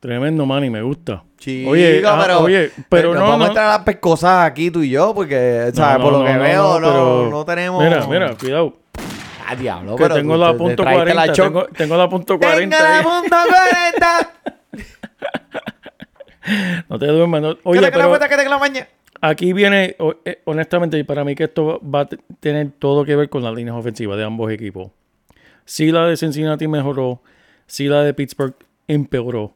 Tremendo, 0.00 0.44
Manny, 0.46 0.68
me 0.70 0.82
gusta. 0.82 1.22
Chico, 1.38 1.70
oye, 1.70 2.02
ah, 2.04 2.18
pero, 2.22 2.40
oye, 2.40 2.70
pero 2.88 3.14
nos 3.14 3.22
no, 3.22 3.28
vamos 3.28 3.38
no. 3.38 3.44
a 3.44 3.48
entrar 3.48 3.66
a 3.66 3.76
las 3.76 3.84
pescosas 3.84 4.46
aquí 4.50 4.70
tú 4.70 4.82
y 4.82 4.90
yo, 4.90 5.14
porque, 5.14 5.70
¿sabes? 5.74 5.98
no, 5.98 6.04
Por 6.04 6.12
lo 6.20 6.24
que 6.24 6.36
veo, 6.38 6.80
no, 6.80 6.86
pero- 6.88 7.30
no 7.30 7.44
tenemos. 7.44 7.82
Mira, 7.84 8.06
mira, 8.08 8.34
cuidado. 8.36 8.74
Ah, 9.52 9.56
diablo, 9.56 9.96
Que 9.96 10.02
pero 10.04 10.14
tengo 10.14 10.34
tú- 10.34 10.40
la 10.40 10.56
punto 10.56 10.76
te 10.76 10.82
traíste 10.82 11.14
40. 11.14 11.32
choc- 11.32 11.44
tengo, 11.46 11.64
tengo 11.76 11.96
la 11.96 12.08
punto 12.08 12.38
40. 12.38 12.76
¡Tenga 12.76 12.98
ahí. 12.98 13.04
la 13.04 13.10
punto 13.10 13.36
40! 13.48 14.32
No 16.88 16.98
te 16.98 17.06
duermas. 17.06 17.40
no- 17.42 17.56
Oye, 17.62 17.80
pero 17.92 18.18
que 18.18 18.86
aquí 19.20 19.52
viene, 19.52 19.96
eh, 20.24 20.42
honestamente, 20.44 20.98
y 20.98 21.04
para 21.04 21.24
mí 21.24 21.34
que 21.36 21.44
esto 21.44 21.80
va 21.82 22.00
a 22.00 22.08
tener 22.40 22.70
todo 22.78 23.04
que 23.04 23.14
ver 23.14 23.28
con 23.28 23.44
las 23.44 23.54
líneas 23.54 23.76
ofensivas 23.76 24.18
de 24.18 24.24
ambos 24.24 24.50
equipos. 24.50 24.90
Si 25.64 25.92
la 25.92 26.06
de 26.06 26.16
Cincinnati 26.16 26.66
mejoró, 26.66 27.22
si 27.66 27.86
la 27.86 28.02
de 28.02 28.12
Pittsburgh 28.14 28.54
empeoró. 28.88 29.54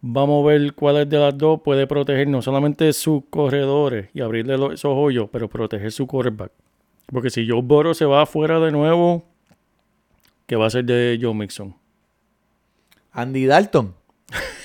Vamos 0.00 0.44
a 0.44 0.48
ver 0.48 0.74
cuál 0.74 1.08
de 1.08 1.18
las 1.18 1.36
dos 1.36 1.60
puede 1.62 1.86
proteger 1.86 2.28
no 2.28 2.42
solamente 2.42 2.92
sus 2.92 3.22
corredores 3.30 4.10
y 4.12 4.20
abrirle 4.20 4.58
los- 4.58 4.74
esos 4.74 4.92
hoyos, 4.94 5.28
pero 5.32 5.48
proteger 5.48 5.90
su 5.90 6.06
quarterback. 6.06 6.52
Porque 7.12 7.30
si 7.30 7.48
Joe 7.48 7.62
Burrow 7.62 7.94
se 7.94 8.04
va 8.04 8.22
afuera 8.22 8.60
de 8.60 8.70
nuevo, 8.70 9.24
¿qué 10.46 10.56
va 10.56 10.66
a 10.66 10.70
ser 10.70 10.84
de 10.84 11.18
Joe 11.20 11.34
Mixon? 11.34 11.74
Andy 13.12 13.46
Dalton. 13.46 13.94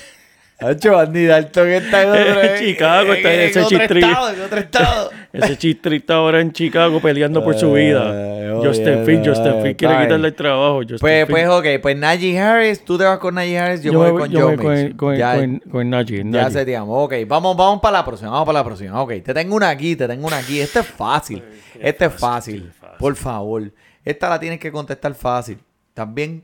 Hacho, 0.64 0.97
Andy 0.97 1.26
Dalton 1.26 1.68
está 1.70 2.03
en 2.03 2.09
otro, 2.09 2.43
En 2.43 2.59
Chicago, 2.59 3.14
está 3.14 3.34
en 3.34 3.39
ese 3.41 3.59
otro 3.61 3.78
chistrillo. 3.78 4.07
estado, 4.07 4.34
en 4.34 4.41
otro 4.41 4.59
estado. 4.59 5.11
Ese 5.34 5.57
chistrita 5.57 6.14
ahora 6.14 6.41
en 6.41 6.51
Chicago 6.51 7.01
peleando 7.01 7.43
por 7.43 7.55
su 7.57 7.74
vida. 7.74 8.11
Oye, 8.11 8.68
Justin 8.68 9.03
Field, 9.03 9.28
Justin 9.28 9.61
Field 9.64 9.76
quiere 9.76 10.03
quitarle 10.03 10.28
el 10.28 10.36
trabajo. 10.36 10.82
Justin 10.82 10.99
Pues, 10.99 11.26
pues, 11.28 11.47
ok, 11.47 11.66
pues 11.82 11.97
Najee 11.97 12.39
Harris, 12.39 12.86
tú 12.86 12.99
te 12.99 13.03
vas 13.03 13.18
con 13.18 13.34
Najee 13.34 13.57
Harris, 13.57 13.82
yo, 13.82 13.91
yo 13.93 13.99
me 13.99 14.05
me 14.05 14.11
voy 14.11 14.22
con 14.22 14.32
yo 14.32 14.39
Joe 14.41 14.55
voy 14.55 14.66
con, 14.66 14.91
con, 14.93 15.16
ya, 15.18 15.36
con, 15.36 15.59
con 15.72 15.89
Najee, 15.89 16.24
ya. 16.30 16.84
Ok, 16.84 17.14
vamos, 17.28 17.57
vamos 17.57 17.82
para 17.82 17.97
la 17.97 18.05
próxima, 18.05 18.30
vamos 18.30 18.45
para 18.45 18.59
la 18.59 18.64
próxima. 18.64 19.01
Ok, 19.01 19.14
te 19.24 19.34
tengo 19.34 19.55
una 19.55 19.70
aquí, 19.70 19.95
te 19.95 20.07
tengo 20.07 20.28
una 20.28 20.38
aquí. 20.38 20.59
Este 20.59 20.82
es 20.82 20.86
fácil, 20.88 21.43
este 21.80 22.05
es 22.05 22.14
fácil. 22.14 22.72
fácil. 22.80 22.97
Por 22.99 23.16
favor, 23.16 23.72
esta 24.05 24.30
la 24.30 24.39
tienes 24.39 24.59
que 24.59 24.72
contestar 24.72 25.16
fácil. 25.16 25.57
¿También? 25.95 26.43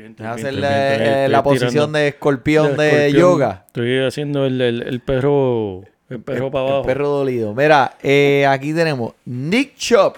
Bien, 0.00 0.12
estoy 0.12 0.24
Deja 0.24 0.34
bien, 0.36 0.46
hacer 0.46 0.54
estoy 0.54 0.60
la, 0.62 0.68
bien, 0.78 0.92
estoy- 1.02 1.24
eh, 1.24 1.28
la 1.28 1.42
posición 1.42 1.92
de 1.92 2.08
escorpión 2.08 2.76
de, 2.76 2.88
escorpión. 2.88 3.20
yoga. 3.20 3.64
Estoy 3.66 3.98
haciendo 3.98 4.46
el, 4.46 4.60
el, 4.60 4.82
el 4.82 5.00
perro, 5.00 5.82
el 6.08 6.20
perro 6.20 6.50
para 6.50 6.64
El 6.64 6.70
abajo. 6.72 6.86
perro 6.86 7.08
dolido. 7.08 7.54
Mira, 7.54 7.96
eh, 8.02 8.46
aquí 8.48 8.72
tenemos 8.72 9.12
Nick 9.26 9.76
Chubb 9.76 10.14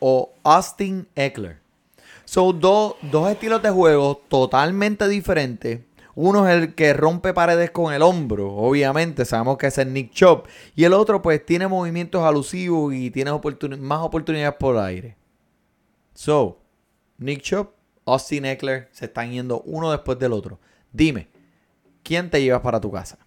o 0.00 0.30
Austin 0.42 1.06
Eckler. 1.14 1.58
Son 2.24 2.58
dos, 2.58 2.94
dos 3.02 3.30
estilos 3.30 3.62
de 3.62 3.70
juego 3.70 4.20
totalmente 4.28 5.06
diferentes. 5.08 5.80
Uno 6.16 6.48
es 6.48 6.54
el 6.56 6.74
que 6.74 6.92
rompe 6.92 7.32
paredes 7.34 7.70
con 7.72 7.92
el 7.92 8.00
hombro, 8.02 8.52
obviamente, 8.54 9.24
sabemos 9.24 9.58
que 9.58 9.66
es 9.66 9.86
Nick 9.86 10.12
Chubb. 10.12 10.44
Y 10.76 10.84
el 10.84 10.92
otro, 10.92 11.20
pues, 11.22 11.44
tiene 11.44 11.66
movimientos 11.68 12.22
alusivos 12.22 12.94
y 12.94 13.10
tiene 13.10 13.30
más 13.78 13.98
oportunidades 14.00 14.54
por 14.58 14.76
aire. 14.78 15.16
So, 16.14 16.58
Nick 17.18 17.40
Chubb, 17.42 17.68
Austin 18.06 18.44
Eckler 18.44 18.88
se 18.92 19.06
están 19.06 19.30
yendo 19.32 19.60
uno 19.62 19.90
después 19.90 20.18
del 20.18 20.32
otro. 20.32 20.58
Dime, 20.92 21.28
¿quién 22.02 22.30
te 22.30 22.42
llevas 22.42 22.60
para 22.62 22.80
tu 22.80 22.90
casa? 22.90 23.18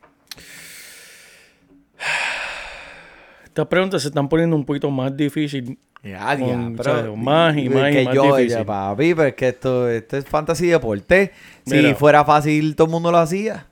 Estas 3.45 3.67
preguntas 3.67 4.01
se 4.01 4.09
están 4.09 4.29
poniendo 4.29 4.55
un 4.55 4.65
poquito 4.65 4.89
más 4.91 5.15
difíciles. 5.15 5.77
Ya, 6.03 6.37
Con, 6.37 6.77
ya, 6.77 6.83
¿sabes? 6.83 7.17
Más 7.17 7.57
y 7.57 7.69
más 7.69 7.89
y 7.91 7.93
que 7.95 8.05
más 8.05 8.15
yo, 8.15 8.35
difícil. 8.37 8.59
ya, 8.59 8.65
papi, 8.65 9.15
pero 9.15 9.27
es 9.29 9.33
que 9.33 9.47
esto, 9.47 9.89
esto 9.89 10.17
es 10.17 10.25
fantasy 10.25 10.67
deporte. 10.67 11.31
Si 11.65 11.73
Mira. 11.75 11.95
fuera 11.95 12.23
fácil, 12.23 12.75
todo 12.75 12.85
el 12.85 12.91
mundo 12.91 13.11
lo 13.11 13.17
hacía. 13.17 13.65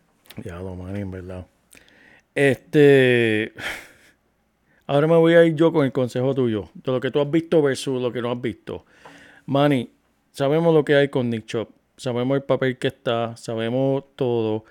Ya 0.43 0.55
lo 0.57 0.75
man, 0.75 0.95
en 0.95 1.11
verdad. 1.11 1.45
Este. 2.33 3.53
Ahora 4.87 5.07
me 5.07 5.15
voy 5.15 5.33
a 5.35 5.45
ir 5.45 5.55
yo 5.55 5.71
con 5.71 5.85
el 5.85 5.91
consejo 5.91 6.33
tuyo. 6.35 6.69
De 6.73 6.91
lo 6.91 6.99
que 6.99 7.09
tú 7.11 7.19
has 7.21 7.29
visto 7.29 7.61
versus 7.61 8.01
lo 8.01 8.11
que 8.11 8.21
no 8.21 8.31
has 8.31 8.41
visto. 8.41 8.85
Manny, 9.45 9.89
sabemos 10.35 10.73
lo 10.73 10.85
que 10.85 10.95
hay 10.95 11.07
con 11.07 11.29
Nick 11.29 11.45
Chop. 11.45 11.69
Sabemos 11.97 12.35
el 12.35 12.43
papel 12.43 12.77
que 12.77 12.87
está. 12.87 13.35
Sabemos 13.37 14.03
todo. 14.15 14.65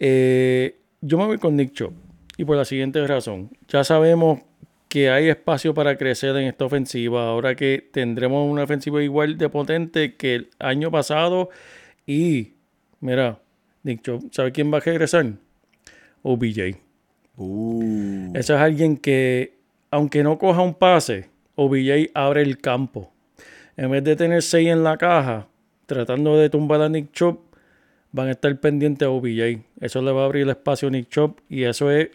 Eh, 0.00 0.76
yo 1.00 1.16
me 1.16 1.26
voy 1.26 1.38
con 1.38 1.56
Nick 1.56 1.72
Chop. 1.72 1.92
Y 2.36 2.44
por 2.44 2.56
la 2.56 2.64
siguiente 2.64 3.06
razón. 3.06 3.50
Ya 3.68 3.84
sabemos 3.84 4.40
que 4.88 5.10
hay 5.10 5.28
espacio 5.28 5.72
para 5.72 5.96
crecer 5.96 6.36
en 6.36 6.48
esta 6.48 6.64
ofensiva. 6.64 7.28
Ahora 7.28 7.54
que 7.54 7.88
tendremos 7.92 8.50
una 8.50 8.64
ofensiva 8.64 9.02
igual 9.02 9.38
de 9.38 9.48
potente 9.48 10.16
que 10.16 10.34
el 10.34 10.50
año 10.58 10.90
pasado. 10.90 11.50
Y, 12.04 12.54
mira, 12.98 13.38
Nick 13.84 14.02
Chubb, 14.02 14.28
¿sabe 14.32 14.50
quién 14.50 14.72
va 14.72 14.78
a 14.78 14.80
regresar? 14.80 15.26
OBJ. 16.22 16.76
Uh. 17.36 18.32
Ese 18.34 18.54
es 18.54 18.60
alguien 18.60 18.96
que, 18.96 19.54
aunque 19.92 20.24
no 20.24 20.38
coja 20.38 20.60
un 20.60 20.74
pase, 20.74 21.30
OBJ 21.54 22.10
abre 22.14 22.42
el 22.42 22.58
campo. 22.58 23.12
En 23.80 23.90
vez 23.90 24.04
de 24.04 24.14
tener 24.14 24.42
seis 24.42 24.68
en 24.68 24.84
la 24.84 24.98
caja, 24.98 25.48
tratando 25.86 26.36
de 26.36 26.50
tumbar 26.50 26.82
a 26.82 26.90
Nick 26.90 27.12
Chubb, 27.12 27.40
van 28.12 28.28
a 28.28 28.32
estar 28.32 28.54
pendientes 28.60 29.06
a 29.06 29.10
OBJ. 29.10 29.62
Eso 29.80 30.02
le 30.02 30.12
va 30.12 30.20
a 30.20 30.24
abrir 30.26 30.42
el 30.42 30.50
espacio 30.50 30.88
a 30.88 30.90
Nick 30.90 31.08
Chubb 31.08 31.40
y 31.48 31.62
eso 31.62 31.90
es... 31.90 32.10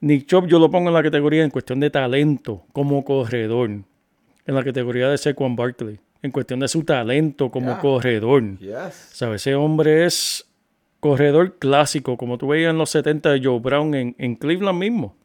Nick 0.00 0.26
Chubb 0.26 0.46
yo 0.46 0.60
lo 0.60 0.70
pongo 0.70 0.90
en 0.90 0.94
la 0.94 1.02
categoría 1.02 1.42
en 1.42 1.50
cuestión 1.50 1.80
de 1.80 1.90
talento 1.90 2.62
como 2.72 3.04
corredor. 3.04 3.70
En 3.70 4.54
la 4.54 4.62
categoría 4.62 5.08
de 5.08 5.18
Saquon 5.18 5.56
Barkley. 5.56 5.98
En 6.22 6.30
cuestión 6.30 6.60
de 6.60 6.68
su 6.68 6.84
talento 6.84 7.50
como 7.50 7.76
corredor. 7.80 8.56
Yes. 8.60 8.94
¿Sabes? 9.14 9.42
Ese 9.42 9.56
hombre 9.56 10.04
es 10.04 10.48
corredor 11.00 11.58
clásico, 11.58 12.16
como 12.16 12.38
tú 12.38 12.46
veías 12.46 12.70
en 12.70 12.78
los 12.78 12.90
70 12.90 13.32
de 13.32 13.40
Joe 13.42 13.58
Brown 13.58 13.96
en, 13.96 14.14
en 14.16 14.36
Cleveland 14.36 14.78
mismo. 14.78 15.16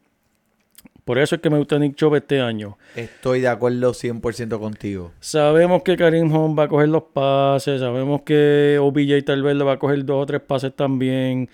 Por 1.04 1.18
eso 1.18 1.34
es 1.34 1.42
que 1.42 1.50
me 1.50 1.58
gusta 1.58 1.78
Nick 1.78 1.96
Chubb 1.96 2.14
este 2.14 2.40
año. 2.40 2.78
Estoy 2.96 3.42
de 3.42 3.48
acuerdo 3.48 3.92
100% 3.92 4.58
contigo. 4.58 5.12
Sabemos 5.20 5.82
que 5.82 5.96
Karim 5.96 6.34
Hunt 6.34 6.58
va 6.58 6.64
a 6.64 6.68
coger 6.68 6.88
los 6.88 7.02
pases, 7.12 7.80
sabemos 7.80 8.22
que 8.22 8.78
OBJ 8.80 9.22
tal 9.26 9.42
vez 9.42 9.54
le 9.54 9.64
va 9.64 9.72
a 9.72 9.78
coger 9.78 10.04
dos 10.06 10.22
o 10.22 10.26
tres 10.26 10.40
pases 10.40 10.74
también, 10.74 11.50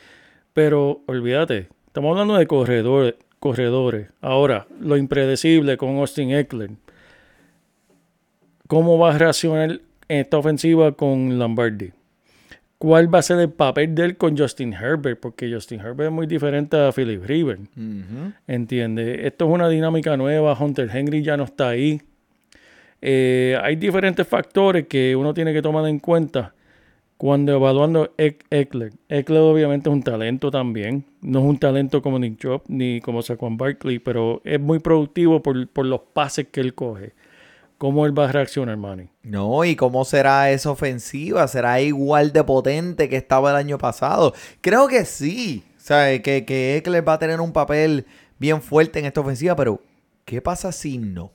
pero 0.52 1.02
olvídate, 1.06 1.68
estamos 1.86 2.12
hablando 2.12 2.36
de 2.36 2.46
corredores, 2.46 3.14
corredores. 3.40 4.08
Ahora, 4.20 4.68
lo 4.80 4.96
impredecible 4.96 5.76
con 5.76 5.96
Austin 5.98 6.30
Eckler. 6.30 6.70
¿Cómo 8.68 8.98
va 8.98 9.14
a 9.14 9.18
reaccionar 9.18 9.80
en 10.08 10.16
esta 10.16 10.38
ofensiva 10.38 10.92
con 10.92 11.40
Lombardi? 11.40 11.90
¿Cuál 12.80 13.14
va 13.14 13.18
a 13.18 13.22
ser 13.22 13.38
el 13.40 13.50
papel 13.50 13.94
de 13.94 14.06
él 14.06 14.16
con 14.16 14.38
Justin 14.38 14.72
Herbert? 14.72 15.20
Porque 15.20 15.52
Justin 15.52 15.80
Herbert 15.80 16.08
es 16.08 16.12
muy 16.12 16.26
diferente 16.26 16.78
a 16.78 16.90
Philip 16.92 17.22
Rivers. 17.22 17.60
Ujú. 17.76 18.32
¿Entiendes? 18.46 19.18
Esto 19.22 19.44
es 19.46 19.50
una 19.52 19.68
dinámica 19.68 20.16
nueva. 20.16 20.56
Hunter 20.58 20.88
Henry 20.90 21.22
ya 21.22 21.36
no 21.36 21.44
está 21.44 21.68
ahí. 21.68 22.00
Eh, 23.02 23.58
hay 23.62 23.76
diferentes 23.76 24.26
factores 24.26 24.86
que 24.86 25.14
uno 25.14 25.34
tiene 25.34 25.52
que 25.52 25.60
tomar 25.60 25.86
en 25.88 25.98
cuenta 25.98 26.54
cuando 27.18 27.52
evaluando 27.52 28.14
Eck- 28.16 28.44
Eckler. 28.48 28.92
Eckler 29.10 29.40
obviamente 29.42 29.90
es 29.90 29.94
un 29.94 30.02
talento 30.02 30.50
también. 30.50 31.04
No 31.20 31.40
es 31.40 31.44
un 31.44 31.58
talento 31.58 32.00
como 32.00 32.18
Nick 32.18 32.38
Chubb 32.38 32.62
ni 32.68 33.02
como 33.02 33.20
Saquon 33.20 33.58
Barkley, 33.58 33.98
pero 33.98 34.40
es 34.42 34.58
muy 34.58 34.78
productivo 34.78 35.42
por, 35.42 35.68
por 35.68 35.84
los 35.84 36.00
pases 36.14 36.46
que 36.50 36.60
él 36.62 36.72
coge. 36.72 37.12
¿Cómo 37.80 38.04
él 38.04 38.16
va 38.16 38.28
a 38.28 38.32
reaccionar, 38.32 38.76
Manny? 38.76 39.08
No, 39.22 39.64
¿y 39.64 39.74
cómo 39.74 40.04
será 40.04 40.50
esa 40.50 40.70
ofensiva? 40.70 41.48
¿Será 41.48 41.80
igual 41.80 42.30
de 42.30 42.44
potente 42.44 43.08
que 43.08 43.16
estaba 43.16 43.52
el 43.52 43.56
año 43.56 43.78
pasado? 43.78 44.34
Creo 44.60 44.86
que 44.86 45.06
sí. 45.06 45.64
O 45.78 45.86
que, 46.22 46.44
que 46.46 46.76
Eckler 46.76 47.08
va 47.08 47.14
a 47.14 47.18
tener 47.18 47.40
un 47.40 47.54
papel 47.54 48.04
bien 48.38 48.60
fuerte 48.60 48.98
en 48.98 49.06
esta 49.06 49.22
ofensiva, 49.22 49.56
pero 49.56 49.80
¿qué 50.26 50.42
pasa 50.42 50.72
si 50.72 50.98
no? 50.98 51.32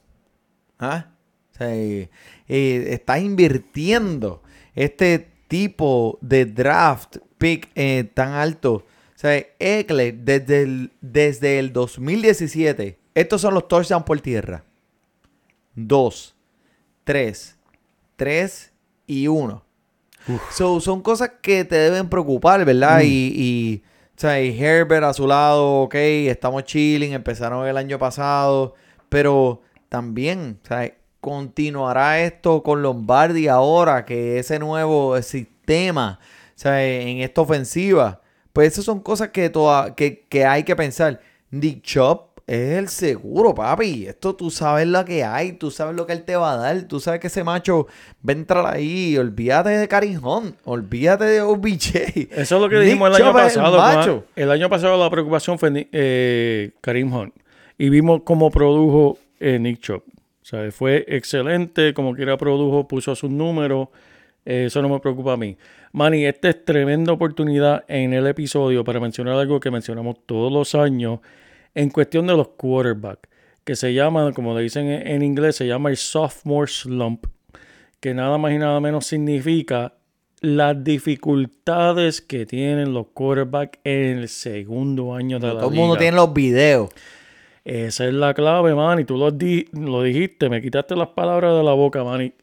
¿Ah? 0.78 1.08
O 1.52 1.58
sea, 1.58 1.76
eh, 1.76 2.12
eh, 2.48 3.04
invirtiendo 3.18 4.44
este 4.76 5.28
tipo 5.48 6.20
de 6.22 6.46
draft 6.46 7.18
pick 7.40 7.72
eh, 7.74 8.08
tan 8.14 8.34
alto. 8.34 8.74
O 8.76 8.86
sea, 9.16 9.44
Eckler 9.58 10.14
desde 10.14 10.62
el, 10.62 10.92
desde 11.02 11.58
el 11.58 11.74
2017, 11.74 13.00
estos 13.16 13.42
son 13.42 13.56
los 13.56 13.68
touchdowns 13.68 14.06
por 14.06 14.22
tierra. 14.22 14.64
Dos. 15.74 16.35
3, 17.06 17.58
3 18.18 18.74
y 19.08 19.28
1. 19.28 19.64
So, 20.52 20.80
son 20.80 21.02
cosas 21.02 21.34
que 21.42 21.64
te 21.64 21.76
deben 21.76 22.10
preocupar, 22.10 22.66
¿verdad? 22.66 23.02
Y, 23.04 23.32
y, 23.36 23.84
o 24.18 24.20
sea, 24.20 24.42
y 24.42 24.60
Herbert 24.60 25.04
a 25.04 25.14
su 25.14 25.28
lado, 25.28 25.84
ok, 25.84 25.96
estamos 25.96 26.64
chilling, 26.64 27.14
empezaron 27.14 27.68
el 27.68 27.78
año 27.78 28.00
pasado, 28.00 28.74
pero 29.08 29.62
también, 29.88 30.60
o 30.64 30.68
sea, 30.68 30.92
continuará 31.22 32.22
esto 32.22 32.64
con 32.64 32.82
Lombardi 32.82 33.48
ahora, 33.48 34.04
que 34.04 34.40
ese 34.40 34.58
nuevo 34.58 35.22
sistema, 35.22 36.20
o 36.22 36.54
sea, 36.60 36.84
en 36.84 37.20
esta 37.20 37.42
ofensiva, 37.42 38.22
pues 38.52 38.74
esas 38.74 38.86
son 38.86 39.02
cosas 39.02 39.30
que, 39.30 39.50
toda, 39.52 39.94
que, 39.94 40.26
que 40.28 40.46
hay 40.46 40.64
que 40.64 40.76
pensar. 40.76 41.22
Nick 41.52 41.84
Chop 41.84 42.35
es 42.48 42.78
el 42.78 42.90
seguro, 42.90 43.56
papi. 43.56 44.06
Esto 44.06 44.36
tú 44.36 44.52
sabes 44.52 44.88
lo 44.88 45.04
que 45.04 45.24
hay, 45.24 45.54
tú 45.54 45.72
sabes 45.72 45.96
lo 45.96 46.06
que 46.06 46.14
él 46.14 46.24
te 46.24 46.36
va 46.36 46.54
a 46.54 46.58
dar, 46.58 46.84
tú 46.84 47.00
sabes 47.00 47.20
que 47.20 47.28
ese 47.28 47.44
macho 47.44 47.88
va 48.28 48.34
a 48.34 48.38
entrar 48.38 48.66
ahí. 48.68 49.18
Olvídate 49.18 49.70
de 49.70 49.88
Karim 49.88 50.24
Hunt, 50.24 50.56
olvídate 50.64 51.26
de 51.26 51.42
OBJ. 51.42 51.96
Eso 52.32 52.56
es 52.56 52.62
lo 52.62 52.70
que 52.70 52.76
Nick 52.76 52.86
dijimos 52.86 53.10
el 53.10 53.16
año 53.16 53.28
el 53.30 53.34
pasado. 53.34 53.80
Juan. 53.80 54.24
El 54.36 54.52
año 54.52 54.70
pasado 54.70 54.98
la 55.02 55.10
preocupación 55.10 55.58
fue 55.58 55.88
eh, 55.92 56.72
Karim 56.82 57.12
Hunt. 57.12 57.34
Y 57.78 57.90
vimos 57.90 58.22
cómo 58.24 58.52
produjo 58.52 59.18
eh, 59.40 59.58
Nick 59.60 59.80
Chubb. 59.80 60.04
O 60.42 60.48
sea, 60.48 60.72
fue 60.72 61.04
excelente, 61.08 61.96
como 61.96 62.14
quiera 62.14 62.38
produjo, 62.38 62.88
puso 62.88 63.16
sus 63.16 63.32
números. 63.32 63.88
Eh, 64.46 64.66
eso 64.68 64.80
no 64.84 64.90
me 64.90 65.00
preocupa 65.00 65.34
a 65.34 65.38
mí. 65.38 65.58
Manny, 65.92 66.26
esta 66.26 66.50
es 66.50 66.64
tremenda 66.64 67.12
oportunidad 67.12 67.84
en 67.88 68.14
el 68.14 68.28
episodio 68.28 68.84
para 68.84 69.00
mencionar 69.00 69.34
algo 69.40 69.60
que 69.60 69.72
mencionamos 69.72 70.18
todos 70.28 70.52
los 70.52 70.76
años 70.76 71.20
en 71.76 71.90
cuestión 71.90 72.26
de 72.28 72.36
los 72.36 72.48
quarterbacks, 72.50 73.30
que 73.64 73.76
se 73.76 73.94
llama, 73.94 74.32
como 74.34 74.56
le 74.56 74.62
dicen 74.64 74.88
en 74.88 75.22
inglés, 75.22 75.56
se 75.58 75.68
llama 75.68 75.90
el 75.90 75.98
sophomore 75.98 76.68
slump, 76.72 77.26
que 78.00 78.14
nada 78.14 78.38
más 78.38 78.52
y 78.54 78.58
nada 78.58 78.80
menos 78.80 79.06
significa 79.06 79.94
las 80.42 80.84
dificultades 80.84 82.22
que 82.22 82.46
tienen 82.46 82.94
los 82.94 83.08
quarterbacks 83.14 83.80
en 83.84 84.20
el 84.20 84.28
segundo 84.30 85.14
año 85.16 85.40
de 85.40 85.48
la 85.48 85.60
Todo 85.60 85.70
el 85.70 85.76
mundo 85.76 85.96
liga. 85.96 86.00
tiene 86.02 86.18
los 86.18 86.34
videos. 86.34 86.90
Esa 87.64 88.06
es 88.08 88.14
la 88.14 88.34
clave, 88.36 88.76
man. 88.76 89.00
Y 89.00 89.06
tú 89.06 89.18
lo, 89.18 89.32
di- 89.32 89.66
lo 89.74 90.04
dijiste, 90.04 90.50
me 90.50 90.62
quitaste 90.62 90.96
las 90.96 91.10
palabras 91.10 91.58
de 91.58 91.64
la 91.64 91.74
boca, 91.74 92.04
man. 92.04 92.22
Y 92.22 92.34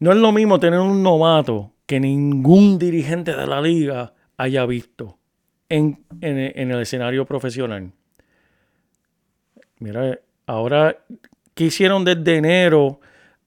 no 0.00 0.10
es 0.10 0.16
lo 0.18 0.32
mismo 0.32 0.58
tener 0.58 0.80
un 0.80 1.02
novato 1.02 1.70
que 1.86 2.00
ningún 2.00 2.78
dirigente 2.78 3.36
de 3.36 3.46
la 3.46 3.60
liga 3.60 4.14
haya 4.36 4.66
visto 4.66 5.16
en, 5.68 6.00
en- 6.20 6.52
en 6.56 6.70
el 6.72 6.80
escenario 6.80 7.24
profesional. 7.24 7.92
Mira, 9.78 10.18
ahora, 10.46 10.96
¿qué 11.54 11.64
hicieron 11.64 12.04
desde 12.04 12.36
enero 12.36 13.00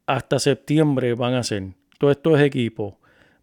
hasta 0.05 0.39
septiembre? 0.39 1.13
Van 1.13 1.33
a 1.33 1.39
hacer 1.39 1.63
todos 1.97 2.15
estos 2.15 2.39
equipos. 2.41 2.95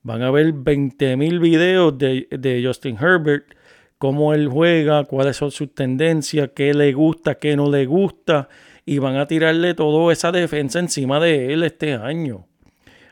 Van 0.02 0.22
a 0.22 0.30
ver 0.30 0.52
20.000 0.52 1.40
videos 1.40 1.96
de, 1.96 2.28
de 2.30 2.62
Justin 2.64 2.96
Herbert, 3.00 3.54
cómo 3.98 4.34
él 4.34 4.48
juega, 4.48 5.04
cuáles 5.04 5.36
son 5.36 5.50
sus 5.50 5.74
tendencias, 5.74 6.50
qué 6.54 6.74
le 6.74 6.92
gusta, 6.92 7.36
qué 7.36 7.56
no 7.56 7.70
le 7.70 7.86
gusta, 7.86 8.48
y 8.84 8.98
van 8.98 9.16
a 9.16 9.26
tirarle 9.26 9.72
toda 9.74 10.12
esa 10.12 10.30
defensa 10.30 10.78
encima 10.78 11.20
de 11.20 11.54
él 11.54 11.62
este 11.62 11.94
año. 11.94 12.46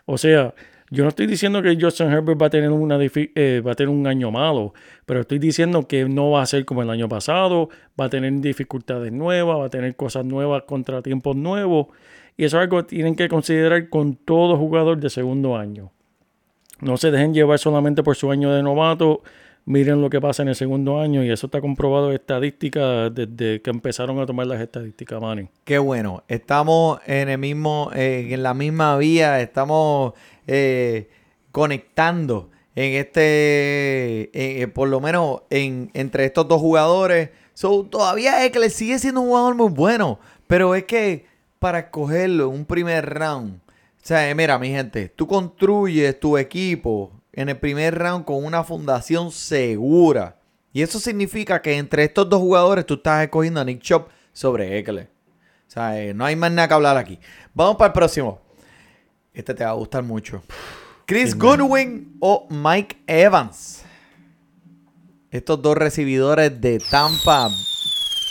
O 0.05 0.19
sea, 0.19 0.55
yo 0.93 1.05
no 1.05 1.09
estoy 1.09 1.27
diciendo 1.27 1.63
que 1.63 1.77
Justin 1.81 2.13
Herbert 2.13 2.41
va 2.41 2.47
a 2.47 2.51
tener 2.51 2.71
una 2.71 2.99
difi- 2.99 3.33
eh, 3.35 3.63
va 3.67 3.73
a 3.73 3.75
tener 3.75 3.89
un 3.89 4.07
año 4.07 4.31
malo, 4.31 4.75
pero 5.07 5.21
estoy 5.21 5.39
diciendo 5.39 5.89
que 5.89 6.05
no 6.07 6.31
va 6.31 6.43
a 6.43 6.47
ser 6.47 6.67
como 6.67 6.83
el 6.83 6.91
año 6.91 7.09
pasado, 7.09 7.71
va 7.99 8.05
a 8.05 8.11
tener 8.11 8.31
dificultades 8.41 9.11
nuevas, 9.11 9.59
va 9.59 9.65
a 9.65 9.71
tener 9.71 9.97
cosas 9.97 10.27
nuevas, 10.27 10.65
contratiempos 10.65 11.35
nuevos, 11.35 11.87
y 12.37 12.45
eso 12.45 12.59
es 12.59 12.65
algo 12.65 12.77
que 12.83 12.89
tienen 12.95 13.17
que 13.17 13.29
considerar 13.29 13.89
con 13.89 14.17
todo 14.17 14.59
jugador 14.59 14.99
de 14.99 15.09
segundo 15.09 15.57
año. 15.57 15.91
No 16.81 16.99
se 16.99 17.11
dejen 17.11 17.33
llevar 17.33 17.59
solamente 17.59 18.03
por 18.03 18.15
su 18.15 18.31
año 18.31 18.53
de 18.53 18.63
novato. 18.63 19.23
Miren 19.65 20.01
lo 20.01 20.11
que 20.11 20.21
pasa 20.21 20.43
en 20.43 20.49
el 20.49 20.57
segundo 20.57 21.01
año 21.01 21.23
y 21.23 21.31
eso 21.31 21.47
está 21.47 21.61
comprobado 21.61 22.09
en 22.09 22.17
estadística 22.17 23.09
desde 23.11 23.63
que 23.63 23.71
empezaron 23.71 24.19
a 24.19 24.27
tomar 24.27 24.49
las 24.49 24.61
estadísticas, 24.61 25.21
Manny. 25.21 25.47
Qué 25.65 25.79
bueno. 25.79 26.25
Estamos 26.27 26.99
en 27.07 27.29
el 27.29 27.39
mismo, 27.39 27.91
eh, 27.95 28.27
en 28.33 28.43
la 28.43 28.55
misma 28.55 28.97
vía, 28.97 29.41
estamos 29.41 30.15
eh, 30.47 31.09
conectando 31.51 32.51
en 32.75 32.95
este, 32.95 34.31
eh, 34.33 34.67
por 34.69 34.89
lo 34.89 35.01
menos 35.01 35.43
en, 35.51 35.91
entre 35.95 36.25
estos 36.25 36.49
dos 36.49 36.61
jugadores. 36.61 37.31
So, 37.55 37.85
todavía 37.85 38.45
Eckler 38.45 38.71
sigue 38.71 38.99
siendo 38.99 39.21
un 39.21 39.29
jugador 39.29 39.55
muy 39.55 39.71
bueno, 39.71 40.19
pero 40.47 40.75
es 40.75 40.85
que 40.85 41.27
para 41.59 41.81
escogerlo 41.81 42.45
en 42.45 42.61
un 42.61 42.65
primer 42.65 43.09
round, 43.15 43.61
o 44.03 44.05
sea, 44.05 44.29
eh, 44.29 44.35
mira, 44.35 44.59
mi 44.59 44.71
gente, 44.71 45.09
tú 45.15 45.27
construyes 45.27 46.19
tu 46.19 46.37
equipo 46.39 47.13
en 47.33 47.49
el 47.49 47.59
primer 47.59 47.97
round 47.97 48.25
con 48.25 48.45
una 48.45 48.65
fundación 48.65 49.31
segura. 49.31 50.39
Y 50.73 50.83
eso 50.83 50.99
significa 50.99 51.61
que 51.61 51.77
entre 51.77 52.05
estos 52.05 52.29
dos 52.29 52.41
jugadores 52.41 52.87
tú 52.87 52.95
estás 52.95 53.23
escogiendo 53.23 53.61
a 53.61 53.65
Nick 53.65 53.81
Chubb 53.81 54.07
sobre 54.33 54.79
Eckler. 54.79 55.09
O 55.69 55.71
sea, 55.71 56.15
no 56.15 56.25
hay 56.25 56.35
más 56.35 56.51
nada 56.51 56.69
que 56.69 56.75
hablar 56.75 56.97
aquí. 56.97 57.19
Vamos 57.55 57.77
para 57.77 57.89
el 57.89 57.93
próximo. 57.93 58.41
Este 59.33 59.55
te 59.55 59.65
va 59.65 59.71
a 59.71 59.75
gustar 59.75 60.03
mucho. 60.03 60.43
Chris 61.07 61.37
Goodwin 61.37 62.17
o 62.21 62.47
Mike 62.51 62.97
Evans. 63.07 63.85
Estos 65.31 65.61
dos 65.63 65.77
recibidores 65.77 66.61
de 66.61 66.79
Tampa. 66.91 67.49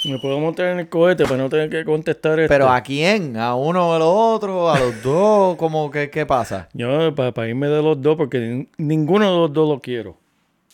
Me 0.06 0.18
puedo 0.20 0.40
montar 0.40 0.68
en 0.68 0.80
el 0.80 0.90
cohete 0.90 1.24
para 1.26 1.38
no 1.38 1.50
tener 1.50 1.70
que 1.70 1.84
contestar 1.86 2.40
esto. 2.40 2.50
Pero 2.54 2.70
¿a 2.70 2.82
quién? 2.82 3.38
¿A 3.38 3.56
uno 3.56 3.90
o 3.90 3.94
a 3.94 4.00
los 4.00 4.08
otros? 4.10 4.76
¿A 4.76 4.80
los 4.80 5.02
dos? 5.04 5.56
¿Cómo 5.58 5.90
que 5.92 6.10
qué 6.10 6.26
pasa? 6.26 6.70
Yo, 6.74 7.14
para, 7.14 7.48
irme 7.48 7.68
de 7.68 7.82
los 7.84 8.02
dos, 8.02 8.16
porque 8.16 8.40
nin- 8.40 8.70
ninguno 8.78 9.32
de 9.32 9.38
los 9.38 9.54
dos 9.54 9.70
los 9.70 9.80
quiero. 9.82 10.18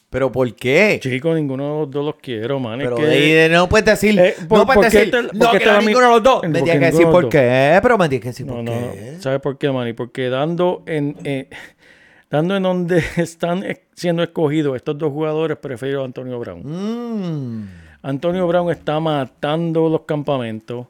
¿Pero 0.10 0.32
por 0.32 0.55
qué? 0.55 0.99
Chicos, 1.01 1.36
ninguno 1.36 1.64
de 1.66 1.80
los 1.82 1.91
dos 1.91 2.05
los 2.05 2.16
quiero, 2.16 2.60
man. 2.62 2.80
Pero 2.80 2.97
es 2.97 3.01
que, 3.03 3.08
de- 3.08 3.34
de- 3.34 3.49
no 3.49 3.68
puedes 3.68 3.86
decir, 3.86 4.18
Eh, 4.18 4.36
por- 4.47 4.60
no 4.60 4.66
¿por 4.66 4.76
puedes 4.76 4.93
decir, 4.93 5.12
te- 5.12 5.38
no 5.38 5.51
quiero 5.51 5.72
a 5.74 5.80
ninguno 5.82 6.08
de 6.08 6.14
los 6.14 6.24
dos. 6.24 6.43
Me 6.43 6.62
tienes 6.62 6.80
que 6.80 6.86
decir 6.91 7.08
por 7.08 7.28
qué, 7.28 7.78
pero 7.82 7.97
me 7.97 8.08
tienes 8.08 8.24
que 8.24 8.30
decir 8.30 8.45
No, 8.45 8.53
por 8.55 8.64
no, 8.64 8.72
qué. 8.72 9.12
no. 9.18 9.22
¿Sabes 9.22 9.41
por 9.41 9.58
qué, 9.58 9.70
Manny? 9.70 9.91
Porque 9.93 10.30
dando 10.30 10.84
en, 10.86 11.18
eh, 11.26 11.49
dando 12.32 12.55
en 12.55 12.64
donde 12.64 13.03
están 13.18 13.64
eh, 13.66 13.84
siendo 13.95 14.24
escogidos 14.24 14.78
estos 14.78 14.97
dos 14.97 15.12
jugadores, 15.12 15.58
prefiero 15.58 16.03
a 16.03 16.05
Antonio 16.05 16.39
Brown. 16.39 16.62
Mm. 16.64 17.70
Antonio 18.03 18.47
Brown 18.47 18.72
está 18.72 19.01
matando 19.01 19.89
los 19.89 20.01
campamentos. 20.03 20.88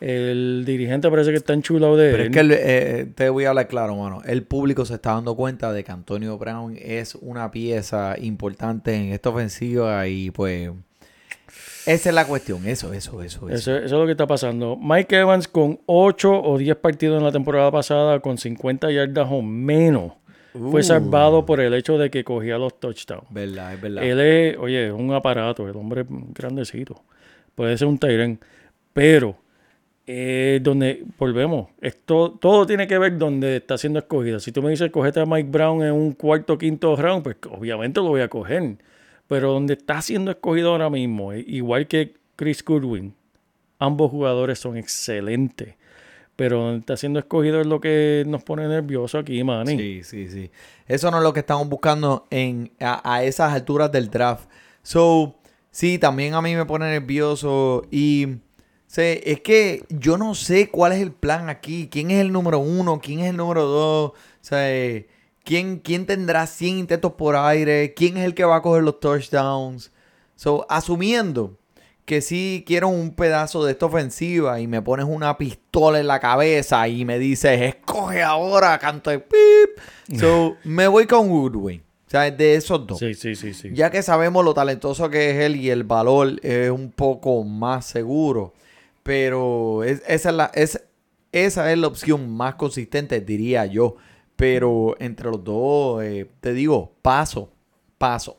El 0.00 0.64
dirigente 0.66 1.08
parece 1.08 1.30
que 1.30 1.36
está 1.36 1.52
enchulado 1.54 1.96
de 1.96 2.10
Pero 2.10 2.22
él. 2.24 2.28
es 2.30 2.34
que 2.34 2.40
el- 2.40 2.52
eh, 2.52 3.06
te 3.14 3.28
voy 3.28 3.44
a 3.44 3.50
hablar 3.50 3.68
claro, 3.68 3.96
mano. 3.96 4.22
El 4.26 4.42
público 4.42 4.84
se 4.84 4.94
está 4.94 5.12
dando 5.14 5.34
cuenta 5.36 5.72
de 5.72 5.84
que 5.84 5.92
Antonio 5.92 6.36
Brown 6.36 6.76
es 6.80 7.14
una 7.14 7.50
pieza 7.50 8.16
importante 8.20 8.94
en 8.94 9.12
esta 9.12 9.30
ofensiva 9.30 10.06
y 10.08 10.30
pues 10.30 10.70
esa 11.86 12.08
es 12.08 12.14
la 12.14 12.26
cuestión. 12.26 12.66
Eso, 12.66 12.92
eso, 12.92 13.22
eso, 13.22 13.48
eso. 13.48 13.48
Eso, 13.48 13.76
eso 13.76 13.84
es 13.84 13.92
lo 13.92 14.04
que 14.06 14.12
está 14.12 14.26
pasando. 14.26 14.76
Mike 14.80 15.16
Evans 15.20 15.46
con 15.48 15.78
8 15.86 16.42
o 16.42 16.58
10 16.58 16.76
partidos 16.76 17.18
en 17.18 17.24
la 17.24 17.32
temporada 17.32 17.70
pasada 17.70 18.20
con 18.20 18.36
50 18.38 18.90
yardas 18.90 19.28
o 19.30 19.42
menos. 19.42 20.12
Fue 20.52 20.80
Uh. 20.80 20.84
salvado 20.84 21.44
por 21.46 21.60
el 21.60 21.74
hecho 21.74 21.98
de 21.98 22.10
que 22.10 22.24
cogía 22.24 22.58
los 22.58 22.78
touchdowns. 22.80 23.24
Verdad, 23.30 23.74
es 23.74 23.80
verdad. 23.80 24.04
Él 24.04 24.20
es, 24.20 24.56
oye, 24.58 24.86
es 24.88 24.92
un 24.92 25.12
aparato, 25.12 25.68
el 25.68 25.76
hombre 25.76 26.02
es 26.02 26.06
grandecito. 26.32 27.02
Puede 27.54 27.76
ser 27.76 27.88
un 27.88 27.98
Tyren, 27.98 28.38
pero 28.92 29.36
eh, 30.06 30.60
donde, 30.62 31.04
volvemos, 31.18 31.70
esto, 31.80 32.36
todo 32.38 32.66
tiene 32.66 32.86
que 32.86 32.98
ver 32.98 33.16
donde 33.16 33.56
está 33.56 33.78
siendo 33.78 33.98
escogido. 33.98 34.38
Si 34.38 34.52
tú 34.52 34.62
me 34.62 34.70
dices, 34.70 34.90
cogete 34.90 35.20
a 35.20 35.26
Mike 35.26 35.48
Brown 35.50 35.82
en 35.82 35.92
un 35.92 36.12
cuarto 36.12 36.58
quinto 36.58 36.94
round, 36.94 37.22
pues 37.22 37.36
obviamente 37.50 38.00
lo 38.00 38.08
voy 38.08 38.20
a 38.20 38.28
coger. 38.28 38.76
Pero 39.26 39.52
donde 39.52 39.74
está 39.74 40.02
siendo 40.02 40.30
escogido 40.30 40.72
ahora 40.72 40.90
mismo, 40.90 41.32
eh, 41.32 41.42
igual 41.46 41.86
que 41.86 42.14
Chris 42.36 42.62
Goodwin, 42.62 43.14
ambos 43.78 44.10
jugadores 44.10 44.58
son 44.58 44.76
excelentes. 44.76 45.74
Pero 46.36 46.58
donde 46.58 46.80
está 46.80 46.96
siendo 46.96 47.20
escogido 47.20 47.60
es 47.60 47.66
lo 47.66 47.80
que 47.80 48.24
nos 48.26 48.42
pone 48.42 48.68
nervioso 48.68 49.18
aquí, 49.18 49.42
Manny. 49.42 49.78
Sí, 49.78 50.02
sí, 50.02 50.28
sí. 50.28 50.50
Eso 50.86 51.10
no 51.10 51.18
es 51.18 51.22
lo 51.22 51.32
que 51.32 51.40
estamos 51.40 51.68
buscando 51.68 52.26
en, 52.28 52.72
a, 52.80 53.14
a 53.14 53.22
esas 53.24 53.54
alturas 53.54 53.90
del 53.90 54.10
draft. 54.10 54.50
So, 54.82 55.36
sí, 55.70 55.98
también 55.98 56.34
a 56.34 56.42
mí 56.42 56.54
me 56.56 56.66
pone 56.66 56.86
nervioso 56.86 57.86
y 57.90 58.40
sé, 58.94 59.30
es 59.30 59.40
que 59.40 59.84
yo 59.88 60.16
no 60.16 60.34
sé 60.34 60.70
cuál 60.70 60.92
es 60.92 61.00
el 61.00 61.12
plan 61.12 61.48
aquí. 61.48 61.88
¿Quién 61.90 62.10
es 62.10 62.20
el 62.20 62.32
número 62.32 62.58
uno? 62.60 63.00
¿Quién 63.00 63.20
es 63.20 63.30
el 63.30 63.36
número 63.36 63.64
dos? 63.64 64.10
O 64.10 64.14
sea, 64.40 64.72
eh, 64.72 65.08
¿quién, 65.42 65.78
¿quién 65.78 66.06
tendrá 66.06 66.46
100 66.46 66.78
intentos 66.78 67.12
por 67.12 67.36
aire? 67.36 67.92
¿Quién 67.94 68.16
es 68.16 68.24
el 68.24 68.34
que 68.34 68.44
va 68.44 68.56
a 68.56 68.62
coger 68.62 68.84
los 68.84 69.00
touchdowns? 69.00 69.90
So, 70.36 70.66
asumiendo 70.68 71.58
que 72.04 72.20
si 72.20 72.64
quiero 72.66 72.88
un 72.88 73.14
pedazo 73.14 73.64
de 73.64 73.72
esta 73.72 73.86
ofensiva 73.86 74.60
y 74.60 74.66
me 74.66 74.82
pones 74.82 75.06
una 75.06 75.38
pistola 75.38 75.98
en 75.98 76.06
la 76.06 76.20
cabeza 76.20 76.86
y 76.86 77.04
me 77.04 77.18
dices, 77.18 77.60
escoge 77.62 78.22
ahora, 78.22 78.78
canto 78.78 79.10
de 79.10 79.20
pip. 79.20 80.18
So, 80.18 80.56
me 80.64 80.86
voy 80.86 81.06
con 81.06 81.30
Woodway. 81.30 81.78
O 81.78 82.10
sea, 82.10 82.30
de 82.30 82.54
esos 82.54 82.86
dos. 82.86 82.98
Sí, 82.98 83.14
sí, 83.14 83.34
sí, 83.34 83.54
sí. 83.54 83.70
Ya 83.72 83.90
que 83.90 84.02
sabemos 84.02 84.44
lo 84.44 84.54
talentoso 84.54 85.10
que 85.10 85.30
es 85.30 85.36
él 85.46 85.56
y 85.56 85.70
el 85.70 85.82
valor 85.82 86.38
es 86.44 86.70
un 86.70 86.92
poco 86.92 87.42
más 87.42 87.86
seguro. 87.86 88.52
Pero 89.04 89.84
es- 89.84 90.02
esa, 90.08 90.30
es 90.30 90.34
la, 90.34 90.50
es, 90.54 90.82
esa 91.30 91.70
es 91.70 91.78
la 91.78 91.86
opción 91.86 92.28
más 92.30 92.56
consistente, 92.56 93.20
diría 93.20 93.66
yo. 93.66 93.94
Pero 94.34 94.96
entre 94.98 95.30
los 95.30 95.44
dos, 95.44 96.02
eh, 96.02 96.28
te 96.40 96.52
digo, 96.52 96.92
paso, 97.02 97.52
paso. 97.98 98.38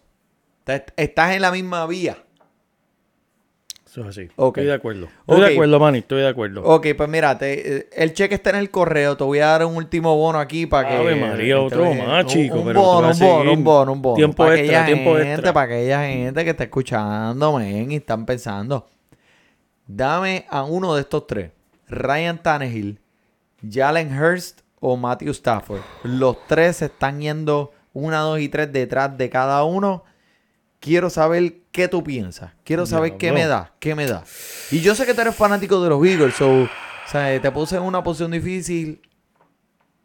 Est- 0.67 0.89
Estás 0.97 1.33
en 1.35 1.41
la 1.43 1.51
misma 1.51 1.85
vía. 1.87 2.17
Eso 3.85 4.01
es 4.01 4.07
así. 4.07 4.21
Estoy 4.23 4.65
de 4.65 4.73
acuerdo. 4.73 5.07
Estoy 5.21 5.39
de 5.39 5.53
acuerdo, 5.53 5.79
Manny. 5.79 5.99
Estoy 5.99 6.21
de 6.21 6.27
acuerdo. 6.27 6.63
Ok, 6.65 6.87
pues 6.97 7.07
mira, 7.07 7.37
te- 7.37 7.77
eh, 7.77 7.89
el 7.93 8.13
cheque 8.13 8.35
está 8.35 8.49
en 8.49 8.57
el 8.57 8.69
correo. 8.69 9.15
Te 9.15 9.23
voy 9.23 9.39
a 9.39 9.45
dar 9.45 9.65
un 9.65 9.75
último 9.77 10.17
bono 10.17 10.39
aquí 10.39 10.65
para 10.65 10.89
que. 10.89 10.95
Ave 10.95 11.15
María, 11.15 11.61
otro 11.61 11.93
más, 11.93 12.25
chico, 12.25 12.57
Un 12.59 12.65
pero 12.65 12.81
bono, 12.81 13.07
un 13.11 13.19
bono, 13.19 13.53
un 13.53 13.63
bono, 13.63 13.91
un 13.93 14.01
bono. 14.01 14.15
Tiempo 14.15 14.37
para 14.37 14.55
extra, 14.55 14.81
aquella 14.81 14.85
gente, 14.85 15.03
tiempo 15.03 15.19
extra. 15.19 15.53
Para 15.53 15.65
aquella 15.75 16.03
gente 16.07 16.43
que 16.43 16.49
está 16.49 16.63
escuchando, 16.65 17.57
men, 17.57 17.91
y 17.91 17.95
están 17.97 18.25
pensando. 18.25 18.85
Dame 19.87 20.45
a 20.49 20.63
uno 20.63 20.95
de 20.95 21.01
estos 21.01 21.27
tres. 21.27 21.51
Ryan 21.87 22.41
Tannehill, 22.41 22.99
Jalen 23.67 24.17
Hurst 24.17 24.61
o 24.79 24.97
Matthew 24.97 25.31
Stafford. 25.31 25.81
Los 26.03 26.37
tres 26.47 26.77
se 26.77 26.85
están 26.85 27.21
yendo 27.21 27.71
una, 27.93 28.19
dos 28.19 28.39
y 28.39 28.49
tres 28.49 28.71
detrás 28.71 29.17
de 29.17 29.29
cada 29.29 29.63
uno. 29.63 30.03
Quiero 30.79 31.09
saber 31.09 31.61
qué 31.71 31.87
tú 31.87 32.03
piensas. 32.03 32.51
Quiero 32.63 32.85
saber 32.85 33.17
qué 33.17 33.31
me 33.31 33.45
da. 33.45 33.73
¿Qué 33.79 33.95
me 33.95 34.05
da? 34.05 34.23
Y 34.69 34.81
yo 34.81 34.93
sé 34.93 35.05
que 35.05 35.13
tú 35.13 35.21
eres 35.21 35.35
fanático 35.35 35.81
de 35.81 35.89
los 35.89 36.05
Eagles. 36.05 36.35
So, 36.35 36.63
o 36.63 36.69
sea, 37.07 37.41
te 37.41 37.51
puse 37.51 37.77
en 37.77 37.83
una 37.83 38.03
posición 38.03 38.31
difícil. 38.31 39.01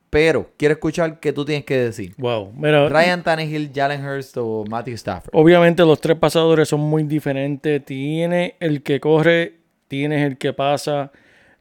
Pero 0.09 0.51
quiero 0.57 0.74
escuchar 0.74 1.20
qué 1.20 1.33
tú 1.33 1.45
tienes 1.45 1.64
que 1.64 1.76
decir. 1.76 2.14
Wow. 2.18 2.53
Mira, 2.57 2.89
Ryan 2.89 3.22
Tannehill, 3.22 3.70
Jalen 3.72 4.05
Hurst 4.05 4.37
o 4.39 4.64
Matthew 4.68 4.95
Stafford. 4.95 5.31
obviamente 5.33 5.85
los 5.85 6.01
tres 6.01 6.16
pasadores 6.16 6.68
son 6.68 6.81
muy 6.81 7.05
diferentes. 7.05 7.85
Tiene 7.85 8.57
el 8.59 8.83
que 8.83 8.99
corre, 8.99 9.60
tienes 9.91 10.24
el 10.24 10.38
que 10.38 10.53
pasa, 10.53 11.11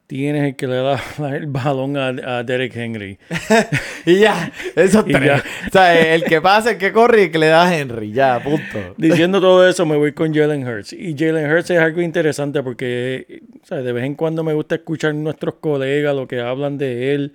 tienes 0.05 0.43
el 0.43 0.55
que 0.55 0.67
le 0.67 0.75
da 0.75 1.01
el 1.35 1.47
balón 1.47 1.97
a, 1.97 2.09
a 2.37 2.43
Derek 2.43 2.75
Henry. 2.75 3.17
Y 4.05 4.19
ya, 4.19 4.51
esos 4.75 5.03
Y 5.07 5.11
tres. 5.13 5.25
ya. 5.25 5.43
O 5.67 5.71
sea, 5.71 6.13
el 6.15 6.23
que 6.23 6.39
pasa, 6.39 6.71
el 6.71 6.77
que 6.77 6.93
corre 6.93 7.21
y 7.21 7.23
el 7.25 7.31
que 7.31 7.39
le 7.39 7.47
da 7.47 7.67
a 7.67 7.75
Henry. 7.77 8.11
Ya, 8.11 8.39
punto. 8.41 8.93
Diciendo 8.97 9.41
todo 9.41 9.67
eso, 9.67 9.85
me 9.85 9.97
voy 9.97 10.13
con 10.13 10.33
Jalen 10.33 10.65
Hurts. 10.65 10.93
Y 10.93 11.15
Jalen 11.17 11.51
Hurts 11.51 11.71
es 11.71 11.79
algo 11.79 12.01
interesante 12.01 12.61
porque 12.61 13.41
o 13.61 13.65
sea, 13.65 13.79
de 13.79 13.91
vez 13.91 14.05
en 14.05 14.13
cuando 14.15 14.43
me 14.43 14.53
gusta 14.53 14.75
escuchar 14.75 15.15
nuestros 15.15 15.55
colegas 15.55 16.15
lo 16.15 16.27
que 16.27 16.39
hablan 16.39 16.77
de 16.77 17.13
él. 17.15 17.33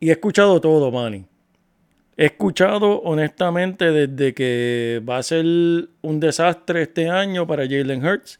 Y 0.00 0.08
he 0.08 0.12
escuchado 0.12 0.58
todo, 0.60 0.90
Manny. 0.90 1.26
He 2.16 2.24
escuchado 2.26 3.00
honestamente 3.02 3.92
desde 3.92 4.32
que 4.34 5.02
va 5.08 5.18
a 5.18 5.22
ser 5.22 5.44
un 5.44 6.18
desastre 6.18 6.82
este 6.82 7.08
año 7.10 7.46
para 7.46 7.64
Jalen 7.64 8.04
Hurts. 8.04 8.38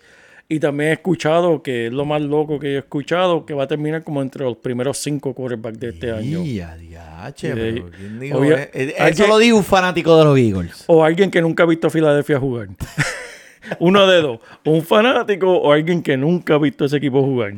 Y 0.53 0.59
también 0.59 0.90
he 0.90 0.92
escuchado, 0.94 1.62
que 1.62 1.86
es 1.86 1.92
lo 1.92 2.05
más 2.05 2.20
loco 2.20 2.59
que 2.59 2.74
he 2.74 2.78
escuchado, 2.78 3.46
que 3.46 3.55
va 3.55 3.62
a 3.62 3.66
terminar 3.68 4.03
como 4.03 4.20
entre 4.20 4.44
los 4.44 4.57
primeros 4.57 4.98
cinco 4.98 5.32
quarterbacks 5.32 5.78
de 5.78 5.88
este 5.90 6.11
año. 6.11 6.40
A 6.40 6.76
diache, 6.76 7.55
pero 7.55 7.88
¿quién 7.96 8.18
dijo? 8.18 8.38
obvia- 8.38 8.64
Eh, 8.64 8.70
eh, 8.74 8.94
Eso 9.11 9.28
lo 9.28 9.38
dijo 9.38 9.57
un 9.57 9.62
fanático 9.64 10.18
de 10.18 10.24
los 10.24 10.36
Eagles. 10.36 10.84
O 10.88 11.05
alguien 11.05 11.30
que 11.30 11.40
nunca 11.40 11.62
ha 11.62 11.66
visto 11.66 11.86
a 11.86 11.90
Filadelfia 11.90 12.40
jugar. 12.40 12.68
Uno 13.78 14.07
de 14.09 14.20
dos. 14.22 14.40
Un 14.64 14.82
fanático 14.82 15.53
o 15.57 15.70
alguien 15.72 16.03
que 16.03 16.16
nunca 16.16 16.55
ha 16.55 16.59
visto 16.59 16.84
ese 16.84 16.96
equipo 16.96 17.22
jugar. 17.22 17.55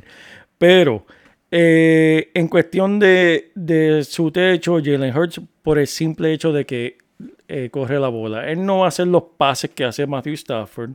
Pero 0.58 1.06
eh, 1.50 2.30
en 2.34 2.48
cuestión 2.48 2.98
de, 2.98 3.52
de 3.54 4.04
su 4.04 4.30
techo, 4.30 4.78
Jalen 4.84 5.16
Hurts, 5.16 5.40
por 5.62 5.78
el 5.78 5.86
simple 5.86 6.32
hecho 6.32 6.52
de 6.52 6.66
que 6.66 6.98
eh, 7.48 7.68
corre 7.70 7.98
la 7.98 8.08
bola, 8.08 8.50
él 8.50 8.64
no 8.66 8.80
va 8.80 8.86
a 8.86 8.88
hacer 8.88 9.06
los 9.06 9.22
pases 9.38 9.70
que 9.70 9.84
hace 9.84 10.06
Matthew 10.06 10.34
Stafford. 10.34 10.90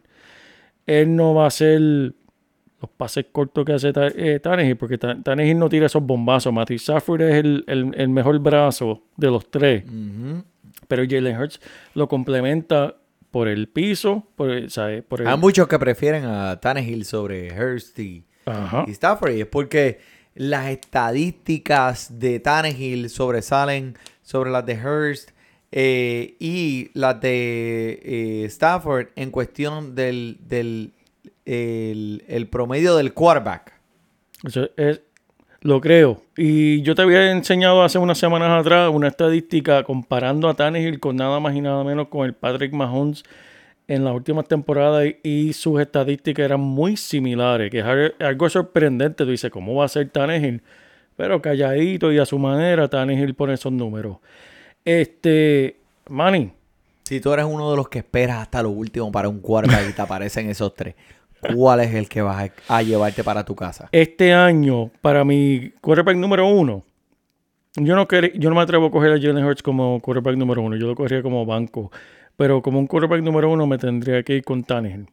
Él 0.88 1.16
no 1.16 1.34
va 1.36 1.44
a 1.44 1.48
hacer 1.48 1.80
los 1.80 2.90
pases 2.96 3.26
cortos 3.32 3.66
que 3.66 3.74
hace 3.74 3.92
eh, 3.96 4.40
Tannehill, 4.40 4.78
porque 4.78 4.98
Ta- 4.98 5.22
Tannehill 5.22 5.58
no 5.60 5.68
tira 5.70 5.86
esos 5.88 6.02
bombazos. 6.04 6.52
Matthew 6.54 6.78
Stafford 6.78 7.22
es 7.22 7.36
el, 7.36 7.64
el- 7.68 7.92
el 7.96 8.10
mejor 8.10 8.40
brazo 8.40 9.04
de 9.18 9.28
los 9.28 9.50
tres. 9.52 9.84
Pero 10.88 11.04
Jalen 11.10 11.38
Hurts 11.40 11.60
lo 11.96 12.08
complementa 12.08 12.96
por 13.32 13.48
el 13.48 13.68
piso, 13.68 14.26
por 14.36 14.50
el, 14.52 14.70
¿sabe? 14.72 15.02
Por 15.04 15.22
el- 15.22 15.28
Hay 15.28 15.38
muchos 15.38 15.68
que 15.68 15.78
prefieren 15.78 16.24
a 16.26 16.60
Tannehill 16.60 17.04
sobre 17.06 17.52
Hurst 17.52 18.00
y 18.00 18.24
Stafford. 18.88 19.34
Y 19.34 19.42
es 19.42 19.48
porque 19.48 20.00
las 20.36 20.68
estadísticas 20.70 22.20
de 22.20 22.40
Tannehill 22.40 23.10
sobresalen 23.10 23.98
sobre 24.22 24.52
las 24.52 24.66
de 24.66 24.76
Hurst 24.76 25.32
eh, 25.72 26.36
y 26.40 26.90
las 26.94 27.20
de 27.22 28.00
eh, 28.04 28.46
Stafford 28.46 29.08
en 29.16 29.32
cuestión 29.32 29.96
del, 29.96 30.38
del 30.48 30.92
el, 31.46 32.48
promedio 32.50 32.96
del 32.96 33.14
quarterback. 33.14 33.74
Eso 34.46 34.70
es- 34.78 35.02
lo 35.62 35.82
creo. 35.82 36.22
Y 36.38 36.82
yo 36.84 36.94
te 36.94 37.02
había 37.02 37.32
enseñado 37.32 37.82
hace 37.84 37.98
unas 37.98 38.18
semanas 38.20 38.52
atrás 38.62 38.92
una 38.94 39.08
estadística 39.08 39.84
comparando 39.84 40.48
a 40.48 40.54
Tannehill 40.54 41.00
con 41.00 41.16
nada 41.16 41.40
más 41.40 41.56
y 41.56 41.62
nada 41.62 41.84
menos 41.84 42.08
con 42.10 42.26
el 42.26 42.34
Patrick 42.36 42.72
Mahomes 42.74 43.24
en 43.88 44.04
las 44.06 44.14
últimas 44.14 44.48
temporadas 44.48 45.06
y, 45.24 45.54
sus 45.54 45.82
estadísticas 45.82 46.46
eran 46.46 46.60
muy 46.60 46.96
similares, 46.96 47.72
que 47.72 47.80
es 47.80 47.86
al- 47.86 48.16
algo 48.20 48.50
sorprendente. 48.50 49.26
Tú 49.26 49.32
dices, 49.32 49.50
¿cómo 49.50 49.74
va 49.76 49.86
a 49.86 49.90
ser 49.90 50.10
Tannehill? 50.10 50.62
Pero 51.16 51.42
calladito 51.42 52.12
y 52.12 52.20
a 52.20 52.26
su 52.26 52.38
manera, 52.38 52.88
Tannehill 52.88 53.34
pone 53.34 53.54
esos 53.56 53.72
números. 53.72 54.18
Este, 54.88 55.82
Manny, 56.10 56.54
Si 57.04 57.20
tú 57.20 57.34
eres 57.34 57.46
uno 57.46 57.70
de 57.72 57.76
los 57.76 57.90
que 57.90 58.00
esperas 58.00 58.38
hasta 58.38 58.64
lo 58.64 58.70
último 58.70 59.12
para 59.12 59.28
un 59.28 59.42
quarterback 59.42 59.90
y 59.90 59.94
te 59.94 60.02
aparecen 60.02 60.50
esos 60.50 60.74
tres, 60.76 60.96
¿cuál 61.54 61.82
es 61.82 61.94
el 61.94 62.08
que 62.08 62.22
vas 62.22 62.50
a, 62.70 62.82
llevarte 62.82 63.22
para 63.22 63.44
tu 63.44 63.54
casa? 63.54 63.90
este 63.92 64.32
año, 64.32 64.90
para 65.02 65.26
mi 65.26 65.72
quarterback 65.82 66.16
número 66.16 66.48
uno, 66.48 66.86
yo 67.76 67.98
no, 67.98 68.08
quer- 68.08 68.32
yo 68.40 68.50
no 68.50 68.56
me 68.56 68.62
atrevo 68.62 68.86
a 68.86 68.92
coger 68.92 69.12
a 69.12 69.20
Jalen 69.20 69.44
Hurts 69.44 69.62
como 69.62 70.00
quarterback 70.00 70.38
número 70.38 70.62
uno. 70.62 70.78
Yo 70.78 70.88
lo 70.88 70.96
cogería 70.96 71.22
como 71.22 71.46
banco. 71.46 71.92
Pero 72.38 72.62
como 72.62 72.80
un 72.80 72.88
quarterback 72.88 73.22
número 73.22 73.52
uno 73.52 73.68
me 73.68 73.78
tendría 73.78 74.24
que 74.24 74.38
ir 74.38 74.44
con 74.46 74.64
Tannehill. 74.64 75.10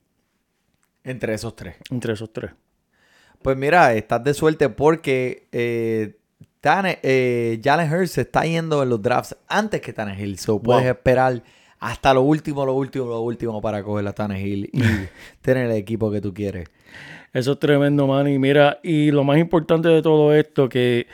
Entre 1.02 1.34
esos 1.34 1.56
tres. 1.56 1.74
Entre 1.90 2.12
esos 2.12 2.32
tres. 2.32 2.52
Pues 3.42 3.56
mira, 3.56 3.92
estás 3.94 4.22
de 4.22 4.34
suerte 4.34 4.68
porque 4.68 5.48
eh, 5.50 6.16
Tane- 6.64 6.98
eh, 7.02 7.60
Jalen 7.62 7.92
Hurts 7.92 8.12
se 8.12 8.22
está 8.22 8.42
yendo 8.44 8.82
en 8.82 8.88
los 8.88 9.02
drafts 9.02 9.36
antes 9.48 9.82
que 9.82 9.92
Tannehill. 9.92 10.38
So 10.38 10.58
puedes 10.62 10.84
Wow. 10.84 10.90
esperar 10.92 11.42
hasta 11.78 12.14
lo 12.14 12.22
último, 12.22 12.64
lo 12.64 12.72
último, 12.72 13.04
lo 13.04 13.20
último 13.20 13.60
para 13.60 13.82
coger 13.82 14.06
a 14.08 14.14
Tannehill 14.14 14.70
y 14.72 14.80
tener 15.42 15.66
el 15.70 15.76
equipo 15.76 16.10
que 16.10 16.22
tú 16.22 16.32
quieres. 16.32 16.68
Eso 17.34 17.52
es 17.52 17.58
tremendo, 17.58 18.06
man. 18.06 18.26
Y 18.28 18.38
mira, 18.38 18.78
y 18.82 19.10
lo 19.10 19.24
más 19.24 19.36
importante 19.38 19.88
de 19.88 20.00
todo 20.00 20.32
esto, 20.32 20.68
que 20.70 21.06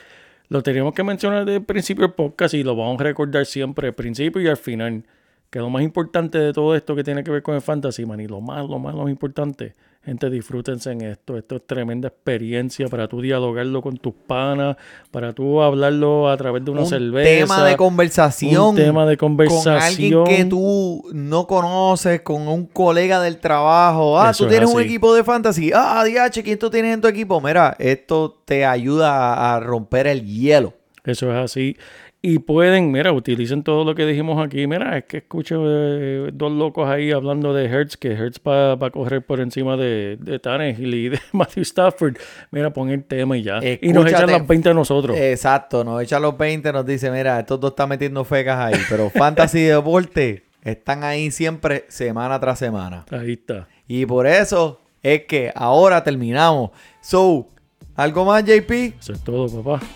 lo 0.48 0.62
teníamos 0.62 0.94
que 0.94 1.02
mencionar 1.02 1.44
desde 1.44 1.56
el 1.56 1.64
principio 1.64 2.02
del 2.06 2.12
podcast 2.14 2.54
y 2.54 2.62
lo 2.62 2.76
vamos 2.76 3.00
a 3.00 3.04
recordar 3.04 3.44
siempre, 3.46 3.88
al 3.88 3.94
principio 3.94 4.40
y 4.40 4.46
al 4.46 4.56
final. 4.56 5.02
Que 5.50 5.58
lo 5.58 5.68
más 5.68 5.82
importante 5.82 6.38
de 6.38 6.52
todo 6.52 6.76
esto 6.76 6.94
que 6.94 7.02
tiene 7.02 7.24
que 7.24 7.30
ver 7.32 7.42
con 7.42 7.56
el 7.56 7.60
fantasy, 7.60 8.06
man, 8.06 8.20
y 8.20 8.28
lo 8.28 8.40
más, 8.40 8.68
lo 8.68 8.78
más, 8.78 8.94
lo 8.94 9.02
más 9.02 9.10
importante, 9.10 9.74
gente, 10.02 10.30
disfrútense 10.30 10.90
en 10.92 11.02
esto. 11.02 11.36
Esto 11.36 11.56
es 11.56 11.66
tremenda 11.66 12.08
experiencia 12.08 12.88
para 12.88 13.06
tú 13.06 13.20
dialogarlo 13.20 13.82
con 13.82 13.96
tus 13.98 14.14
panas, 14.14 14.76
para 15.10 15.32
tú 15.32 15.60
hablarlo 15.60 16.28
a 16.30 16.36
través 16.36 16.64
de 16.64 16.70
una 16.70 16.80
un 16.82 16.86
cerveza. 16.86 17.40
tema 17.54 17.64
de 17.64 17.76
conversación. 17.76 18.62
un 18.70 18.76
tema 18.76 19.06
de 19.06 19.16
Con 19.16 19.32
alguien 19.38 19.48
conversación. 19.48 20.24
que 20.24 20.44
tú 20.46 21.04
no 21.12 21.46
conoces, 21.46 22.22
con 22.22 22.48
un 22.48 22.66
colega 22.66 23.20
del 23.20 23.38
trabajo. 23.38 24.18
Ah, 24.18 24.30
Eso 24.30 24.44
tú 24.44 24.50
es 24.50 24.56
tienes 24.58 24.74
un 24.74 24.80
equipo 24.80 25.14
de 25.14 25.22
fantasy. 25.22 25.70
Ah, 25.74 26.02
DH, 26.04 26.42
¿quién 26.42 26.58
tú 26.58 26.70
tienes 26.70 26.94
en 26.94 27.00
tu 27.00 27.08
equipo? 27.08 27.40
Mira, 27.40 27.76
esto 27.78 28.40
te 28.44 28.64
ayuda 28.64 29.54
a 29.54 29.60
romper 29.60 30.06
el 30.06 30.24
hielo. 30.24 30.74
Eso 31.04 31.30
es 31.30 31.36
así. 31.44 31.76
Y 32.22 32.38
pueden, 32.40 32.92
mira, 32.92 33.12
utilicen 33.12 33.62
todo 33.62 33.82
lo 33.82 33.94
que 33.94 34.04
dijimos 34.04 34.44
aquí. 34.44 34.66
Mira, 34.66 34.98
es 34.98 35.04
que 35.04 35.18
escucho 35.18 35.62
eh, 35.66 36.30
dos 36.34 36.52
locos 36.52 36.86
ahí 36.86 37.12
hablando 37.12 37.54
de 37.54 37.64
Hertz, 37.64 37.96
que 37.96 38.12
Hertz 38.12 38.38
va, 38.46 38.74
va 38.74 38.88
a 38.88 38.90
correr 38.90 39.24
por 39.24 39.40
encima 39.40 39.78
de, 39.78 40.18
de 40.20 40.38
Tannehill 40.38 40.94
y 40.94 41.08
de 41.08 41.20
Matthew 41.32 41.62
Stafford. 41.62 42.16
Mira, 42.50 42.70
pon 42.74 42.90
el 42.90 43.04
tema 43.04 43.38
y 43.38 43.42
ya. 43.42 43.60
y 43.62 43.92
nos 43.94 44.06
echan 44.06 44.30
las 44.30 44.46
20 44.46 44.68
a 44.68 44.74
nosotros. 44.74 45.16
Exacto, 45.16 45.82
nos 45.82 46.02
echa 46.02 46.20
los 46.20 46.36
20, 46.36 46.70
nos 46.74 46.84
dice, 46.84 47.10
mira, 47.10 47.40
estos 47.40 47.58
dos 47.58 47.70
están 47.70 47.88
metiendo 47.88 48.22
fecas 48.24 48.58
ahí, 48.58 48.80
pero 48.90 49.08
fantasy 49.14 49.60
y 49.60 49.64
deporte 49.64 50.42
están 50.62 51.04
ahí 51.04 51.30
siempre, 51.30 51.86
semana 51.88 52.38
tras 52.38 52.58
semana. 52.58 53.06
Ahí 53.10 53.32
está. 53.32 53.66
Y 53.88 54.04
por 54.04 54.26
eso 54.26 54.78
es 55.02 55.24
que 55.24 55.50
ahora 55.54 56.04
terminamos. 56.04 56.70
So, 57.00 57.48
¿algo 57.96 58.26
más, 58.26 58.44
JP? 58.44 58.70
Eso 59.00 59.14
es 59.14 59.24
todo, 59.24 59.62
papá 59.62 59.86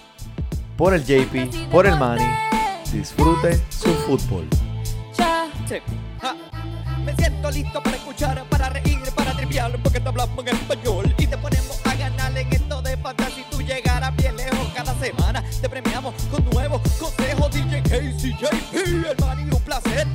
por 0.77 0.95
el 0.95 1.05
JP, 1.05 1.71
por 1.71 1.87
el 1.87 1.97
Manny. 1.97 2.25
Disfrute 2.93 3.61
su 3.69 3.93
fútbol. 4.07 4.49
Sí. 5.13 5.77
Ja. 6.21 6.35
Me 7.05 7.15
siento 7.17 7.51
listo 7.51 7.83
para 7.83 7.97
escuchar, 7.97 8.45
para 8.49 8.71
reír, 8.71 9.01
para 9.15 9.33
triviar, 9.33 9.77
porque 9.83 10.01
te 10.01 10.09
hablamos 10.09 10.39
en 10.39 10.55
español 10.55 11.15
y 11.19 11.27
te 11.27 11.37
ponemos 11.37 11.81
a 11.85 11.95
ganar 11.95 12.37
en 12.37 12.53
esto 12.53 12.83
de 12.83 12.97
fantasía. 12.97 13.35
Si 13.35 13.45
tú 13.51 13.63
llegaras 13.63 14.15
bien 14.17 14.37
lejos 14.37 14.69
cada 14.75 14.95
semana, 14.99 15.45
te 15.61 15.69
premiamos 15.69 16.15
con 16.31 16.45
nuevos 16.51 16.81
consejos. 16.99 17.51
DJ 17.53 17.83
KCJP, 17.83 18.75
el 18.75 19.17
Manny, 19.21 19.43
un 19.51 19.63
placer 19.63 20.07